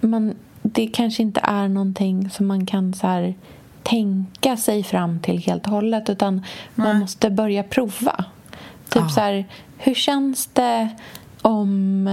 man, 0.00 0.34
det 0.62 0.86
kanske 0.86 1.22
inte 1.22 1.40
är 1.44 1.68
någonting 1.68 2.30
som 2.30 2.46
man 2.46 2.66
kan 2.66 2.94
så 2.94 3.06
här, 3.06 3.34
tänka 3.82 4.56
sig 4.56 4.84
fram 4.84 5.20
till 5.20 5.38
helt 5.38 5.66
och 5.66 5.72
hållet 5.72 6.10
utan 6.10 6.34
Nej. 6.34 6.42
man 6.74 6.98
måste 6.98 7.30
börja 7.30 7.62
prova. 7.62 8.24
Typ 8.88 9.02
ah. 9.02 9.08
så 9.08 9.20
här, 9.20 9.44
hur 9.78 9.94
känns 9.94 10.46
det 10.46 10.88
om 11.42 12.06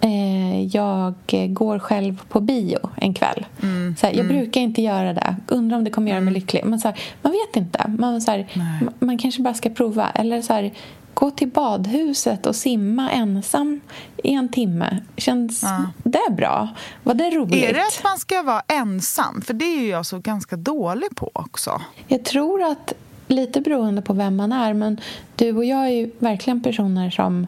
eh, 0.00 0.64
jag 0.66 1.14
går 1.48 1.78
själv 1.78 2.22
på 2.28 2.40
bio 2.40 2.78
en 2.96 3.14
kväll? 3.14 3.46
Mm. 3.62 3.96
Så 3.96 4.06
här, 4.06 4.14
jag 4.14 4.24
mm. 4.24 4.36
brukar 4.36 4.60
inte 4.60 4.82
göra 4.82 5.12
det. 5.12 5.36
Undrar 5.48 5.78
om 5.78 5.84
det 5.84 5.90
kommer 5.90 6.10
göra 6.10 6.20
mig 6.20 6.34
lycklig. 6.34 6.64
Men 6.64 6.80
så 6.80 6.88
här, 6.88 6.98
man 7.22 7.32
vet 7.32 7.56
inte. 7.56 7.94
Man, 7.98 8.20
så 8.20 8.44
man, 8.54 8.90
man, 8.98 9.18
kanske 9.18 9.42
bara 9.42 9.54
ska 9.54 9.70
prova. 9.70 10.10
Eller 10.10 10.42
så 10.42 10.70
gå 11.14 11.30
till 11.30 11.48
badhuset 11.48 12.46
och 12.46 12.56
simma 12.56 13.10
ensam 13.10 13.80
i 14.16 14.32
en 14.32 14.48
timme. 14.48 14.98
Känns 15.16 15.62
ja. 15.62 15.86
det 16.02 16.32
bra? 16.32 16.68
Var 17.02 17.14
det 17.14 17.30
roligt? 17.30 17.64
Är 17.64 17.74
det 17.74 17.80
att 17.80 18.00
man 18.04 18.18
ska 18.18 18.42
vara 18.42 18.62
ensam? 18.68 19.42
För 19.42 19.54
det 19.54 19.64
är 19.64 19.80
ju 19.80 19.88
jag 19.88 20.06
så 20.06 20.18
ganska 20.18 20.56
dålig 20.56 21.16
på 21.16 21.30
också. 21.32 21.80
Jag 22.08 22.24
tror 22.24 22.62
att, 22.62 22.92
lite 23.26 23.60
beroende 23.60 24.02
på 24.02 24.12
vem 24.12 24.36
man 24.36 24.52
är, 24.52 24.74
men 24.74 25.00
du 25.36 25.56
och 25.56 25.64
jag 25.64 25.84
är 25.84 25.90
ju 25.90 26.10
verkligen 26.18 26.62
personer 26.62 27.10
som 27.10 27.46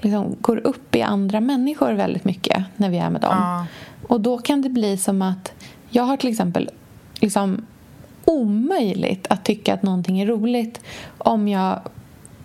liksom 0.00 0.36
går 0.40 0.66
upp 0.66 0.96
i 0.96 1.02
andra 1.02 1.40
människor 1.40 1.92
väldigt 1.92 2.24
mycket 2.24 2.64
när 2.76 2.90
vi 2.90 2.98
är 2.98 3.10
med 3.10 3.20
dem. 3.20 3.36
Ja. 3.38 3.66
Och 4.08 4.20
då 4.20 4.38
kan 4.38 4.62
det 4.62 4.68
bli 4.68 4.96
som 4.96 5.22
att 5.22 5.52
jag 5.90 6.02
har 6.02 6.16
till 6.16 6.30
exempel 6.30 6.70
liksom 7.20 7.66
omöjligt 8.24 9.26
att 9.30 9.44
tycka 9.44 9.74
att 9.74 9.82
någonting 9.82 10.20
är 10.20 10.26
roligt 10.26 10.80
om 11.18 11.48
jag 11.48 11.80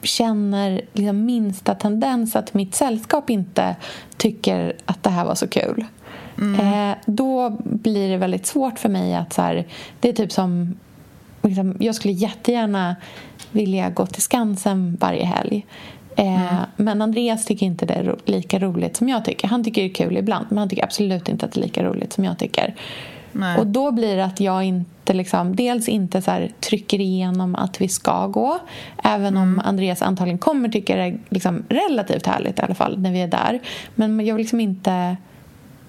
känner 0.02 0.82
liksom 0.94 1.26
minsta 1.26 1.76
tendens 1.76 2.36
att 2.36 2.54
mitt 2.54 2.76
sällskap 2.76 3.30
inte 3.30 3.76
tycker 4.18 4.76
att 4.86 5.04
det 5.04 5.10
här 5.10 5.26
var 5.26 5.36
så 5.36 5.48
kul 5.48 5.86
mm. 6.38 6.90
eh, 6.90 6.98
då 7.06 7.58
blir 7.60 8.10
det 8.10 8.18
väldigt 8.18 8.46
svårt 8.46 8.80
för 8.80 8.90
mig 8.90 9.16
att... 9.16 9.34
Så 9.34 9.42
här, 9.42 9.68
det 10.00 10.10
är 10.10 10.14
typ 10.14 10.32
som... 10.32 10.76
Liksom, 11.42 11.76
jag 11.80 11.96
skulle 11.96 12.14
jättegärna 12.14 12.96
vilja 13.52 13.90
gå 13.90 14.06
till 14.06 14.22
Skansen 14.22 14.98
varje 15.00 15.26
helg. 15.26 15.66
Eh, 16.16 16.54
mm. 16.54 16.64
Men 16.76 17.02
Andreas 17.02 17.46
tycker 17.46 17.66
inte 17.66 17.86
det 17.86 17.94
är 17.94 18.16
lika 18.26 18.60
roligt 18.60 18.98
som 18.98 19.10
jag 19.10 19.26
tycker. 19.26 19.48
Han 19.48 19.64
tycker 19.64 19.82
det 19.82 19.88
är 19.88 19.94
kul 19.94 20.18
ibland, 20.18 20.46
men 20.50 20.58
han 20.58 20.70
tycker 20.70 20.84
absolut 20.84 21.30
inte 21.30 21.46
att 21.46 21.52
det 21.52 21.60
är 21.60 21.64
lika 21.64 21.84
roligt 21.84 22.14
som 22.14 22.24
jag 22.24 22.40
tycker. 22.40 22.76
Nej. 23.32 23.58
Och 23.58 23.68
då 23.68 23.92
blir 23.92 24.16
det 24.16 24.26
att 24.26 24.40
jag 24.40 24.64
inte 24.64 25.14
liksom, 25.14 25.56
dels 25.56 25.88
inte 25.88 26.22
så 26.22 26.32
här, 26.32 26.52
trycker 26.60 27.02
igenom 27.02 27.56
att 27.56 27.82
vi 27.82 27.88
ska 27.88 28.28
gå 28.28 28.60
även 29.04 29.38
mm. 29.38 29.44
om 29.44 29.62
Andreas 29.66 30.02
antagligen 30.02 30.38
kommer 30.38 30.70
tycka 30.70 30.96
det 30.96 31.02
är 31.02 31.20
liksom 31.30 31.64
relativt 31.70 32.26
härligt 32.26 32.60
i 32.60 32.62
alla 32.62 32.76
fall 32.76 33.00
när 33.00 33.12
vi 33.12 33.22
är 33.22 33.28
där. 33.28 33.60
Men 33.96 34.26
jag 34.26 34.36
vill 34.36 34.42
liksom 34.42 34.60
inte 34.60 35.18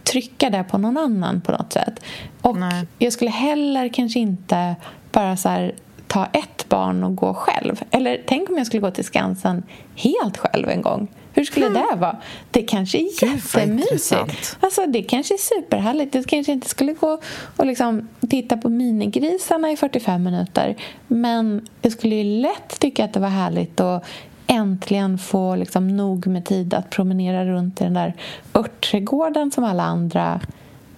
trycka 0.04 0.50
det 0.50 0.64
på 0.64 0.78
någon 0.78 0.96
annan 0.96 1.40
på 1.40 1.52
något 1.52 1.72
sätt. 1.72 2.00
Och 2.40 2.58
Nej. 2.58 2.86
jag 2.98 3.12
skulle 3.12 3.30
heller 3.30 3.88
kanske 3.88 4.18
inte 4.18 4.76
bara 5.12 5.36
så 5.36 5.48
här, 5.48 5.74
ta 6.08 6.26
ett 6.26 6.68
barn 6.68 7.04
och 7.04 7.16
gå 7.16 7.34
själv. 7.34 7.82
Eller 7.90 8.22
tänk 8.26 8.50
om 8.50 8.58
jag 8.58 8.66
skulle 8.66 8.80
gå 8.80 8.90
till 8.90 9.04
Skansen 9.04 9.62
helt 9.94 10.36
själv 10.36 10.68
en 10.68 10.82
gång. 10.82 11.08
Hur 11.32 11.44
skulle 11.44 11.66
mm. 11.66 11.82
det 11.90 11.96
vara? 11.96 12.16
Det 12.50 12.62
kanske 12.62 12.98
är 12.98 13.24
jättemysigt. 13.24 14.56
Alltså, 14.60 14.86
det 14.86 15.02
kanske 15.02 15.34
är 15.34 15.38
superhärligt. 15.38 16.12
Du 16.12 16.22
kanske 16.22 16.52
inte 16.52 16.68
skulle 16.68 16.92
gå 16.92 17.20
och 17.56 17.66
liksom 17.66 18.08
titta 18.28 18.56
på 18.56 18.68
minigrisarna 18.68 19.70
i 19.70 19.76
45 19.76 20.22
minuter. 20.22 20.76
Men 21.06 21.66
jag 21.82 21.92
skulle 21.92 22.14
ju 22.14 22.40
lätt 22.40 22.80
tycka 22.80 23.04
att 23.04 23.12
det 23.12 23.20
var 23.20 23.28
härligt 23.28 23.80
att 23.80 24.04
äntligen 24.46 25.18
få 25.18 25.56
liksom 25.56 25.96
nog 25.96 26.26
med 26.26 26.44
tid 26.44 26.74
att 26.74 26.90
promenera 26.90 27.44
runt 27.44 27.80
i 27.80 27.84
den 27.84 27.94
där 27.94 28.14
örtträdgården 28.54 29.50
som 29.50 29.64
alla 29.64 29.82
andra 29.82 30.40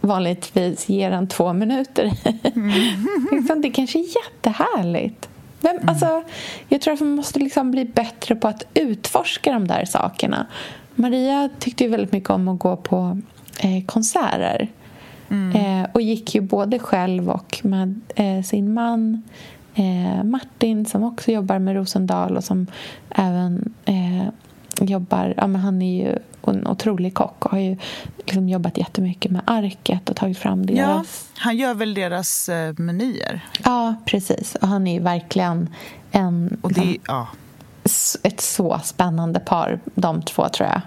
vanligtvis 0.01 0.88
ger 0.88 1.11
en 1.11 1.28
två 1.28 1.53
minuter. 1.53 2.12
Mm. 2.57 3.61
det 3.62 3.70
kanske 3.70 3.98
är 3.98 4.07
jättehärligt. 4.24 5.28
Vem, 5.61 5.78
alltså, 5.86 6.22
jag 6.68 6.80
tror 6.80 6.94
att 6.94 7.01
man 7.01 7.14
måste 7.14 7.38
liksom 7.38 7.70
bli 7.70 7.84
bättre 7.84 8.36
på 8.36 8.48
att 8.48 8.62
utforska 8.74 9.53
de 9.53 9.66
där 9.66 9.84
sakerna. 9.84 10.46
Maria 10.94 11.48
tyckte 11.59 11.84
ju 11.84 11.90
väldigt 11.90 12.12
mycket 12.12 12.30
om 12.30 12.48
att 12.48 12.59
gå 12.59 12.76
på 12.76 13.20
eh, 13.61 13.84
konserter. 13.86 14.68
Eh, 15.30 15.90
och 15.92 16.03
gick 16.03 16.34
ju 16.34 16.40
både 16.40 16.78
själv 16.78 17.30
och 17.30 17.61
med 17.62 18.01
eh, 18.16 18.42
sin 18.42 18.74
man 18.74 19.22
eh, 19.74 20.24
Martin 20.24 20.86
som 20.86 21.05
också 21.05 21.30
jobbar 21.32 21.59
med 21.59 21.76
Rosendal 21.76 22.36
och 22.36 22.44
som 22.44 22.66
även 23.11 23.74
eh, 23.84 24.28
jobbar... 24.87 25.35
Ja, 25.37 25.47
men 25.47 25.61
han 25.61 25.83
är 25.83 26.05
ju 26.05 26.18
en 26.47 26.66
otrolig 26.66 27.14
kock 27.14 27.45
och 27.45 27.51
har 27.51 27.59
ju 27.59 27.76
liksom 28.18 28.49
jobbat 28.49 28.78
jättemycket 28.78 29.31
med 29.33 29.43
Arket 29.45 30.11
och 30.11 30.16
tagit 30.16 30.39
fram 30.39 30.64
Ja, 30.68 30.87
deras... 30.87 31.28
han 31.37 31.57
gör 31.57 31.74
väl 31.74 31.95
deras 31.95 32.49
eh, 32.49 32.74
menyer. 32.78 33.41
Ja, 33.64 33.95
precis. 34.05 34.55
Och 34.55 34.68
han 34.68 34.87
är 34.87 34.95
ju 34.95 35.01
verkligen 35.01 35.74
en, 36.11 36.59
Och 36.62 36.72
det, 36.72 36.81
liksom, 36.81 37.05
ja. 37.07 37.28
ett 38.22 38.41
så 38.41 38.81
spännande 38.85 39.41
par, 39.41 39.81
de 39.95 40.22
två, 40.22 40.49
tror 40.49 40.68
jag. 40.68 40.81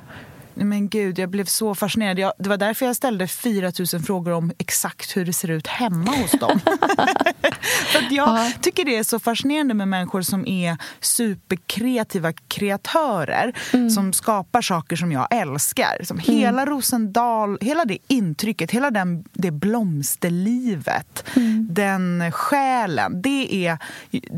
Men 0.55 0.89
gud, 0.89 1.19
jag 1.19 1.29
blev 1.29 1.45
så 1.45 1.75
fascinerad. 1.75 2.19
Jag, 2.19 2.33
det 2.39 2.49
var 2.49 2.57
därför 2.57 2.85
jag 2.85 2.95
ställde 2.95 3.27
4 3.27 3.71
000 3.93 4.01
frågor 4.01 4.31
om 4.31 4.51
exakt 4.57 5.17
hur 5.17 5.25
det 5.25 5.33
ser 5.33 5.51
ut 5.51 5.67
hemma 5.67 6.11
hos 6.11 6.31
dem. 6.31 6.59
För 7.91 8.01
jag 8.01 8.27
Ja. 8.27 8.51
tycker 8.61 8.85
det 8.85 8.95
är 8.97 9.03
så 9.03 9.19
fascinerande 9.19 9.73
med 9.73 9.87
människor 9.87 10.21
som 10.21 10.47
är 10.47 10.77
superkreativa 11.01 12.33
kreatörer 12.33 13.53
som 13.89 14.13
skapar 14.13 14.61
saker 14.61 14.95
som 14.95 15.11
jag 15.11 15.27
älskar. 15.31 16.03
Som 16.03 16.19
Hela 16.19 16.65
Rosendal, 16.65 17.57
hela 17.61 17.85
det 17.85 17.97
intrycket, 18.07 18.71
hela 18.71 18.91
den, 18.91 19.23
det 19.33 19.51
blomsterlivet, 19.51 21.23
den 21.69 22.31
själen. 22.31 23.21
Det 23.21 23.67
är, 23.67 23.77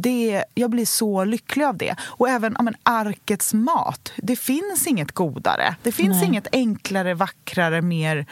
det 0.01 0.32
är, 0.36 0.45
jag 0.53 0.70
blir 0.70 0.86
så 0.86 1.24
lycklig 1.24 1.66
av 1.66 1.78
det. 1.78 1.95
Och 2.01 2.30
även 2.30 2.53
ja, 2.57 2.61
men, 2.63 2.76
arkets 2.84 3.53
mat. 3.53 4.11
Det 4.18 4.36
finns 4.36 4.88
inget 4.88 5.11
godare. 5.11 5.76
Det 5.84 5.91
finns 5.91 6.05
Nej. 6.12 6.26
inget 6.26 6.47
enklare, 6.51 7.14
vackrare, 7.14 7.82
mer 7.82 8.26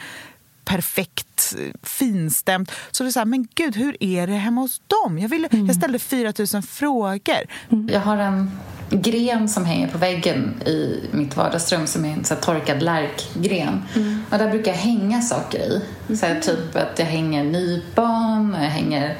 perfekt, 0.64 1.54
finstämt. 1.82 2.70
Så 2.90 3.02
det 3.02 3.08
är 3.08 3.12
så 3.12 3.20
här, 3.20 3.26
men 3.26 3.48
gud, 3.54 3.76
hur 3.76 3.96
är 4.00 4.26
det 4.26 4.32
hemma 4.32 4.60
hos 4.60 4.82
dem? 4.86 5.18
Jag, 5.18 5.28
ville, 5.28 5.48
jag 5.50 5.76
ställde 5.76 5.98
4 5.98 6.32
000 6.54 6.62
frågor. 6.62 7.46
Jag 7.88 8.00
har 8.00 8.16
en 8.16 8.50
gren 8.90 9.48
som 9.48 9.64
hänger 9.64 9.88
på 9.88 9.98
väggen 9.98 10.62
i 10.66 11.00
mitt 11.10 11.36
vardagsrum 11.36 11.86
som 11.86 12.04
är 12.04 12.12
en 12.12 12.24
så 12.24 12.34
torkad 12.34 12.82
lärkgren. 12.82 13.82
Och 14.30 14.38
där 14.38 14.50
brukar 14.50 14.70
jag 14.72 14.78
hänga 14.78 15.22
saker 15.22 15.58
i. 15.58 16.16
Så 16.16 16.26
här, 16.26 16.40
typ 16.40 16.76
att 16.76 16.98
jag 16.98 17.06
hänger 17.06 17.44
nypon, 17.44 18.56
jag 18.60 18.70
hänger 18.70 19.16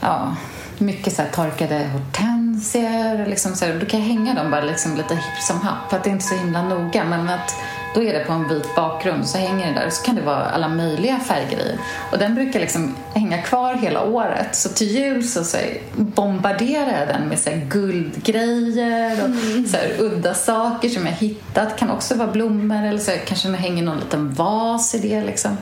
ja, 0.00 0.36
mycket 0.80 1.16
så 1.16 1.22
torkade 1.34 1.90
hortensier. 1.92 3.26
Liksom 3.26 3.54
så 3.54 3.64
här, 3.64 3.74
då 3.80 3.86
kan 3.86 4.00
jag 4.00 4.06
hänga 4.06 4.34
dem 4.34 4.50
bara 4.50 4.64
liksom 4.64 4.96
lite 4.96 5.14
hipp 5.14 5.42
som 5.42 5.60
happ. 5.60 5.90
För 5.90 5.96
att 5.96 6.04
det 6.04 6.10
är 6.10 6.12
inte 6.12 6.24
så 6.24 6.34
himla 6.34 6.62
noga. 6.62 7.04
Men 7.04 7.28
att 7.28 7.54
då 7.94 8.02
är 8.02 8.12
det 8.12 8.24
på 8.24 8.32
en 8.32 8.48
vit 8.48 8.74
bakgrund 8.76 9.26
så 9.26 9.38
hänger 9.38 9.66
det 9.66 9.80
där. 9.80 9.90
Så 9.90 10.04
kan 10.04 10.14
det 10.14 10.22
vara 10.22 10.44
alla 10.44 10.68
möjliga 10.68 11.20
färger. 11.20 11.78
Och 12.12 12.18
den 12.18 12.34
brukar 12.34 12.60
liksom 12.60 12.94
hänga 13.14 13.42
kvar 13.42 13.74
hela 13.74 14.04
året. 14.04 14.56
Så 14.56 14.68
till 14.68 14.86
jul 14.86 15.24
så, 15.24 15.44
så 15.44 15.58
bombarderar 15.96 16.98
jag 16.98 17.08
den 17.08 17.28
med 17.28 17.38
så 17.38 17.50
guldgrejer 17.68 19.24
och 19.24 19.30
så 19.68 19.76
här, 19.76 19.92
udda 19.98 20.34
saker 20.34 20.88
som 20.88 21.06
jag 21.06 21.12
hittat. 21.12 21.76
Kan 21.76 21.90
också 21.90 22.14
vara 22.14 22.32
blommor 22.32 22.84
eller 22.84 22.98
så 22.98 23.10
här, 23.10 23.18
kanske 23.18 23.48
det 23.48 23.56
hänger 23.56 23.82
någon 23.82 23.98
liten 24.00 24.34
vas 24.34 24.94
i 24.94 24.98
det. 24.98 25.24
Liksom. 25.24 25.56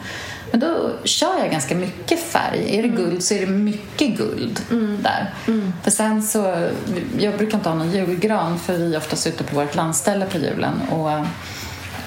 Men 0.52 0.60
då 0.60 0.90
kör 1.04 1.38
jag 1.38 1.50
ganska 1.50 1.74
mycket 1.74 2.20
färg. 2.20 2.78
Är 2.78 2.82
det 2.82 2.88
guld 2.88 3.24
så 3.24 3.34
är 3.34 3.40
det 3.40 3.52
mycket 3.52 4.16
guld 4.16 4.60
där. 5.02 5.34
För 5.82 5.90
sen 5.90 6.22
så, 6.22 6.68
jag 7.18 7.36
brukar 7.38 7.58
inte 7.58 7.68
ha 7.68 7.76
någon 7.76 7.90
julgran 7.90 8.58
för 8.58 8.76
vi 8.76 8.94
är 8.94 8.98
oftast 8.98 9.26
ute 9.26 9.44
på 9.44 9.56
vårt 9.56 9.74
landställe 9.74 10.26
på 10.26 10.38
julen. 10.38 10.82
Och, 10.90 11.26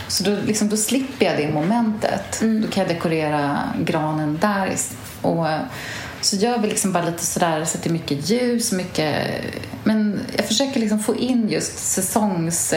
så 0.07 0.23
då, 0.23 0.37
liksom, 0.45 0.69
då 0.69 0.77
slipper 0.77 1.25
jag 1.25 1.37
det 1.37 1.53
momentet. 1.53 2.39
Då 2.41 2.67
kan 2.67 2.83
jag 2.83 2.87
dekorera 2.87 3.59
granen 3.79 4.39
där. 4.41 4.75
Och, 5.21 5.47
så 6.21 6.35
gör 6.35 6.57
vi 6.57 6.67
liksom 6.67 6.91
bara 6.91 7.05
lite 7.05 7.25
sådär, 7.25 7.65
sätter 7.65 7.89
mycket 7.89 8.29
ljus, 8.29 8.71
mycket... 8.71 9.15
Men 9.83 10.19
jag 10.35 10.45
försöker 10.45 10.79
liksom 10.79 10.99
få 10.99 11.15
in 11.15 11.49
just 11.49 11.77
säsongs 11.77 12.73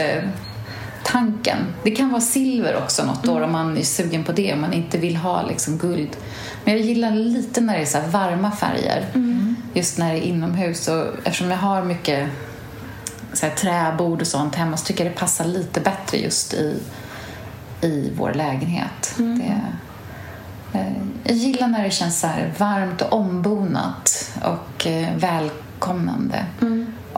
eh, 1.09 1.13
tanken. 1.13 1.57
Det 1.83 1.91
kan 1.91 2.09
vara 2.09 2.21
silver 2.21 2.77
också 2.77 3.05
något 3.05 3.27
år 3.27 3.41
om 3.41 3.51
man 3.51 3.77
är 3.77 3.83
sugen 3.83 4.23
på 4.23 4.31
det, 4.31 4.53
om 4.53 4.61
man 4.61 4.73
inte 4.73 4.97
vill 4.97 5.15
ha 5.15 5.41
liksom 5.41 5.77
guld. 5.77 6.17
Men 6.65 6.73
jag 6.73 6.83
gillar 6.83 7.11
lite 7.11 7.61
när 7.61 7.75
det 7.75 7.81
är 7.81 7.85
så 7.85 7.99
varma 8.11 8.51
färger, 8.51 9.05
just 9.73 9.97
när 9.97 10.13
det 10.13 10.19
är 10.19 10.21
inomhus. 10.21 10.87
Och 10.87 11.05
eftersom 11.23 11.51
jag 11.51 11.57
har 11.57 11.83
mycket 11.83 12.29
så 13.33 13.45
här, 13.45 13.55
träbord 13.55 14.21
och 14.21 14.27
sånt 14.27 14.55
hemma 14.55 14.77
så 14.77 14.85
tycker 14.85 15.03
jag 15.03 15.13
det 15.13 15.19
passar 15.19 15.45
lite 15.45 15.81
bättre 15.81 16.17
just 16.17 16.53
i, 16.53 16.79
i 17.81 18.11
vår 18.17 18.33
lägenhet. 18.33 19.13
Det, 19.17 19.61
eh, 20.79 20.93
jag 21.23 21.37
gillar 21.37 21.67
när 21.67 21.83
det 21.83 21.91
känns 21.91 22.19
så 22.19 22.27
här 22.27 22.53
varmt 22.57 23.01
och 23.01 23.13
ombonat 23.13 24.31
och 24.43 24.87
eh, 24.87 25.15
välkomnande. 25.17 26.45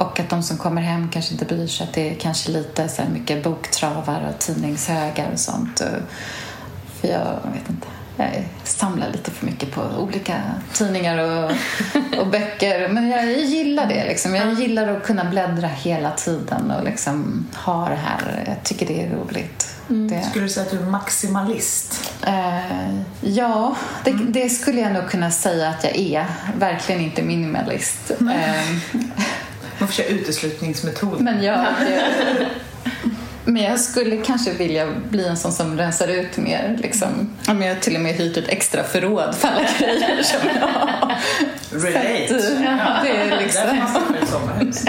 Och 0.02 0.20
att 0.20 0.30
de 0.30 0.44
som 0.44 0.58
kommer 0.58 0.82
hem 0.82 1.10
kanske 1.10 1.34
inte 1.34 1.46
bryr 1.46 1.68
sig 1.68 1.88
att 1.88 1.94
det 1.94 2.10
är 2.10 2.16
kanske 2.16 2.52
lite 2.52 2.90
så 2.90 3.02
mycket 3.14 3.44
boktravar 3.44 4.30
och 4.30 4.40
tidningshögar 4.40 5.30
och 5.34 5.40
sånt. 5.40 5.82
För 7.02 7.08
jag 7.08 7.40
vet 7.54 7.70
inte, 7.70 7.88
jag 8.18 8.44
samlar 8.64 9.12
lite 9.12 9.32
för 9.32 9.46
mycket 9.46 9.72
på 9.72 9.82
olika 9.82 10.42
tidningar 10.74 11.18
och, 11.18 11.52
och 12.20 12.28
böcker. 12.28 12.90
Men 12.90 13.10
jag 13.10 13.42
gillar 13.42 13.88
det. 13.88 14.06
Liksom. 14.06 14.36
Jag 14.36 14.54
gillar 14.54 14.88
att 14.88 15.04
kunna 15.04 15.26
bläddra 15.26 15.68
hela 15.68 16.12
tiden 16.12 16.72
och 16.72 16.84
liksom 16.84 17.48
ha 17.56 17.90
det 17.90 17.96
här. 17.96 18.44
Jag 18.48 18.64
tycker 18.64 18.86
det 18.86 19.04
är 19.04 19.10
roligt. 19.10 19.76
Det, 19.88 20.22
Skulle 20.30 20.46
du 20.46 20.50
säga 20.50 20.66
att 20.66 20.72
du 20.72 20.78
är 20.78 20.86
maximalist? 20.86 22.14
Eh, 22.28 23.00
ja, 23.22 23.76
det, 24.04 24.12
det 24.12 24.50
skulle 24.50 24.82
jag 24.82 24.94
nog 24.94 25.10
kunna 25.10 25.32
säga 25.32 25.70
att 25.70 25.84
jag 25.84 25.96
är. 25.96 26.26
Verkligen 26.58 27.02
inte 27.02 27.22
minimalist. 27.22 28.12
Eh, 28.12 29.02
Man 29.82 29.88
får 29.88 29.94
köra 29.94 30.08
uteslutningsmetod. 30.08 31.22
men 31.22 31.44
jag... 31.44 31.66
Men 33.46 33.64
jag 33.64 33.80
skulle 33.80 34.18
kanske 34.18 34.52
vilja 34.54 34.88
bli 35.10 35.28
en 35.28 35.38
sån 35.38 35.52
som 35.52 35.78
rensar 35.78 36.08
ut 36.08 36.38
mer. 36.38 36.78
Liksom. 36.82 37.08
Ja, 37.48 37.54
men 37.54 37.68
Jag 37.68 37.76
har 37.76 37.82
till 37.82 37.96
och 37.96 38.02
med 38.02 38.14
hyrt 38.14 38.38
ett 38.38 38.48
extra 38.48 38.84
förråd 38.84 39.36
för 39.36 39.48
alla 39.48 39.68
grejer 39.80 40.24
som 40.24 40.40
jag 40.56 40.68
har. 40.68 41.16
Relate. 41.72 42.36
Att, 42.36 42.64
ja, 42.64 43.04
det 43.04 43.10
är 43.10 43.40
liksom... 43.44 43.62
Man 43.78 43.88
skaffar 43.88 44.16
ett 44.24 44.30
sommarhus. 44.30 44.86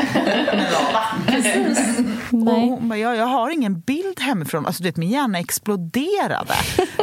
Lava. 0.73 2.53
Och 2.53 2.61
hon 2.61 2.89
bara, 2.89 2.99
ja, 2.99 3.15
jag 3.15 3.27
har 3.27 3.51
ingen 3.51 3.81
bild 3.81 4.21
hemifrån. 4.21 4.67
Alltså, 4.67 4.83
du 4.83 4.89
vet, 4.89 4.97
min 4.97 5.11
hjärna 5.11 5.39
exploderade. 5.39 6.55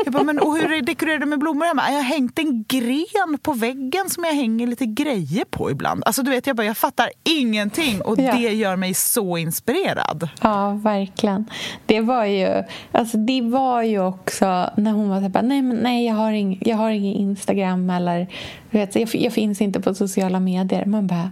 Jag 0.06 0.14
bara, 0.14 0.24
men, 0.24 0.40
och 0.40 0.58
hur 0.58 0.74
är- 0.74 0.82
dekorerar 0.82 1.18
du 1.18 1.26
med 1.26 1.40
blommor 1.40 1.66
hemma? 1.66 1.84
Jag 1.88 1.96
har 1.96 2.04
hängt 2.04 2.40
en 2.40 2.64
gren 2.68 3.38
på 3.42 3.54
väggen 3.54 4.10
som 4.10 4.24
jag 4.24 4.34
hänger 4.34 4.68
lite 4.68 4.86
grejer 4.86 5.46
på 5.50 5.72
ibland. 5.72 6.04
Alltså, 6.06 6.24
du 6.24 6.32
vet, 6.32 6.48
jag, 6.48 6.56
bara, 6.56 6.66
jag 6.68 6.78
fattar 6.78 7.10
ingenting 7.24 8.02
och 8.02 8.20
Ja. 8.20 8.32
det 8.34 8.40
gör 8.54 8.76
mig 8.76 8.94
så 8.94 9.38
inspirerad. 9.38 10.30
Ja, 10.42 10.72
verkligen. 10.84 11.39
Det 11.86 12.02
var 12.02 12.26
ju, 12.26 12.64
alltså 12.92 13.18
det 13.18 13.42
var 13.42 13.84
ju 13.84 14.00
också 14.00 14.70
när 14.78 14.92
hon 14.92 15.10
var 15.10 15.16
så 15.16 15.22
här, 15.22 15.30
bara, 15.30 15.42
nej, 15.42 15.62
men 15.62 15.78
nej 15.78 16.06
jag, 16.06 16.16
har 16.16 16.32
ing, 16.32 16.62
jag 16.66 16.78
har 16.78 16.90
ingen 16.90 17.14
Instagram 17.14 17.90
eller 17.90 18.28
du 18.72 18.78
vet, 18.78 18.96
jag, 18.96 19.10
jag 19.16 19.34
finns 19.34 19.62
inte 19.62 19.80
på 19.80 19.94
sociala 19.96 20.40
medier. 20.40 20.86
Man 20.86 21.08
bara, 21.08 21.32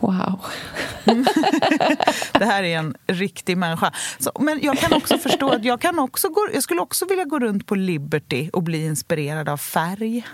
wow. 0.00 0.40
Det 2.32 2.44
här 2.44 2.62
är 2.62 2.78
en 2.78 2.94
riktig 3.06 3.56
människa. 3.56 3.92
Så, 4.18 4.30
men 4.40 4.60
jag 4.62 4.78
kan 4.78 4.92
också 4.92 5.18
förstå 5.18 5.48
att 5.48 5.64
jag, 5.64 5.80
kan 5.80 5.98
också 5.98 6.28
gå, 6.28 6.48
jag 6.54 6.62
skulle 6.62 6.80
också 6.80 7.06
vilja 7.06 7.24
gå 7.24 7.38
runt 7.38 7.66
på 7.66 7.74
Liberty 7.74 8.50
och 8.52 8.62
bli 8.62 8.84
inspirerad 8.84 9.48
av 9.48 9.56
färg. 9.56 10.24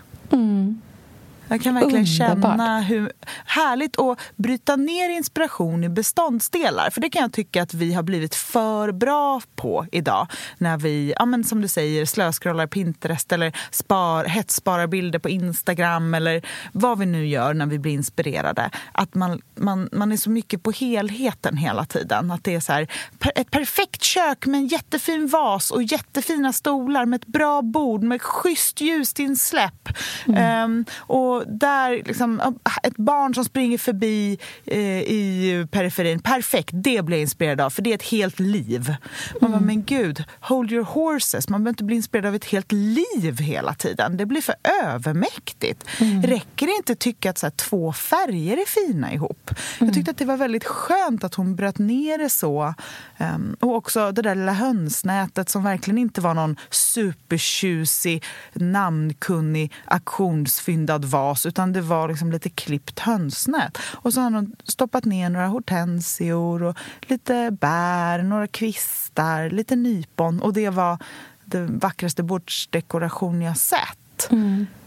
Jag 1.55 1.63
kan 1.63 1.75
verkligen 1.75 2.31
Underbart. 2.31 2.57
känna 2.57 2.81
hur 2.81 3.13
härligt 3.45 3.99
att 3.99 4.19
bryta 4.37 4.77
ner 4.77 5.11
inspiration 5.11 5.85
i 5.85 5.89
beståndsdelar. 5.89 6.91
För 6.91 7.01
det 7.01 7.11
kan 7.11 7.23
jag 7.23 7.33
tycka 7.33 7.63
att 7.63 7.75
vi 7.75 7.95
har 7.95 8.03
blivit 8.03 8.35
för 8.35 8.93
bra 8.93 9.41
på 9.57 9.87
idag. 9.93 10.27
När 10.59 10.79
vi, 10.79 11.15
ja, 11.19 11.27
men 11.27 11.45
som 11.45 11.61
du 11.61 11.69
säger, 11.69 12.07
slöscrollar 12.07 12.67
Pinterest 12.67 13.33
eller 13.33 13.57
spar, 13.71 14.25
hetssparar 14.25 14.87
bilder 14.87 15.19
på 15.19 15.29
Instagram 15.29 16.15
eller 16.15 16.43
vad 16.73 16.99
vi 16.99 17.07
nu 17.07 17.27
gör 17.27 17.55
när 17.55 17.67
vi 17.67 17.79
blir 17.79 17.93
inspirerade. 17.93 18.71
Att 18.93 19.15
man, 19.15 19.41
man, 19.55 19.89
man 19.93 20.13
är 20.13 20.17
så 20.17 20.31
mycket 20.31 20.63
på 20.63 20.71
helheten 20.71 21.57
hela 21.57 21.85
tiden. 21.85 22.31
Att 22.31 22.45
det 22.45 22.55
är 22.55 22.61
så 22.61 22.73
här, 22.73 22.89
ett 23.35 23.51
perfekt 23.51 24.03
kök 24.03 24.47
med 24.47 24.59
en 24.59 24.67
jättefin 24.67 25.27
vas 25.27 25.71
och 25.71 25.83
jättefina 25.83 26.53
stolar 26.53 27.07
med 27.07 27.21
ett 27.21 27.27
bra 27.27 27.63
bord 27.63 28.03
med 28.03 28.23
schysst 28.23 28.81
ljusinsläpp. 28.81 29.89
Ehm, 30.37 30.85
och 30.97 31.44
och 31.45 31.53
där, 31.53 32.03
liksom, 32.05 32.59
ett 32.83 32.97
barn 32.97 33.35
som 33.35 33.45
springer 33.45 33.79
förbi 33.79 34.39
eh, 34.65 34.79
i 35.01 35.67
periferin, 35.71 36.21
perfekt, 36.21 36.71
det 36.73 37.05
blir 37.05 37.17
jag 37.17 37.23
inspirerad 37.23 37.61
av, 37.61 37.71
för 37.71 37.83
det 37.83 37.91
är 37.91 37.95
ett 37.95 38.03
helt 38.03 38.41
liv. 38.41 38.95
Man 39.41 39.51
bara, 39.51 39.61
men 39.61 39.85
gud, 39.85 40.25
hold 40.41 40.73
your 40.73 40.85
horses. 40.85 41.49
Man 41.49 41.65
behöver 41.65 41.73
inte 41.73 41.85
bli 41.85 41.97
inspirerad 41.97 42.27
av 42.27 42.35
ett 42.35 42.45
helt 42.45 42.73
liv 42.73 43.39
hela 43.41 43.75
tiden. 43.75 44.17
Det 44.17 44.27
blir 44.27 44.41
för 44.41 44.55
övermäktigt. 44.85 45.85
Räcker 46.25 46.67
det 46.67 46.73
inte 46.77 46.93
att 46.93 46.99
tycka 46.99 47.31
att 47.31 47.39
så 47.39 47.47
här, 47.47 47.51
två 47.51 47.93
färger 47.93 48.57
är 48.57 48.87
fina 48.87 49.13
ihop? 49.13 49.51
Jag 49.79 49.95
tyckte 49.95 50.11
att 50.11 50.19
det 50.19 50.25
var 50.25 50.37
väldigt 50.37 50.65
skönt 50.65 51.25
att 51.25 51.35
hon 51.35 51.57
bröt 51.57 51.79
ner 51.79 52.19
det 52.19 52.29
så. 52.29 52.75
Ehm, 53.19 53.57
och 53.61 53.75
också 53.75 54.13
det 54.13 54.23
där 54.23 54.35
lilla 54.35 54.53
hönsnätet 54.53 55.49
som 55.49 55.65
verkligen 55.65 55.99
inte 55.99 56.21
var 56.21 56.35
någon 56.35 56.57
supertjusig, 56.71 58.25
namnkunnig, 58.53 59.73
auktionsfyndad 59.85 61.05
vas 61.25 61.47
utan 61.47 61.73
det 61.73 61.81
var 61.81 62.09
liksom 62.09 62.33
lite 62.33 62.49
klippt 62.51 62.99
hönsnät. 62.99 63.79
Och 63.95 64.15
så 64.15 64.21
har 64.21 64.31
hon 64.31 64.57
stoppat 64.65 65.05
ner 65.05 65.31
några 65.31 65.47
hortensior 65.47 66.63
och 66.63 66.77
lite 67.01 67.51
bär, 67.61 68.23
några 68.23 68.47
kvistar, 68.47 69.51
lite 69.51 69.77
nypon 69.77 70.43
och 70.43 70.53
det 70.53 70.71
var 70.71 70.99
den 71.45 71.79
vackraste 71.79 72.23
bordsdekoration 72.23 73.43
jag 73.43 73.57
sett. 73.57 74.29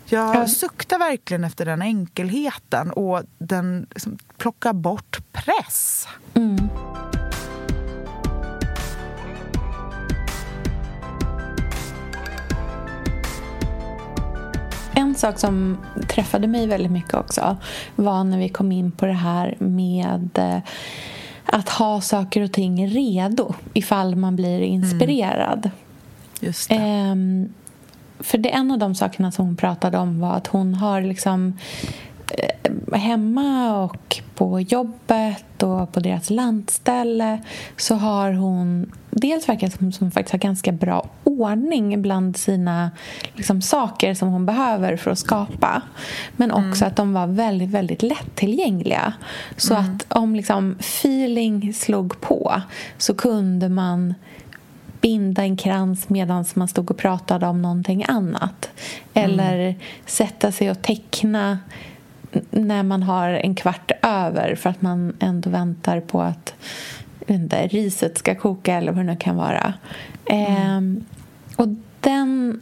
Jag 0.10 0.50
suktar 0.50 1.00
verkligen 1.00 1.44
efter 1.44 1.66
den 1.66 1.82
enkelheten 1.82 2.92
och 2.92 3.22
den 3.38 3.88
liksom, 3.90 4.18
plockar 4.38 4.74
bort 4.74 5.18
press. 5.32 6.08
En 6.34 6.70
sak 15.18 15.40
som 15.40 15.78
träffade 16.08 16.48
mig 16.48 16.68
väldigt 16.68 16.92
mycket 16.92 17.14
också 17.14 17.58
var 17.96 18.24
när 18.24 18.38
vi 18.38 18.50
kom 18.50 18.72
in 18.72 18.92
på 18.92 19.06
det 19.06 19.14
här 19.14 19.56
med 19.60 20.30
eh, 20.34 20.60
att 21.46 21.70
ha 21.70 22.02
saker 22.02 22.42
och 22.42 22.52
ting 22.52 22.88
redo 22.88 23.54
ifall 23.74 24.16
man 24.16 24.36
blir 24.36 24.62
inspirerad. 24.62 25.70
Just 26.40 26.70
det. 26.70 26.76
Ehm, 26.76 27.54
för 28.20 28.38
det 28.38 28.50
en 28.50 28.72
av 28.72 28.78
de 28.78 28.96
sakerna 28.96 29.32
som 29.32 29.46
hon 29.46 29.56
pratade 29.56 29.98
om 29.98 30.20
var 30.20 30.34
att 30.34 30.48
hon 30.48 30.74
har 30.74 31.02
liksom 31.02 31.48
eh, 31.48 32.07
hemma 32.94 33.78
och 33.84 34.22
på 34.36 34.60
jobbet 34.60 35.64
och 35.64 35.92
på 35.92 36.00
deras 36.00 36.30
landställe 36.30 37.40
så 37.78 37.96
har 37.96 38.34
hon 38.34 38.92
dels 39.20 39.50
verkar 39.50 39.70
som 39.70 39.92
hon 40.00 40.12
faktiskt 40.12 40.32
har 40.32 40.40
ganska 40.40 40.72
bra 40.72 41.10
ordning 41.24 42.02
bland 42.02 42.38
sina 42.38 42.92
liksom, 43.34 43.62
saker 43.62 44.14
som 44.14 44.30
hon 44.30 44.46
behöver 44.46 44.98
för 44.98 45.12
att 45.12 45.20
skapa. 45.20 45.82
Men 46.36 46.52
också 46.52 46.86
att 46.86 46.96
de 46.96 47.14
var 47.14 47.28
väldigt, 47.28 47.70
väldigt 47.70 48.04
lättillgängliga. 48.04 49.14
Så 49.58 49.74
att 49.74 50.06
om 50.08 50.36
liksom, 50.36 50.76
feeling 50.80 51.74
slog 51.74 52.22
på 52.22 52.62
så 52.98 53.14
kunde 53.14 53.70
man 53.70 54.14
binda 55.02 55.42
en 55.42 55.58
krans 55.58 56.10
medan 56.10 56.46
man 56.54 56.68
stod 56.68 56.92
och 56.92 56.98
pratade 56.98 57.48
om 57.48 57.62
någonting 57.62 58.06
annat. 58.08 58.70
Eller 59.14 59.76
sätta 60.06 60.52
sig 60.52 60.72
och 60.72 60.82
teckna 60.82 61.60
när 62.52 62.84
man 62.84 63.04
har 63.04 63.30
en 63.30 63.56
kvart 63.56 63.92
över 64.02 64.56
för 64.56 64.70
att 64.70 64.82
man 64.82 65.16
ändå 65.20 65.50
väntar 65.50 66.00
på 66.00 66.22
att 66.22 66.54
inte, 67.28 67.68
riset 67.68 68.18
ska 68.18 68.36
koka 68.36 68.74
eller 68.74 68.92
vad 68.92 69.06
det 69.06 69.12
nu 69.12 69.18
kan 69.20 69.36
vara. 69.36 69.74
Ehm, 70.26 71.06
och 71.56 71.68
den 72.00 72.60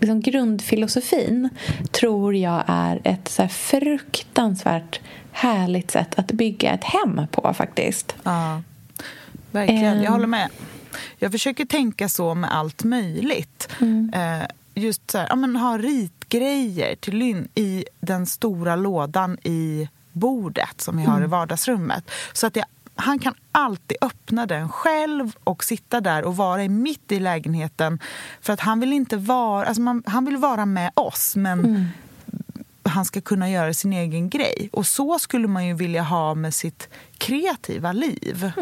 liksom, 0.00 0.20
grundfilosofin 0.20 1.48
tror 1.90 2.36
jag 2.36 2.64
är 2.66 3.00
ett 3.04 3.28
så 3.28 3.42
här 3.42 3.48
fruktansvärt 3.48 5.00
härligt 5.32 5.90
sätt 5.90 6.18
att 6.18 6.32
bygga 6.32 6.72
ett 6.72 6.84
hem 6.84 7.20
på 7.30 7.54
faktiskt. 7.54 8.14
Ja, 8.22 8.62
verkligen. 9.50 9.84
Jag 9.96 10.04
Ehm. 10.06 10.12
håller 10.12 10.26
med. 10.26 10.48
Jag 11.18 11.32
försöker 11.32 11.64
tänka 11.64 12.08
så 12.08 12.34
med 12.34 12.54
allt 12.54 12.84
möjligt. 12.84 13.68
Eh, 14.14 14.46
just 14.74 15.10
så 15.10 15.18
här, 15.18 15.26
ja, 15.30 15.36
men 15.36 15.56
ha 15.56 15.78
ritgrejer 15.78 16.96
till 16.96 17.16
Lynn 17.16 17.48
i 17.54 17.84
den 18.00 18.26
stora 18.26 18.76
lådan 18.76 19.38
i 19.42 19.88
bordet 20.12 20.80
som 20.80 20.96
vi 20.96 21.04
har 21.04 21.22
i 21.22 21.26
vardagsrummet. 21.26 22.10
Så 22.32 22.46
att 22.46 22.56
jag, 22.56 22.66
han 22.94 23.18
kan 23.18 23.34
alltid 23.52 23.96
öppna 24.00 24.46
den 24.46 24.68
själv 24.68 25.32
och 25.44 25.64
sitta 25.64 26.00
där 26.00 26.24
och 26.24 26.36
vara 26.36 26.64
i 26.64 26.68
mitt 26.68 27.12
i 27.12 27.20
lägenheten. 27.20 27.98
För 28.40 28.52
att 28.52 28.60
han 28.60 28.80
vill 28.80 28.92
inte 28.92 29.16
vara, 29.16 29.66
alltså 29.66 29.82
man, 29.82 30.02
han 30.06 30.24
vill 30.24 30.36
vara 30.36 30.66
med 30.66 30.90
oss 30.94 31.36
men 31.36 31.88
han 32.84 33.04
ska 33.04 33.20
kunna 33.20 33.50
göra 33.50 33.74
sin 33.74 33.92
egen 33.92 34.30
grej. 34.30 34.68
Och 34.72 34.86
så 34.86 35.18
skulle 35.18 35.48
man 35.48 35.66
ju 35.66 35.74
vilja 35.74 36.02
ha 36.02 36.34
med 36.34 36.54
sitt 36.54 36.88
kreativa 37.18 37.92
liv. 37.92 38.52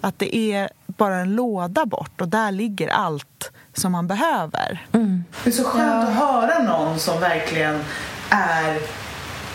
Att 0.00 0.18
det 0.18 0.36
är 0.36 0.70
bara 0.86 1.16
en 1.16 1.34
låda 1.34 1.86
bort 1.86 2.20
och 2.20 2.28
där 2.28 2.52
ligger 2.52 2.88
allt 2.88 3.52
som 3.74 3.92
man 3.92 4.06
behöver. 4.06 4.86
Det 5.44 5.50
är 5.50 5.52
så 5.52 5.64
skönt 5.64 6.08
att 6.08 6.14
höra 6.14 6.62
någon 6.62 6.98
som 6.98 7.20
verkligen 7.20 7.80
är 8.30 8.78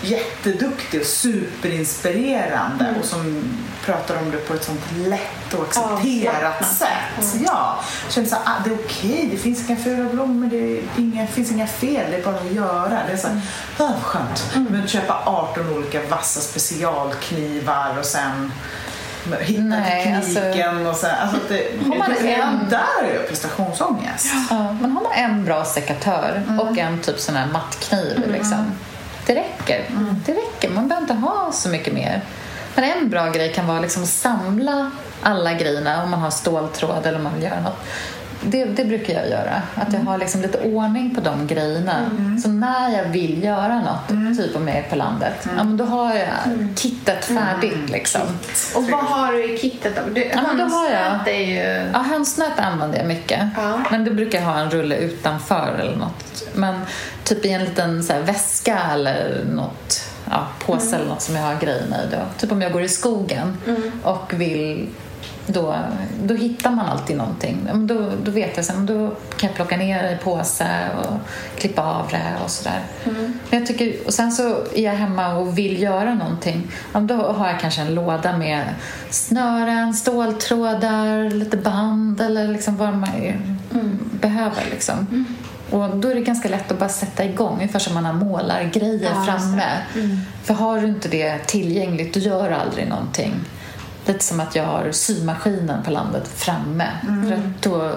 jätteduktig 0.05 0.99
och 1.01 1.05
superinspirerande 1.07 2.93
och 2.99 3.05
som 3.05 3.43
pratar 3.85 4.17
om 4.17 4.31
det 4.31 4.37
på 4.37 4.53
ett 4.53 4.63
sånt 4.63 4.81
lätt 5.07 5.53
och 5.53 5.63
accepterat 5.63 6.67
sätt. 6.77 7.41
Ja, 7.45 7.79
känner 8.09 8.27
så 8.27 8.35
här, 8.35 8.43
ah, 8.45 8.63
det 8.63 8.69
är 8.69 8.73
okej, 8.85 9.27
det 9.31 9.37
finns 9.37 9.69
inga 9.69 9.77
fula 9.79 10.09
blommor, 10.09 10.47
det 10.47 10.81
inga, 11.01 11.27
finns 11.27 11.51
inga 11.51 11.67
fel, 11.67 12.11
det 12.11 12.17
är 12.17 12.23
bara 12.23 12.35
att 12.35 12.51
göra. 12.51 12.99
Det 13.07 13.13
är 13.13 13.17
så 13.17 13.27
här, 13.27 13.35
ah, 13.77 13.83
vad 13.93 14.03
skönt. 14.03 14.45
Men 14.69 14.87
köpa 14.87 15.21
18 15.25 15.69
olika 15.77 16.01
vassa 16.09 16.39
specialknivar 16.41 17.95
och 17.99 18.05
sen 18.05 18.51
hitta 19.39 19.61
Nej, 19.61 20.21
tekniken 20.23 20.87
och 20.87 20.95
sen, 20.95 21.15
alltså 21.21 21.37
att 21.37 21.49
det, 21.49 21.63
Har 21.89 21.95
man 21.97 22.09
det, 22.21 22.33
en- 22.33 22.69
där 22.69 23.03
är 23.09 23.15
jag 23.15 23.27
prestationsångest. 23.27 24.27
Ja, 24.49 24.71
men 24.81 24.91
har 24.91 25.01
man 25.03 25.11
en 25.15 25.45
bra 25.45 25.65
sekatör 25.65 26.43
och 26.61 26.77
en 26.77 26.99
typ 27.01 27.19
sån 27.19 27.35
här 27.35 27.47
mattkniv 27.47 28.23
liksom. 28.31 28.71
Det 29.25 29.35
räcker. 29.35 29.85
Det 30.25 30.31
räcker. 30.31 30.69
Man 30.69 30.87
behöver 30.87 31.03
inte 31.03 31.13
ha 31.13 31.51
så 31.51 31.69
mycket 31.69 31.93
mer. 31.93 32.21
Men 32.75 32.83
en 32.91 33.09
bra 33.09 33.29
grej 33.29 33.53
kan 33.53 33.67
vara 33.67 33.79
liksom 33.79 34.03
att 34.03 34.09
samla 34.09 34.91
alla 35.21 35.53
grejerna 35.53 36.03
om 36.03 36.11
man 36.11 36.21
har 36.21 36.31
ståltråd 36.31 37.05
eller 37.05 37.17
om 37.17 37.23
man 37.23 37.33
vill 37.35 37.43
göra 37.43 37.61
något. 37.61 37.77
Det, 38.47 38.65
det 38.65 38.85
brukar 38.85 39.13
jag 39.13 39.29
göra. 39.29 39.61
Att 39.75 39.93
jag 39.93 39.99
har 39.99 40.17
liksom 40.17 40.41
lite 40.41 40.57
ordning 40.61 41.15
på 41.15 41.21
de 41.21 41.47
grejerna. 41.47 42.09
Så 42.43 42.49
när 42.49 42.89
jag 42.97 43.03
vill 43.03 43.43
göra 43.43 43.79
något, 43.79 44.37
typ 44.37 44.55
om 44.55 44.67
jag 44.67 44.77
är 44.77 44.83
på 44.83 44.95
landet, 44.95 45.33
ja, 45.43 45.63
men 45.63 45.77
då 45.77 45.85
har 45.85 46.15
jag 46.15 46.27
kittet 46.75 47.25
färdigt. 47.25 47.89
Liksom. 47.89 48.21
Och 48.75 48.83
vad 48.83 49.03
har 49.03 49.31
du 49.31 49.53
i 49.53 49.57
kittet 49.57 49.95
då? 49.95 50.01
Du, 50.13 50.25
Ja, 50.25 50.39
hönsnät 50.39 51.27
är 51.27 51.31
ju... 51.41 51.89
Ja, 51.93 51.99
hönsnät 51.99 52.59
använder 52.59 52.97
jag 52.97 53.07
mycket. 53.07 53.39
Ja. 53.57 53.79
Men 53.91 54.05
då 54.05 54.13
brukar 54.13 54.39
jag 54.39 54.45
ha 54.45 54.59
en 54.59 54.71
rulle 54.71 54.97
utanför 54.97 55.77
eller 55.79 55.95
något. 55.95 56.34
Men 56.55 56.81
typ 57.23 57.45
i 57.45 57.49
en 57.49 57.63
liten 57.63 58.03
så 58.03 58.13
väska 58.19 58.79
eller 58.93 59.45
något, 59.51 60.09
ja, 60.29 60.47
påse 60.65 60.95
eller 60.95 61.07
något 61.07 61.21
som 61.21 61.35
jag 61.35 61.43
har 61.43 61.59
grejerna 61.59 62.03
i. 62.03 62.07
Då. 62.11 62.17
Typ 62.37 62.51
om 62.51 62.61
jag 62.61 62.71
går 62.71 62.81
i 62.81 62.89
skogen 62.89 63.57
och 64.03 64.33
vill 64.33 64.89
då, 65.47 65.75
då 66.23 66.33
hittar 66.33 66.71
man 66.71 66.85
alltid 66.85 67.17
någonting. 67.17 67.69
Då, 67.73 68.11
då 68.23 68.31
vet 68.31 68.55
jag 68.55 68.65
sen, 68.65 68.85
då 68.85 69.07
kan 69.37 69.47
jag 69.47 69.55
plocka 69.55 69.77
ner 69.77 70.03
det 70.03 70.11
i 70.11 70.17
påse 70.17 70.67
och 70.97 71.13
klippa 71.59 71.81
av 71.81 72.07
det 72.11 72.43
och 72.43 72.51
sådär. 72.51 72.79
Men 73.49 73.59
jag 73.59 73.67
tycker, 73.67 73.93
och 74.05 74.13
sen 74.13 74.31
så 74.31 74.43
är 74.75 74.83
jag 74.83 74.93
hemma 74.93 75.35
och 75.35 75.57
vill 75.57 75.81
göra 75.81 76.13
någonting. 76.13 76.71
Då 76.93 77.15
har 77.15 77.47
jag 77.47 77.59
kanske 77.59 77.81
en 77.81 77.95
låda 77.95 78.37
med 78.37 78.63
snören, 79.09 79.93
ståltrådar, 79.93 81.29
lite 81.29 81.57
band 81.57 82.21
eller 82.21 82.47
liksom 82.47 82.77
vad 82.77 82.97
man 82.97 83.09
behöver. 84.21 84.63
Liksom. 84.71 85.25
Och 85.69 85.97
då 85.97 86.09
är 86.09 86.15
det 86.15 86.21
ganska 86.21 86.49
lätt 86.49 86.71
att 86.71 86.79
bara 86.79 86.89
sätta 86.89 87.25
igång, 87.25 87.53
ungefär 87.55 87.79
som 87.79 87.93
man 87.93 88.05
har 88.05 88.13
målargrejer 88.13 89.11
Ja, 89.15 89.23
framme. 89.25 89.63
För 90.43 90.53
har 90.53 90.79
du 90.81 90.87
inte 90.87 91.07
det 91.09 91.37
tillgängligt, 91.47 92.13
då 92.13 92.19
gör 92.19 92.49
du 92.49 92.55
aldrig 92.55 92.87
någonting. 92.87 93.33
Lite 94.05 94.23
som 94.25 94.39
att 94.39 94.55
jag 94.55 94.63
har 94.63 94.91
symaskinen 94.91 95.83
på 95.83 95.91
landet 95.91 96.27
framme. 96.27 96.87
För 97.27 97.33
att 97.33 97.61
då, 97.61 97.91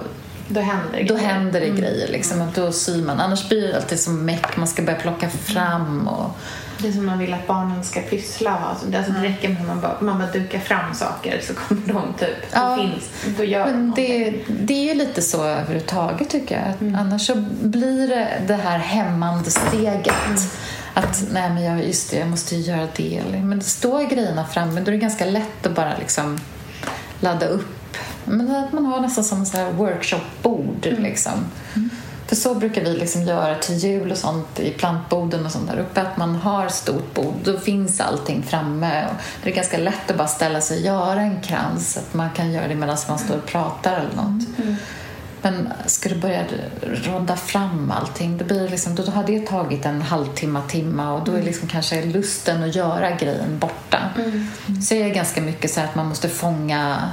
Då 0.49 0.61
händer 0.61 0.99
det 0.99 1.05
då 1.05 1.15
grejer. 1.15 1.29
händer 1.29 1.61
det 1.61 1.71
grejer. 1.71 2.09
Liksom, 2.09 2.41
att 2.43 2.55
då 2.55 2.73
syr 2.73 3.03
man. 3.05 3.21
Annars 3.21 3.49
blir 3.49 3.69
det 3.69 3.77
alltid 3.77 4.01
som 4.01 4.25
meck, 4.27 4.57
man 4.57 4.69
ska 4.69 4.83
börja 4.83 4.99
plocka 4.99 5.29
fram. 5.31 6.09
Och, 6.09 6.37
Det 6.81 6.89
är 6.89 6.93
som 6.93 7.07
man 7.07 7.19
vill 7.19 7.35
att 7.35 7.47
barnen 7.47 7.85
ska 7.85 8.01
pyssla 8.01 8.57
och. 8.57 8.69
Alltså, 8.69 8.87
det 8.87 8.99
alltså, 8.99 9.13
det 9.13 9.23
räcker 9.23 9.49
med 9.49 9.61
att 9.61 9.67
man 9.67 9.81
bara, 9.81 9.97
man 10.01 10.19
bara 10.19 10.31
dukar 10.31 10.59
fram 10.59 10.95
saker 10.95 11.41
så 11.43 11.55
kommer 11.55 11.93
de 11.93 12.15
typ. 12.19 12.37
Ja. 12.53 12.77
Det 12.77 12.83
finns. 12.83 13.37
Då 13.39 13.45
gör 13.45 13.67
Men 13.67 13.93
det, 13.97 14.35
det 14.49 14.75
är 14.75 14.95
ju 14.95 14.95
lite 14.95 15.23
så 15.23 15.45
överhuvudtaget 15.45 16.31
tycker 16.31 16.55
jag. 16.55 16.69
Att 16.69 17.01
Annars 17.01 17.27
så 17.27 17.35
blir 17.63 18.09
det 18.09 18.29
det 18.47 18.55
här 18.55 18.79
hämmande 18.79 19.51
steget. 19.51 20.15
Att 20.95 21.25
nej 21.33 21.51
men 21.51 21.63
jag, 21.65 21.87
just 21.87 22.11
det, 22.11 22.19
jag 22.19 22.29
måste 22.29 22.57
ju 22.57 22.63
göra 22.63 22.89
det. 22.97 23.23
Men 23.43 23.59
det 23.59 23.65
står 23.65 24.03
grejerna 24.03 24.47
framme, 24.47 24.81
då 24.81 24.87
är 24.87 24.93
det 24.93 24.99
ganska 24.99 25.25
lätt 25.25 25.67
att 25.67 25.75
bara 25.75 25.97
liksom 25.99 26.39
ladda 27.21 27.47
upp. 27.47 27.97
Men 28.25 28.57
att 28.57 28.73
man 28.73 28.87
har 28.87 29.01
nästan 29.01 29.25
som 29.25 29.61
här 29.61 29.73
workshopbord 29.73 30.87
liksom. 30.99 31.45
För 32.29 32.37
så 32.37 32.55
brukar 32.55 32.85
vi 32.85 32.97
liksom 32.97 33.23
göra 33.23 33.55
till 33.55 33.75
jul 33.75 34.11
och 34.11 34.19
sånt 34.19 34.61
i 34.61 34.71
plantboden 34.71 35.47
och 35.47 35.53
sånt 35.53 35.71
där 35.71 35.79
uppe. 35.79 36.01
Att 36.01 36.17
man 36.17 36.35
har 36.37 36.69
stort 36.69 37.15
bord, 37.15 37.35
då 37.45 37.59
finns 37.59 38.01
allting 38.01 38.43
framme. 38.43 39.07
Det 39.43 39.51
är 39.51 39.55
ganska 39.55 39.79
lätt 39.79 40.11
att 40.11 40.17
bara 40.17 40.29
ställa 40.29 40.61
sig 40.61 40.79
och 40.79 40.85
göra 40.85 41.21
en 41.21 41.41
krans. 41.43 41.97
Att 41.97 42.15
man 42.15 42.31
kan 42.31 42.53
göra 42.53 42.69
det 42.69 42.75
medan 42.75 42.97
man 43.09 43.19
står 43.19 43.37
och 43.37 43.47
pratar 43.47 43.97
eller 43.97 44.17
något. 44.17 44.47
Men 45.43 45.73
ska 45.87 46.09
du 46.09 46.15
börja 46.15 46.45
rodda 46.83 47.37
fram 47.37 47.91
allting, 47.91 48.39
då, 48.39 48.45
blir 48.45 48.63
det 48.63 48.69
liksom, 48.69 48.95
då 48.95 49.11
har 49.11 49.25
det 49.25 49.47
tagit 49.47 49.87
en 49.87 50.03
halvtimme, 50.03 50.61
timme 50.69 51.07
och 51.07 51.25
då 51.25 51.33
är 51.33 51.43
liksom 51.43 51.69
kanske 51.69 52.05
lusten 52.05 52.63
att 52.63 52.75
göra 52.75 53.11
grejen 53.11 53.59
borta. 53.59 54.11
Så 54.89 54.95
det 54.95 55.03
är 55.03 55.09
ganska 55.09 55.41
mycket 55.41 55.71
så 55.71 55.81
här 55.81 55.89
att 55.89 55.95
man 55.95 56.07
måste 56.07 56.29
fånga 56.29 57.11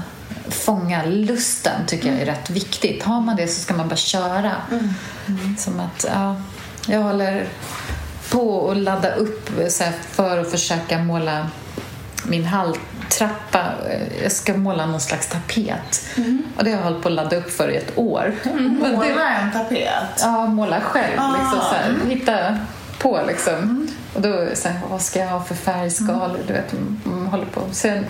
fånga 0.50 1.06
lusten 1.06 1.86
tycker 1.88 2.12
jag 2.12 2.22
är 2.22 2.26
rätt 2.26 2.50
viktigt. 2.50 3.04
Har 3.04 3.22
man 3.22 3.36
det 3.36 3.48
så 3.48 3.62
ska 3.62 3.74
man 3.74 3.88
bara 3.88 3.96
köra. 3.96 4.52
Som 5.58 5.80
att, 5.80 6.06
ja, 6.14 6.36
jag 6.88 7.02
håller 7.02 7.48
på 8.32 8.72
att 8.72 8.78
ladda 8.78 9.16
upp 9.16 9.50
för 10.12 10.38
att 10.38 10.52
försöka 10.52 10.98
måla 11.00 11.48
min 12.26 12.46
halltrappa. 12.46 13.66
Jag 14.24 14.32
ska 14.32 14.54
måla 14.58 14.86
någon 14.86 15.02
slags 15.02 15.28
tapet. 15.28 16.08
Och 16.58 16.64
det 16.64 16.72
har 16.72 16.78
jag 16.78 16.84
hållit 16.84 17.02
på 17.02 17.10
att 17.10 17.16
ladda 17.16 17.36
upp 17.36 17.52
för 17.52 17.70
i 17.70 17.76
ett 17.78 17.98
år. 17.98 18.36
Det, 18.44 18.52
Måla 18.60 19.30
en 19.30 19.52
tapet. 19.52 19.90
ja, 20.22 20.46
måla 20.46 20.82
själv. 20.82 21.20
Ah. 21.20 21.32
Liksom, 21.32 21.60
så 21.60 21.76
här, 21.76 21.96
hitta 22.16 22.58
på 23.00 23.22
liksom. 23.28 23.88
Och 24.16 24.22
då 24.22 24.46
så 24.54 24.68
här, 24.70 24.80
vad 24.90 25.02
ska 25.02 25.20
jag 25.20 25.28
ha 25.28 25.44
för 25.44 25.56
färgskalor? 25.56 26.40
Du 26.48 26.54
vet, 26.54 26.74
man 27.04 27.26
håller 27.28 27.46
på. 27.46 27.62
Sen, 27.72 28.06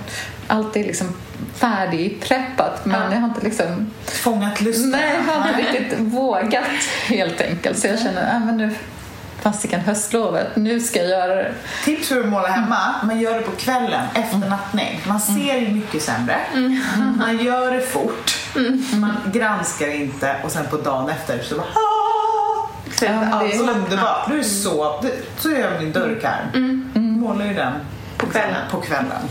allt 0.47 0.75
är 0.75 0.83
liksom 0.83 1.13
färdigpreppat 1.55 2.85
men 2.85 3.11
jag 3.11 3.19
har 3.19 3.27
inte 3.27 3.41
liksom 3.41 3.91
Fångat 4.05 4.61
lusten. 4.61 4.89
Nej, 4.91 5.15
jag 5.27 5.33
har 5.33 5.49
inte 5.49 5.61
riktigt 5.61 5.99
vågat 5.99 6.63
helt 7.07 7.41
enkelt. 7.41 7.79
Så 7.79 7.87
jag 7.87 7.99
känner, 7.99 8.33
äh, 8.33 8.45
men 8.45 8.57
nu 8.57 8.75
fasiken 9.41 9.79
höstlovet, 9.79 10.55
nu 10.55 10.79
ska 10.79 10.99
jag 10.99 11.09
göra 11.09 11.35
det. 11.35 11.53
Tips 11.83 12.07
för 12.07 12.19
att 12.19 12.25
måla 12.29 12.47
hemma, 12.47 12.95
man 13.03 13.19
gör 13.19 13.33
det 13.33 13.41
på 13.41 13.51
kvällen 13.51 14.05
efter 14.13 14.37
nattning. 14.49 15.01
Man 15.07 15.19
ser 15.19 15.57
ju 15.59 15.67
mycket 15.73 16.01
sämre. 16.01 16.37
Man 17.17 17.37
gör 17.37 17.71
det 17.71 17.81
fort. 17.81 18.35
Man 18.93 19.15
granskar 19.33 19.87
inte 19.87 20.35
och 20.43 20.51
sen 20.51 20.65
på 20.69 20.77
dagen 20.77 21.09
efter 21.09 21.43
så 21.43 21.55
bara 21.55 21.67
"Ah!" 21.67 22.24
Så 22.91 23.05
Ja, 23.05 23.11
men 23.11 23.19
det 23.29 23.35
är- 23.55 23.59
Allt 23.59 23.77
underbart. 23.77 24.27
Du 24.29 24.39
är 24.39 24.43
så, 24.43 24.99
det, 25.01 25.11
så 25.41 25.49
gör 25.51 25.71
jag 25.71 25.83
min 25.83 25.91
dörrkarm. 25.91 26.83
Målar 26.93 27.45
ju 27.45 27.53
den 27.53 27.73
på 28.17 28.25
kvällen. 28.25 28.61
På 28.71 28.81
kvällen. 28.81 29.21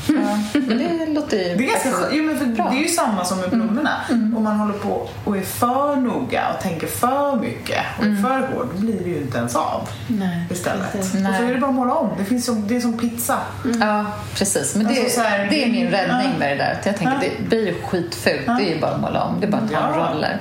Men 0.53 0.99
det 0.99 1.07
låter 1.07 1.37
ju... 1.37 1.55
Det 1.57 1.65
är, 1.65 1.69
ganska, 1.69 1.91
jo, 2.13 2.23
men 2.25 2.39
för 2.39 2.47
Bra. 2.47 2.69
det 2.71 2.77
är 2.77 2.81
ju 2.83 2.89
samma 2.89 3.25
som 3.25 3.39
med 3.41 3.51
blommorna. 3.51 3.91
Om 4.37 4.43
man 4.45 4.57
håller 4.57 4.79
på 4.79 5.09
och 5.25 5.37
är 5.37 5.41
för 5.43 5.97
noga 5.97 6.43
och 6.57 6.63
tänker 6.63 6.87
för 6.87 7.37
mycket 7.37 7.79
och 7.99 8.05
är 8.05 8.23
för 8.23 8.39
hård, 8.57 8.69
då 8.75 8.81
blir 8.81 8.99
det 9.05 9.11
ju 9.11 9.17
inte 9.17 9.39
ens 9.39 9.57
av 9.57 9.89
Nej, 10.09 10.45
istället. 10.51 10.93
precis. 10.93 11.15
Och 11.29 11.35
så 11.35 11.43
är 11.43 11.55
det 11.55 11.61
bara 11.61 11.69
att 11.69 11.75
måla 11.75 11.95
om. 11.95 12.11
Det, 12.19 12.25
finns 12.25 12.45
som, 12.47 12.69
det 12.69 12.77
är 12.77 12.81
som 12.81 12.99
pizza. 12.99 13.39
Ja, 13.81 14.05
precis. 14.35 14.75
Men 14.75 14.87
det, 14.87 15.01
Alltså, 15.01 15.21
så 15.21 15.27
här- 15.27 15.47
det 15.51 15.65
är 15.65 15.71
min 15.71 15.89
räddning 15.91 16.31
Ja. 16.33 16.39
med 16.39 16.51
det 16.59 16.65
där. 16.65 16.73
Att 16.81 16.87
Jag 16.87 16.97
tänker, 16.97 17.15
Ja. 17.15 17.31
det 17.39 17.49
blir 17.49 17.67
ju 17.67 17.75
skitfult. 17.83 18.47
Det 18.47 18.53
är 18.71 18.75
ju 18.75 18.81
bara 18.81 18.91
att 18.91 19.01
måla 19.01 19.23
om. 19.25 19.41
Det 19.41 19.47
är 19.47 19.51
bara 19.51 19.63
att 19.63 19.69
ta 19.71 19.75
Ja. 19.75 19.95
Mm. 19.95 20.15
roller. 20.15 20.41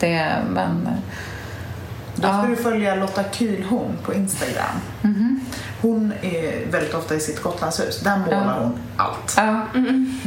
Det, 0.00 0.32
men... 0.50 0.88
Då 2.20 2.28
ska 2.28 2.46
du 2.48 2.56
följa 2.56 2.94
Lotta 2.94 3.22
Kühlhorn 3.22 3.96
på 4.04 4.14
Instagram. 4.14 4.80
Hon 5.82 6.12
är 6.22 6.70
väldigt 6.70 6.94
ofta 6.94 7.14
i 7.14 7.20
sitt 7.20 7.42
Gotlandshus. 7.42 8.00
Där 8.00 8.16
målar 8.18 8.60
hon 8.60 8.78
allt. 8.96 9.34
Ja. 9.36 9.66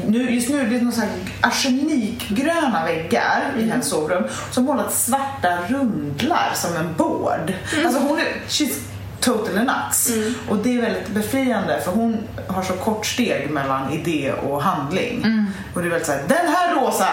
Nu, 0.08 0.32
just 0.32 0.50
nu 0.50 0.60
är 0.60 0.66
det 0.66 0.82
någon 0.82 0.92
sån 0.92 1.04
här 1.04 1.12
arsenikgröna 1.42 2.86
väggar 2.86 3.42
i 3.60 3.70
hennes 3.70 3.90
sovrum 3.90 4.24
som 4.52 4.64
målat 4.64 4.94
svarta 4.94 5.58
rundlar 5.68 6.52
som 6.56 6.76
en 6.76 6.94
board. 6.98 7.54
Alltså 7.86 8.00
hon 8.00 8.20
är, 8.20 8.26
she's 8.48 8.80
totally 9.20 9.60
nuts. 9.60 10.12
Och 10.50 10.58
det 10.58 10.78
är 10.78 10.82
väldigt 10.82 11.08
befriande 11.08 11.82
för 11.86 11.92
hon 11.92 12.18
har 12.48 12.64
så 12.64 12.74
kort 12.74 13.06
steg 13.06 13.50
mellan 13.50 13.92
idé 13.92 14.34
och 14.34 14.64
handling. 14.64 15.48
Och 15.74 15.82
det 15.82 15.88
är 15.88 15.90
väldigt 15.90 16.08
såhär, 16.08 16.24
den 16.28 16.48
här 16.48 16.76
rosa 16.76 17.08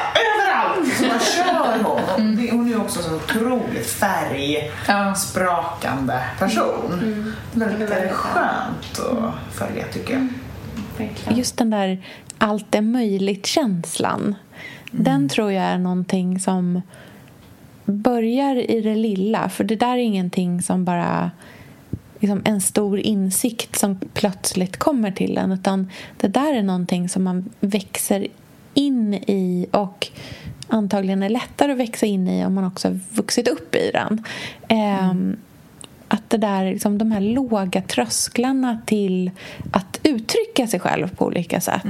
överallt! 0.79 0.97
Så 0.97 1.09
bara 1.09 1.21
kör 1.21 1.83
hon. 1.83 1.87
Och 1.87 2.01
det, 2.37 2.51
hon 2.51 2.67
är 2.67 2.71
ju 2.71 2.77
också 2.77 3.03
så 3.03 3.15
otroligt 3.15 3.87
färgsprakande 3.87 6.23
person. 6.39 7.35
Väldigt, 7.53 7.91
väldigt 7.91 8.13
skönt 8.13 8.99
att 8.99 9.35
följa 9.55 9.85
tycker 9.93 10.13
jag. 10.13 10.29
Just 11.37 11.57
den 11.57 11.71
där 11.71 12.05
allt 12.39 12.75
är 12.75 12.81
möjligt-känslan. 12.81 14.35
Den 14.91 15.29
tror 15.29 15.53
jag 15.53 15.65
är 15.65 15.79
någonting 15.79 16.41
som 16.41 16.83
börjar 17.85 18.71
i 18.71 18.81
det 18.81 18.95
lilla. 18.95 19.49
För 19.49 19.65
det 19.65 19.77
där 19.77 19.93
är 19.93 19.97
ingenting 19.97 20.63
som 20.63 20.85
bara 20.85 21.31
liksom 22.19 22.43
en 22.45 22.61
stor 22.61 22.99
insikt 22.99 23.79
som 23.79 24.01
plötsligt 24.15 24.77
kommer 24.77 25.11
till 25.11 25.39
en. 25.39 25.53
Utan 25.53 25.91
det 26.17 26.29
där 26.29 26.55
är 26.55 26.63
någonting 26.63 27.09
som 27.09 27.25
man 27.25 27.51
växer 27.61 28.27
in 28.75 29.15
i 29.15 29.67
och 29.71 30.09
antagligen 30.71 31.23
är 31.23 31.29
lättare 31.29 31.73
att 31.73 31.79
växa 31.79 32.07
in 32.07 32.29
i 32.29 32.47
om 32.47 32.55
man 32.55 32.65
också 32.65 32.89
har 32.89 33.01
vuxit 33.13 33.49
upp 33.49 33.75
i 33.75 33.91
den. 33.93 34.25
Ehm, 34.69 35.37
att 36.09 36.31
det 36.31 36.37
där, 36.37 36.65
liksom, 36.65 36.99
de 36.99 37.13
här 37.13 37.21
låga 37.21 37.83
trösklarna 37.83 38.81
till 38.87 39.31
att 39.73 40.01
uttrycka 40.03 40.67
sig 40.67 40.81
själv 40.81 41.17
på 41.17 41.27
olika 41.27 41.61
sätt. 41.61 41.87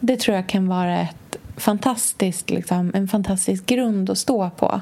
Det 0.00 0.20
tror 0.20 0.36
jag 0.36 0.46
kan 0.46 0.68
vara 0.68 1.00
ett 1.00 1.36
fantastiskt, 1.56 2.50
liksom, 2.50 2.90
en 2.94 3.08
fantastisk 3.08 3.66
grund 3.66 4.10
att 4.10 4.18
stå 4.18 4.50
på. 4.50 4.80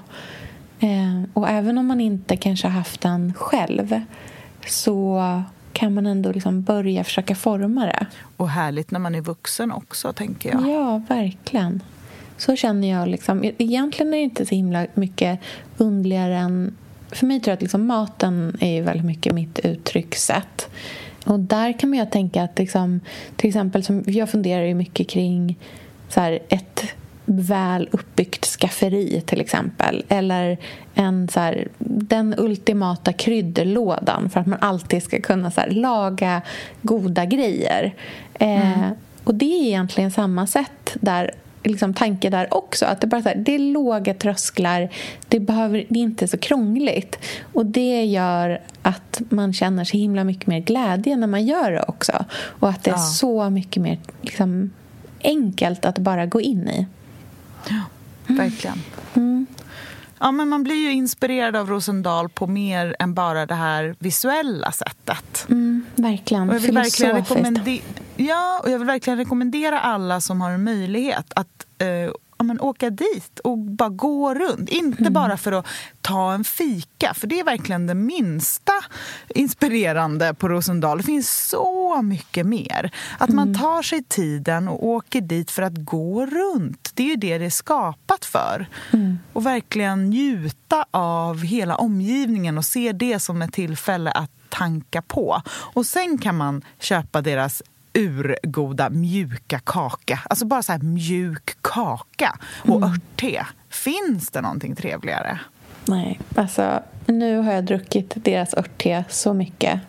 Eh, 0.80 1.22
och 1.32 1.48
även 1.48 1.78
om 1.78 1.86
man 1.86 2.00
inte 2.00 2.36
kanske 2.36 2.66
har 2.66 2.72
haft 2.72 3.00
den 3.00 3.34
själv 3.34 4.00
så 4.66 5.22
kan 5.72 5.94
man 5.94 6.06
ändå 6.06 6.32
liksom 6.32 6.62
börja 6.62 7.04
försöka 7.04 7.34
forma 7.34 7.86
det. 7.86 8.06
Och 8.36 8.48
härligt 8.48 8.90
när 8.90 9.00
man 9.00 9.14
är 9.14 9.20
vuxen 9.20 9.72
också, 9.72 10.12
tänker 10.12 10.50
jag. 10.50 10.68
Ja, 10.68 11.02
verkligen. 11.08 11.82
Så 12.38 12.56
känner 12.56 12.90
jag. 12.90 13.08
Liksom. 13.08 13.44
E- 13.44 13.52
Egentligen 13.58 14.14
är 14.14 14.16
det 14.16 14.22
inte 14.22 14.46
så 14.46 14.54
himla 14.54 14.86
mycket 14.94 15.40
underligare 15.76 16.36
än... 16.36 16.76
För 17.10 17.26
mig 17.26 17.40
tror 17.40 17.50
jag 17.50 17.56
att 17.56 17.62
liksom 17.62 17.86
maten 17.86 18.56
är 18.60 18.74
ju 18.74 18.82
väldigt 18.82 19.06
mycket 19.06 19.34
mitt 19.34 19.58
uttryckssätt. 19.58 20.68
Och 21.26 21.40
där 21.40 21.78
kan 21.78 21.90
man 21.90 21.98
ju 21.98 22.06
tänka 22.06 22.42
att 22.42 22.58
liksom, 22.58 23.00
till 23.36 23.48
exempel 23.48 23.84
som 23.84 24.04
jag 24.06 24.30
funderar 24.30 24.64
ju 24.64 24.74
mycket 24.74 25.08
kring 25.08 25.58
så 26.08 26.20
här, 26.20 26.38
ett 26.48 26.84
väl 27.24 27.88
uppbyggt 27.92 28.44
skafferi 28.44 29.22
till 29.26 29.40
exempel. 29.40 30.04
Eller 30.08 30.58
en, 30.94 31.28
så 31.28 31.40
här, 31.40 31.68
den 31.78 32.34
ultimata 32.38 33.12
kryddlådan 33.12 34.30
för 34.30 34.40
att 34.40 34.46
man 34.46 34.58
alltid 34.60 35.02
ska 35.02 35.20
kunna 35.20 35.50
så 35.50 35.60
här, 35.60 35.70
laga 35.70 36.42
goda 36.82 37.24
grejer. 37.24 37.94
Eh, 38.34 38.90
och 39.24 39.34
det 39.34 39.44
är 39.44 39.66
egentligen 39.66 40.10
samma 40.10 40.46
sätt 40.46 40.96
där 41.00 41.30
liksom 41.68 41.94
tanke 41.94 42.30
där 42.30 42.54
också. 42.54 42.86
Att 42.86 43.00
det, 43.00 43.06
bara 43.06 43.22
så 43.22 43.28
här, 43.28 43.36
det 43.36 43.54
är 43.54 43.58
låga 43.58 44.14
trösklar, 44.14 44.88
det, 45.28 45.40
behöver, 45.40 45.84
det 45.88 45.98
är 45.98 46.02
inte 46.02 46.28
så 46.28 46.38
krångligt. 46.38 47.18
Och 47.52 47.66
Det 47.66 48.04
gör 48.04 48.60
att 48.82 49.20
man 49.28 49.52
känner 49.52 49.84
så 49.84 49.96
himla 49.96 50.24
mycket 50.24 50.46
mer 50.46 50.60
glädje 50.60 51.16
när 51.16 51.26
man 51.26 51.46
gör 51.46 51.70
det 51.72 51.84
också. 51.88 52.24
Och 52.34 52.68
att 52.68 52.84
det 52.84 52.90
är 52.90 52.94
Ja. 52.94 52.98
så 52.98 53.50
mycket 53.50 53.82
mer 53.82 53.98
liksom, 54.22 54.70
enkelt 55.24 55.84
att 55.84 55.98
bara 55.98 56.26
gå 56.26 56.40
in 56.40 56.68
i. 56.68 56.86
Verkligen. 58.26 58.82
Ja, 60.20 60.32
men 60.32 60.48
man 60.48 60.64
blir 60.64 60.76
ju 60.76 60.92
inspirerad 60.92 61.56
av 61.56 61.68
Rosendal 61.70 62.28
på 62.28 62.46
mer 62.46 62.96
än 62.98 63.14
bara 63.14 63.46
det 63.46 63.54
här 63.54 63.96
visuella 63.98 64.72
sättet. 64.72 65.46
Mm, 65.48 65.86
verkligen. 65.94 66.48
Och 66.48 66.54
jag, 66.54 66.60
vill 66.60 66.74
verkligen 66.74 67.16
rekommendera, 67.16 67.82
ja, 68.18 68.60
och 68.64 68.70
jag 68.70 68.78
vill 68.78 68.86
verkligen 68.86 69.16
rekommendera 69.18 69.80
alla 69.80 70.20
som 70.20 70.40
har 70.40 70.50
en 70.50 70.64
möjlighet 70.64 71.32
att 71.36 71.66
eh, 71.78 71.88
ja, 71.88 72.44
men 72.44 72.60
åka 72.60 72.90
dit 72.90 73.38
och 73.38 73.58
bara 73.58 73.88
gå 73.88 74.34
runt. 74.34 74.68
Inte 74.68 75.02
Mm. 75.02 75.12
bara 75.12 75.36
för 75.36 75.52
att 75.52 75.66
ta 76.00 76.32
en 76.32 76.44
fika, 76.44 77.14
för 77.14 77.26
det 77.26 77.40
är 77.40 77.44
verkligen 77.44 77.86
det 77.86 77.94
minsta 77.94 78.72
inspirerande 79.28 80.34
på 80.34 80.48
Rosendal. 80.48 80.98
Det 80.98 81.04
finns 81.04 81.48
så 81.48 82.02
mycket 82.02 82.46
mer. 82.46 82.90
Att 83.18 83.30
man 83.30 83.48
Mm. 83.48 83.60
tar 83.60 83.82
sig 83.82 84.02
tiden 84.04 84.68
och 84.68 84.86
åker 84.86 85.20
dit 85.20 85.50
för 85.50 85.62
att 85.62 85.76
gå 85.84 86.26
runt. 86.26 86.90
Det 86.94 87.02
är 87.02 87.06
ju 87.08 87.16
det 87.16 87.38
det 87.38 87.44
är 87.44 87.50
skapat 87.50 88.24
för. 88.24 88.66
Mm. 88.92 89.18
Och 89.32 89.46
verkligen 89.46 90.10
njuta 90.10 90.84
av 90.90 91.42
hela 91.42 91.76
omgivningen 91.76 92.58
och 92.58 92.64
se 92.64 92.92
det 92.92 93.18
som 93.18 93.42
ett 93.42 93.52
tillfälle 93.52 94.10
att 94.10 94.30
tanka 94.48 95.02
på. 95.02 95.42
Och 95.48 95.86
sen 95.86 96.18
kan 96.18 96.36
man 96.36 96.62
köpa 96.78 97.20
deras 97.22 97.62
urgoda 97.94 98.90
mjuka 98.90 99.58
kaka. 99.58 100.20
Alltså 100.30 100.46
bara 100.46 100.62
så 100.62 100.78
mjuk 100.82 101.56
kaka 101.62 102.38
och 102.62 102.82
örtte. 102.82 103.46
Finns 103.68 104.30
det 104.30 104.40
någonting 104.40 104.76
trevligare? 104.76 105.38
Nej, 105.84 106.20
alltså 106.34 106.82
nu 107.06 107.38
har 107.38 107.52
jag 107.52 107.64
druckit 107.64 108.12
deras 108.14 108.54
örtte 108.54 109.04
så 109.08 109.34
mycket. 109.34 109.80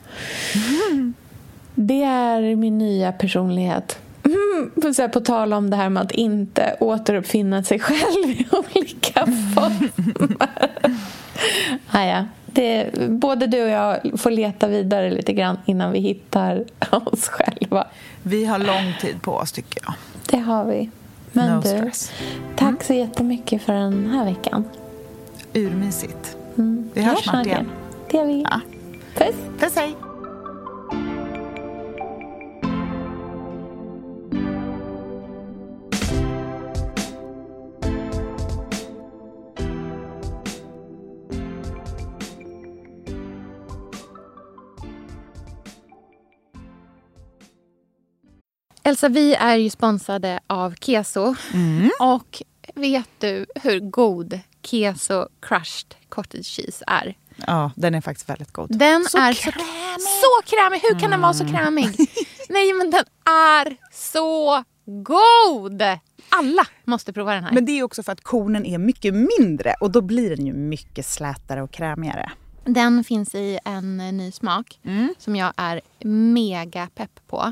Det 1.76 2.04
är 2.04 2.56
min 2.56 2.78
nya 2.78 3.12
personlighet. 3.12 4.00
Mm, 4.24 4.94
så 4.94 5.02
här, 5.02 5.10
på 5.10 5.20
tal 5.20 5.54
om 5.54 5.70
det 5.70 5.76
här 5.76 5.90
med 5.90 6.04
att 6.04 6.12
inte 6.12 6.78
återuppfinna 6.80 7.64
sig 7.64 7.80
själv 7.80 8.30
i 8.30 8.48
olika 8.52 9.26
former. 9.26 9.90
Ah, 11.92 12.04
ja. 12.04 12.26
Det, 12.54 12.90
både 13.10 13.48
du 13.48 13.64
och 13.64 13.70
jag 13.70 14.20
får 14.20 14.32
leta 14.32 14.68
vidare 14.68 15.12
lite 15.12 15.34
grann 15.34 15.58
innan 15.66 15.92
vi 15.92 16.00
hittar 16.00 16.64
oss 16.92 17.28
själva. 17.28 17.88
Vi 18.24 18.46
har 18.46 18.60
lång 18.60 18.94
tid 19.02 19.22
på 19.22 19.32
oss 19.34 19.52
tycker 19.52 19.82
jag. 19.86 19.94
Det 20.30 20.38
har 20.38 20.66
vi. 20.66 20.90
Men 21.32 21.56
No 21.56 21.62
du, 21.62 21.68
stress. 21.70 22.12
tack 22.56 22.84
så 22.84 22.94
jättemycket 22.94 23.62
för 23.62 23.74
den 23.74 24.10
här 24.10 24.26
veckan. 24.26 24.64
Urmysigt. 25.54 26.38
Mm. 26.58 26.90
Vi 26.94 27.02
hörs 27.02 27.24
snart 27.24 27.46
igen. 27.46 27.72
Det 28.12 28.18
gör 28.18 28.26
vi. 28.26 28.42
Ja. 28.50 28.60
Puss! 29.16 29.36
Puss 29.60 29.76
hej! 29.76 29.96
Elsa, 48.90 49.10
vi 49.10 49.36
är 49.36 49.56
ju 49.56 49.70
sponsrade 49.70 50.40
av 50.48 50.76
Keso. 50.82 51.36
Och 52.00 52.44
vet 52.76 53.10
du 53.20 53.46
hur 53.56 53.80
god 53.80 54.40
Keso 54.64 55.28
crushed 55.42 55.96
cottage 56.10 56.46
cheese 56.46 56.84
är? 56.88 57.18
Ja, 57.48 57.72
den 57.76 57.96
är 57.96 58.02
faktiskt 58.02 58.30
väldigt 58.30 58.52
god. 58.52 58.78
Den 58.78 59.06
Så 59.06 59.18
är 59.18 59.34
krämig. 59.34 59.66
Så, 60.00 60.08
så 60.22 60.56
krämig! 60.56 60.80
Hur 60.80 61.00
kan 61.00 61.12
den 61.12 61.22
vara 61.22 61.34
så 61.34 61.46
krämig? 61.46 61.86
Nej, 62.50 62.74
men 62.74 62.92
den 62.92 63.04
är 63.26 63.78
så 63.94 64.64
god! 64.86 65.82
Alla 66.30 66.68
måste 66.84 67.14
prova 67.14 67.34
den 67.34 67.44
här. 67.44 67.52
Men 67.52 67.66
det 67.66 67.72
är 67.72 67.84
också 67.84 68.04
för 68.04 68.12
att 68.12 68.22
kornen 68.22 68.66
är 68.66 68.78
mycket 68.78 69.14
mindre 69.14 69.74
och 69.80 69.92
då 69.92 70.02
blir 70.02 70.36
den 70.36 70.46
ju 70.46 70.54
mycket 70.54 71.06
slätare 71.06 71.62
och 71.62 71.72
krämigare. 71.72 72.32
Den 72.74 73.04
finns 73.04 73.36
i 73.36 73.60
en 73.66 74.00
eh, 74.00 74.14
ny 74.14 74.32
smak 74.32 74.80
som 75.18 75.36
jag 75.36 75.54
är 75.58 75.82
mega 76.34 76.88
pepp 76.96 77.20
på. 77.28 77.52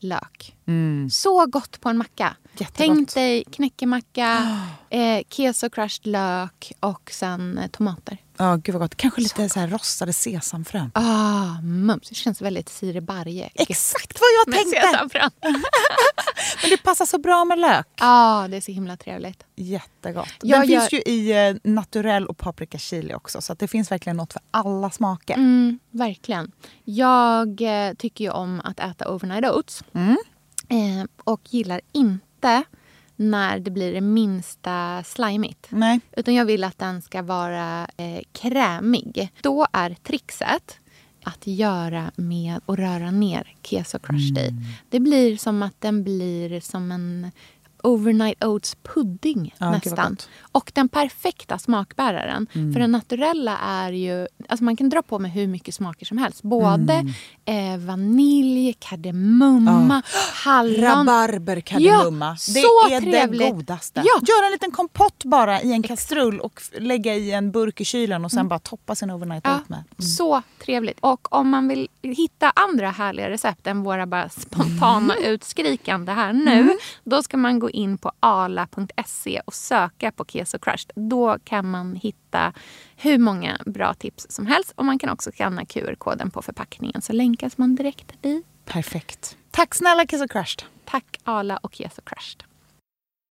Lök. 0.00 0.56
Så 1.10 1.46
gott 1.46 1.80
på 1.80 1.88
en 1.88 1.98
macka. 1.98 2.36
Jättegott. 2.52 2.76
Tänk 2.76 3.14
dig 3.14 3.44
knäckemacka, 3.44 4.58
eh, 4.90 5.22
keso 5.28 5.70
crushed 5.70 6.06
lök 6.06 6.72
och 6.80 7.10
sen 7.12 7.58
eh, 7.58 7.66
tomater. 7.66 8.18
Ja, 8.38 8.56
gud 8.56 8.72
vad 8.74 8.82
gott. 8.82 8.94
Kanske 8.94 9.20
lite 9.20 9.48
så 9.48 9.60
här 9.60 9.68
rostade 9.68 10.12
sesamfrön. 10.12 10.90
Ah, 10.94 11.60
mums. 11.62 12.08
Det 12.08 12.14
känns 12.14 12.40
väldigt 12.42 12.68
Siri 12.68 13.00
Barje. 13.00 13.50
Exakt 13.54 14.18
vad 14.20 14.28
jag 14.46 14.54
tänkte! 14.56 14.80
sesamfrön. 14.80 15.30
Men 16.62 16.70
det 16.70 16.82
passar 16.82 17.06
så 17.06 17.18
bra 17.18 17.44
med 17.44 17.58
lök. 17.58 17.86
Ja, 18.00 18.46
det 18.50 18.56
är 18.56 18.60
så 18.60 18.72
himla 18.72 18.96
trevligt. 18.96 19.44
Jättegott. 19.56 20.28
Jag 20.42 20.60
Den 20.60 20.68
gör- 20.70 20.80
finns 20.80 20.92
ju 20.92 21.12
i 21.12 21.48
eh, 21.48 21.56
naturell 21.72 22.26
och 22.26 22.38
paprika 22.38 22.78
chili 22.78 23.14
också. 23.14 23.40
Så 23.40 23.54
det 23.54 23.68
finns 23.68 23.90
verkligen 23.90 24.16
något 24.16 24.32
för 24.32 24.42
alla 24.50 24.90
smaker. 24.90 25.34
Mm, 25.34 25.78
verkligen. 25.90 26.52
Jag 26.84 27.60
eh, 27.88 27.94
tycker 27.94 28.24
ju 28.24 28.30
om 28.30 28.60
att 28.64 28.80
äta 28.80 29.10
overnight 29.14 29.44
oats. 29.54 29.82
Eh, 30.68 31.04
och 31.24 31.40
gillar 31.50 31.80
inte 31.92 32.62
när 33.18 33.58
det 33.58 33.70
blir 33.70 33.92
det 33.92 34.00
minsta 34.00 35.04
slimigt. 35.04 35.66
Nej. 35.70 36.00
Utan 36.16 36.34
jag 36.34 36.44
vill 36.44 36.64
att 36.64 36.78
den 36.78 37.02
ska 37.02 37.22
vara 37.22 37.88
eh, 37.96 38.20
krämig. 38.32 39.30
Då 39.40 39.66
är 39.72 39.94
trixet 39.94 40.78
att 41.22 41.46
göra 41.46 42.10
med 42.16 42.60
att 42.66 42.78
röra 42.78 43.10
ner 43.10 43.54
keso 43.62 43.98
crushed 43.98 44.38
i. 44.38 44.54
Det 44.90 45.00
blir 45.00 45.36
som 45.36 45.62
att 45.62 45.80
den 45.80 46.04
blir 46.04 46.60
som 46.60 46.92
en 46.92 47.30
overnight 47.82 48.44
oats 48.44 48.76
pudding 48.94 49.54
vad 49.58 49.72
nästan. 49.72 50.16
Och 50.52 50.72
den 50.74 50.88
perfekta 50.88 51.58
smakbäraren. 51.58 52.46
För 52.52 52.80
den 52.80 52.92
naturella 52.92 53.58
är 53.58 53.92
ju... 53.92 54.26
Alltså 54.48 54.64
man 54.64 54.76
kan 54.76 54.88
dra 54.88 55.02
på 55.02 55.18
med 55.18 55.30
hur 55.32 55.46
mycket 55.46 55.74
smaker 55.74 56.06
som 56.06 56.18
helst. 56.18 56.42
Både 56.42 57.04
eh, 57.44 57.78
vanilj, 57.78 58.74
kardemumma, 58.78 60.02
hallon. 60.44 60.76
Rabarber, 60.76 61.60
kardemumma. 61.60 62.26
Ja, 62.26 62.54
det 62.54 62.60
så 62.60 62.94
är 62.94 63.00
trevligt. 63.00 63.40
det 63.40 63.50
godaste. 63.50 64.02
Ja. 64.04 64.20
Gör 64.22 64.46
en 64.46 64.52
liten 64.52 64.70
kompott 64.70 65.24
bara 65.24 65.62
i 65.62 65.72
en 65.72 65.82
kastrull 65.82 66.40
och 66.40 66.62
lägga 66.78 67.14
i 67.14 67.32
en 67.32 67.50
burk 67.50 67.80
i 67.80 67.84
kylen 67.84 68.24
och 68.24 68.30
sen 68.30 68.48
bara 68.48 68.58
toppa 68.58 68.94
sin 68.94 69.10
overnight 69.10 69.42
Ja, 69.44 69.54
oat 69.54 69.68
med. 69.68 69.84
Så 69.98 70.42
trevligt. 70.64 70.98
Och 71.00 71.32
om 71.32 71.48
man 71.48 71.68
vill 71.68 71.88
hitta 72.02 72.50
andra 72.50 72.90
härliga 72.90 73.30
recept 73.30 73.66
än 73.66 73.82
våra 73.82 74.06
bara 74.06 74.28
spontana 74.28 75.14
utskrikande 75.16 76.12
här 76.12 76.32
nu. 76.32 76.78
Då 77.04 77.22
ska 77.22 77.36
man 77.36 77.58
gå 77.58 77.67
in 77.70 77.98
på 77.98 78.12
ala.se 78.20 79.40
och 79.44 79.54
söka 79.54 80.12
på 80.12 80.24
Keso 80.24 80.58
Crushed. 80.58 80.90
Då 80.94 81.38
kan 81.44 81.70
man 81.70 81.96
hitta 81.96 82.52
hur 82.96 83.18
många 83.18 83.58
bra 83.66 83.94
tips 83.94 84.26
som 84.30 84.46
helst. 84.46 84.72
Och 84.76 84.84
man 84.84 84.98
kan 84.98 85.10
också 85.10 85.30
skanna 85.30 85.64
QR-koden 85.64 86.30
på 86.30 86.42
förpackningen 86.42 87.02
så 87.02 87.12
länkas 87.12 87.58
man 87.58 87.74
direkt 87.74 88.22
dit. 88.22 88.46
Perfekt. 88.64 89.36
Tack 89.50 89.74
snälla 89.74 90.02
och 90.02 90.30
Crushed. 90.30 90.62
Tack 90.84 91.20
Ala 91.24 91.56
och 91.56 91.74
Keso 91.74 92.02
Crushed. 92.04 92.47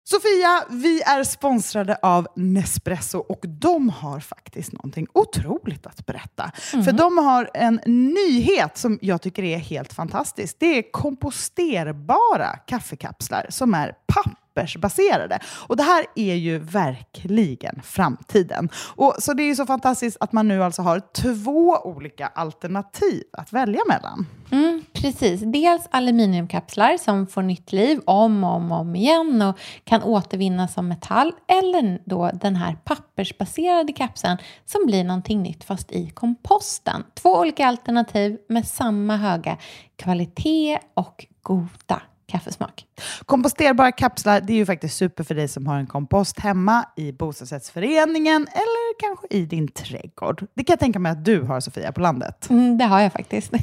Sofia, 0.06 0.64
vi 0.70 1.02
är 1.02 1.24
sponsrade 1.24 1.98
av 2.02 2.28
Nespresso 2.36 3.18
och 3.18 3.40
de 3.48 3.90
har 3.90 4.20
faktiskt 4.20 4.72
någonting 4.72 5.08
otroligt 5.14 5.88
att 5.88 6.06
berätta. 6.06 6.52
För 6.56 6.92
de 6.92 7.18
har 7.18 7.50
en 7.54 7.80
nyhet 7.86 8.78
som 8.78 9.00
jag 9.02 9.22
tycker 9.22 9.44
är 9.44 9.58
helt 9.58 9.94
fantastisk. 9.94 10.56
Det 10.60 10.78
är 10.78 10.92
komposterbara 10.92 12.50
kaffekapslar 12.68 13.46
som 13.50 13.74
är 13.74 13.96
pappersbaserade. 14.08 15.40
Och 15.68 15.78
det 15.78 15.84
här 15.84 16.06
är 16.16 16.36
ju 16.36 16.58
verkligen 16.58 17.82
framtiden. 17.84 18.70
Och 18.96 19.16
så 19.20 19.34
det 19.34 19.44
är 19.44 19.48
ju 19.48 19.56
så 19.56 19.66
fantastiskt 19.66 20.18
att 20.20 20.32
man 20.32 20.48
nu 20.48 20.64
alltså 20.64 20.82
har 20.82 21.02
två 21.14 21.78
olika 21.84 22.28
alternativ 22.28 23.24
att 23.34 23.54
välja 23.54 23.82
mellan. 23.88 24.26
Mm, 24.52 24.73
precis. 25.04 25.42
Dels 25.42 25.88
aluminiumkapslar 25.92 26.98
som 26.98 27.28
får 27.28 27.42
nytt 27.42 27.72
liv 27.72 28.00
om 28.06 28.44
och 28.44 28.50
om, 28.50 28.72
om 28.72 28.96
igen 28.96 29.42
och 29.42 29.60
kan 29.84 30.04
återvinnas 30.04 30.74
som 30.74 30.88
metall. 30.88 31.32
Eller 31.48 32.00
då 32.06 32.32
den 32.34 32.56
här 32.56 32.78
pappersbaserade 32.84 33.94
kapseln 33.94 34.38
som 34.66 34.86
blir 34.86 35.04
någonting 35.04 35.44
nytt 35.44 35.64
fast 35.64 35.92
i 35.92 36.10
komposten. 36.10 37.04
Två 37.14 37.30
olika 37.30 37.68
alternativ 37.68 38.38
med 38.50 38.68
samma 38.68 39.18
höga 39.18 39.58
kvalitet 39.96 40.80
och 40.94 41.26
goda 41.42 42.02
kaffesmak. 42.26 42.86
Komposterbara 43.26 43.92
kapslar 43.92 44.42
det 44.42 44.54
är 44.54 44.58
ju 44.58 44.66
faktiskt 44.66 44.98
super 44.98 45.24
för 45.24 45.36
dig 45.36 45.48
som 45.48 45.68
har 45.68 45.76
en 45.76 45.88
kompost 45.88 46.40
hemma 46.40 46.86
i 46.96 47.12
bostadsrättsföreningen 47.12 48.42
eller 48.42 49.00
kanske 49.00 49.28
i 49.30 49.46
din 49.46 49.68
trädgård. 49.68 50.46
Det 50.54 50.64
kan 50.64 50.74
jag 50.74 50.80
tänka 50.80 51.00
mig 51.00 51.12
att 51.12 51.26
du 51.26 51.42
har 51.42 51.60
Sofia 51.60 51.92
på 51.92 52.02
landet. 52.02 52.50
Mm, 52.50 52.78
det 52.78 52.86
har 52.86 53.02
jag 53.02 53.14
faktiskt. 53.14 53.54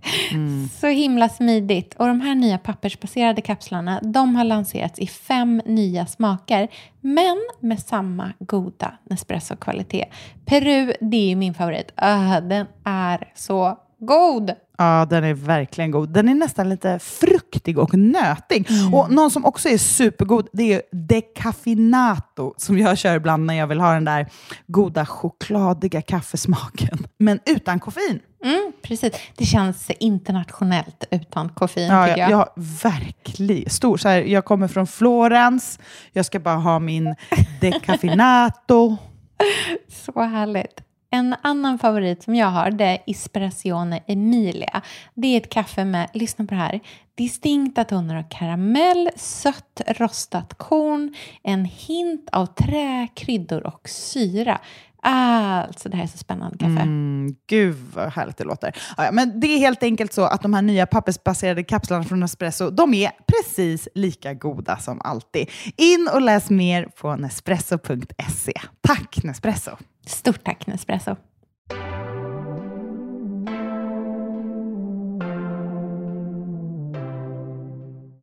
Så 0.80 0.86
himla 0.86 1.28
smidigt. 1.28 1.94
Och 1.94 2.06
de 2.06 2.20
här 2.20 2.34
nya 2.34 2.58
pappersbaserade 2.58 3.40
kapslarna 3.40 4.00
de 4.02 4.36
har 4.36 4.44
lanserats 4.44 4.98
i 4.98 5.06
fem 5.06 5.62
nya 5.66 6.06
smaker 6.06 6.68
men 7.00 7.36
med 7.60 7.80
samma 7.80 8.32
goda 8.38 8.94
Nespresso-kvalitet. 9.10 10.04
Peru, 10.44 10.92
det 11.00 11.32
är 11.32 11.36
min 11.36 11.54
favorit. 11.54 11.92
Ah, 11.94 12.40
den 12.40 12.66
är 12.84 13.32
så 13.34 13.78
god! 14.06 14.52
Ja, 14.78 15.06
den 15.10 15.24
är 15.24 15.34
verkligen 15.34 15.90
god. 15.90 16.08
Den 16.08 16.28
är 16.28 16.34
nästan 16.34 16.68
lite 16.68 16.98
fruktig 16.98 17.78
och 17.78 17.94
nötig. 17.94 18.66
Och 18.92 19.12
någon 19.12 19.30
som 19.30 19.44
också 19.44 19.68
är 19.68 19.78
supergod, 19.78 20.48
det 20.52 20.72
är 20.72 20.82
decaffeinato 20.92 22.54
som 22.56 22.78
jag 22.78 22.98
kör 22.98 23.16
ibland 23.16 23.46
när 23.46 23.54
jag 23.54 23.66
vill 23.66 23.80
ha 23.80 23.92
den 23.94 24.04
där 24.04 24.26
goda 24.66 25.06
chokladiga 25.06 26.02
kaffesmaken. 26.02 26.98
Men 27.18 27.40
utan 27.46 27.80
koffein. 27.80 28.20
Mm, 28.44 28.72
precis. 28.82 29.12
Det 29.36 29.44
känns 29.44 29.90
internationellt 29.90 31.04
utan 31.10 31.48
koffein 31.48 31.86
Ja, 31.92 32.06
tycker 32.06 32.20
jag, 32.20 32.30
jag. 32.30 32.38
jag 32.56 32.62
verkligen. 32.82 33.70
Stor. 33.70 33.96
Så 33.96 34.08
här, 34.08 34.22
jag 34.22 34.44
kommer 34.44 34.68
från 34.68 34.86
Florens, 34.86 35.78
jag 36.12 36.26
ska 36.26 36.40
bara 36.40 36.56
ha 36.56 36.78
min 36.78 37.14
decaffeinato. 37.60 38.96
Så 39.88 40.20
härligt. 40.22 40.80
En 41.14 41.36
annan 41.42 41.78
favorit 41.78 42.22
som 42.22 42.34
jag 42.34 42.46
har 42.46 42.70
det 42.70 42.84
är 42.84 42.98
Espressione 43.06 44.02
Emilia. 44.06 44.82
Det 45.14 45.26
är 45.26 45.36
ett 45.36 45.50
kaffe 45.50 45.84
med, 45.84 46.10
lyssna 46.14 46.44
på 46.44 46.54
det 46.54 46.60
här, 46.60 46.80
distinkta 47.14 47.84
toner 47.84 48.16
av 48.16 48.24
karamell, 48.30 49.10
sött 49.16 49.80
rostat 49.86 50.54
korn, 50.54 51.14
en 51.42 51.64
hint 51.64 52.28
av 52.32 52.46
trä, 52.46 53.08
kryddor 53.14 53.66
och 53.66 53.88
syra. 53.88 54.60
Alltså, 55.02 55.88
det 55.88 55.96
här 55.96 56.04
är 56.04 56.08
så 56.08 56.18
spännande 56.18 56.58
kaffe. 56.58 56.80
Mm, 56.82 57.36
gud 57.46 57.76
vad 57.94 58.12
härligt 58.12 58.36
det 58.36 58.44
låter. 58.44 58.76
Ja, 58.96 59.12
men 59.12 59.40
det 59.40 59.46
är 59.46 59.58
helt 59.58 59.82
enkelt 59.82 60.12
så 60.12 60.22
att 60.22 60.42
de 60.42 60.54
här 60.54 60.62
nya 60.62 60.86
pappersbaserade 60.86 61.64
kapslarna 61.64 62.04
från 62.04 62.20
Nespresso, 62.20 62.70
de 62.70 62.94
är 62.94 63.10
precis 63.26 63.88
lika 63.94 64.34
goda 64.34 64.76
som 64.76 65.00
alltid. 65.00 65.50
In 65.76 66.08
och 66.14 66.20
läs 66.20 66.50
mer 66.50 66.84
på 66.84 67.16
nespresso.se. 67.16 68.52
Tack 68.80 69.24
Nespresso! 69.24 69.76
Stort 70.06 70.44
tack 70.44 70.66
Nespresso. 70.66 71.16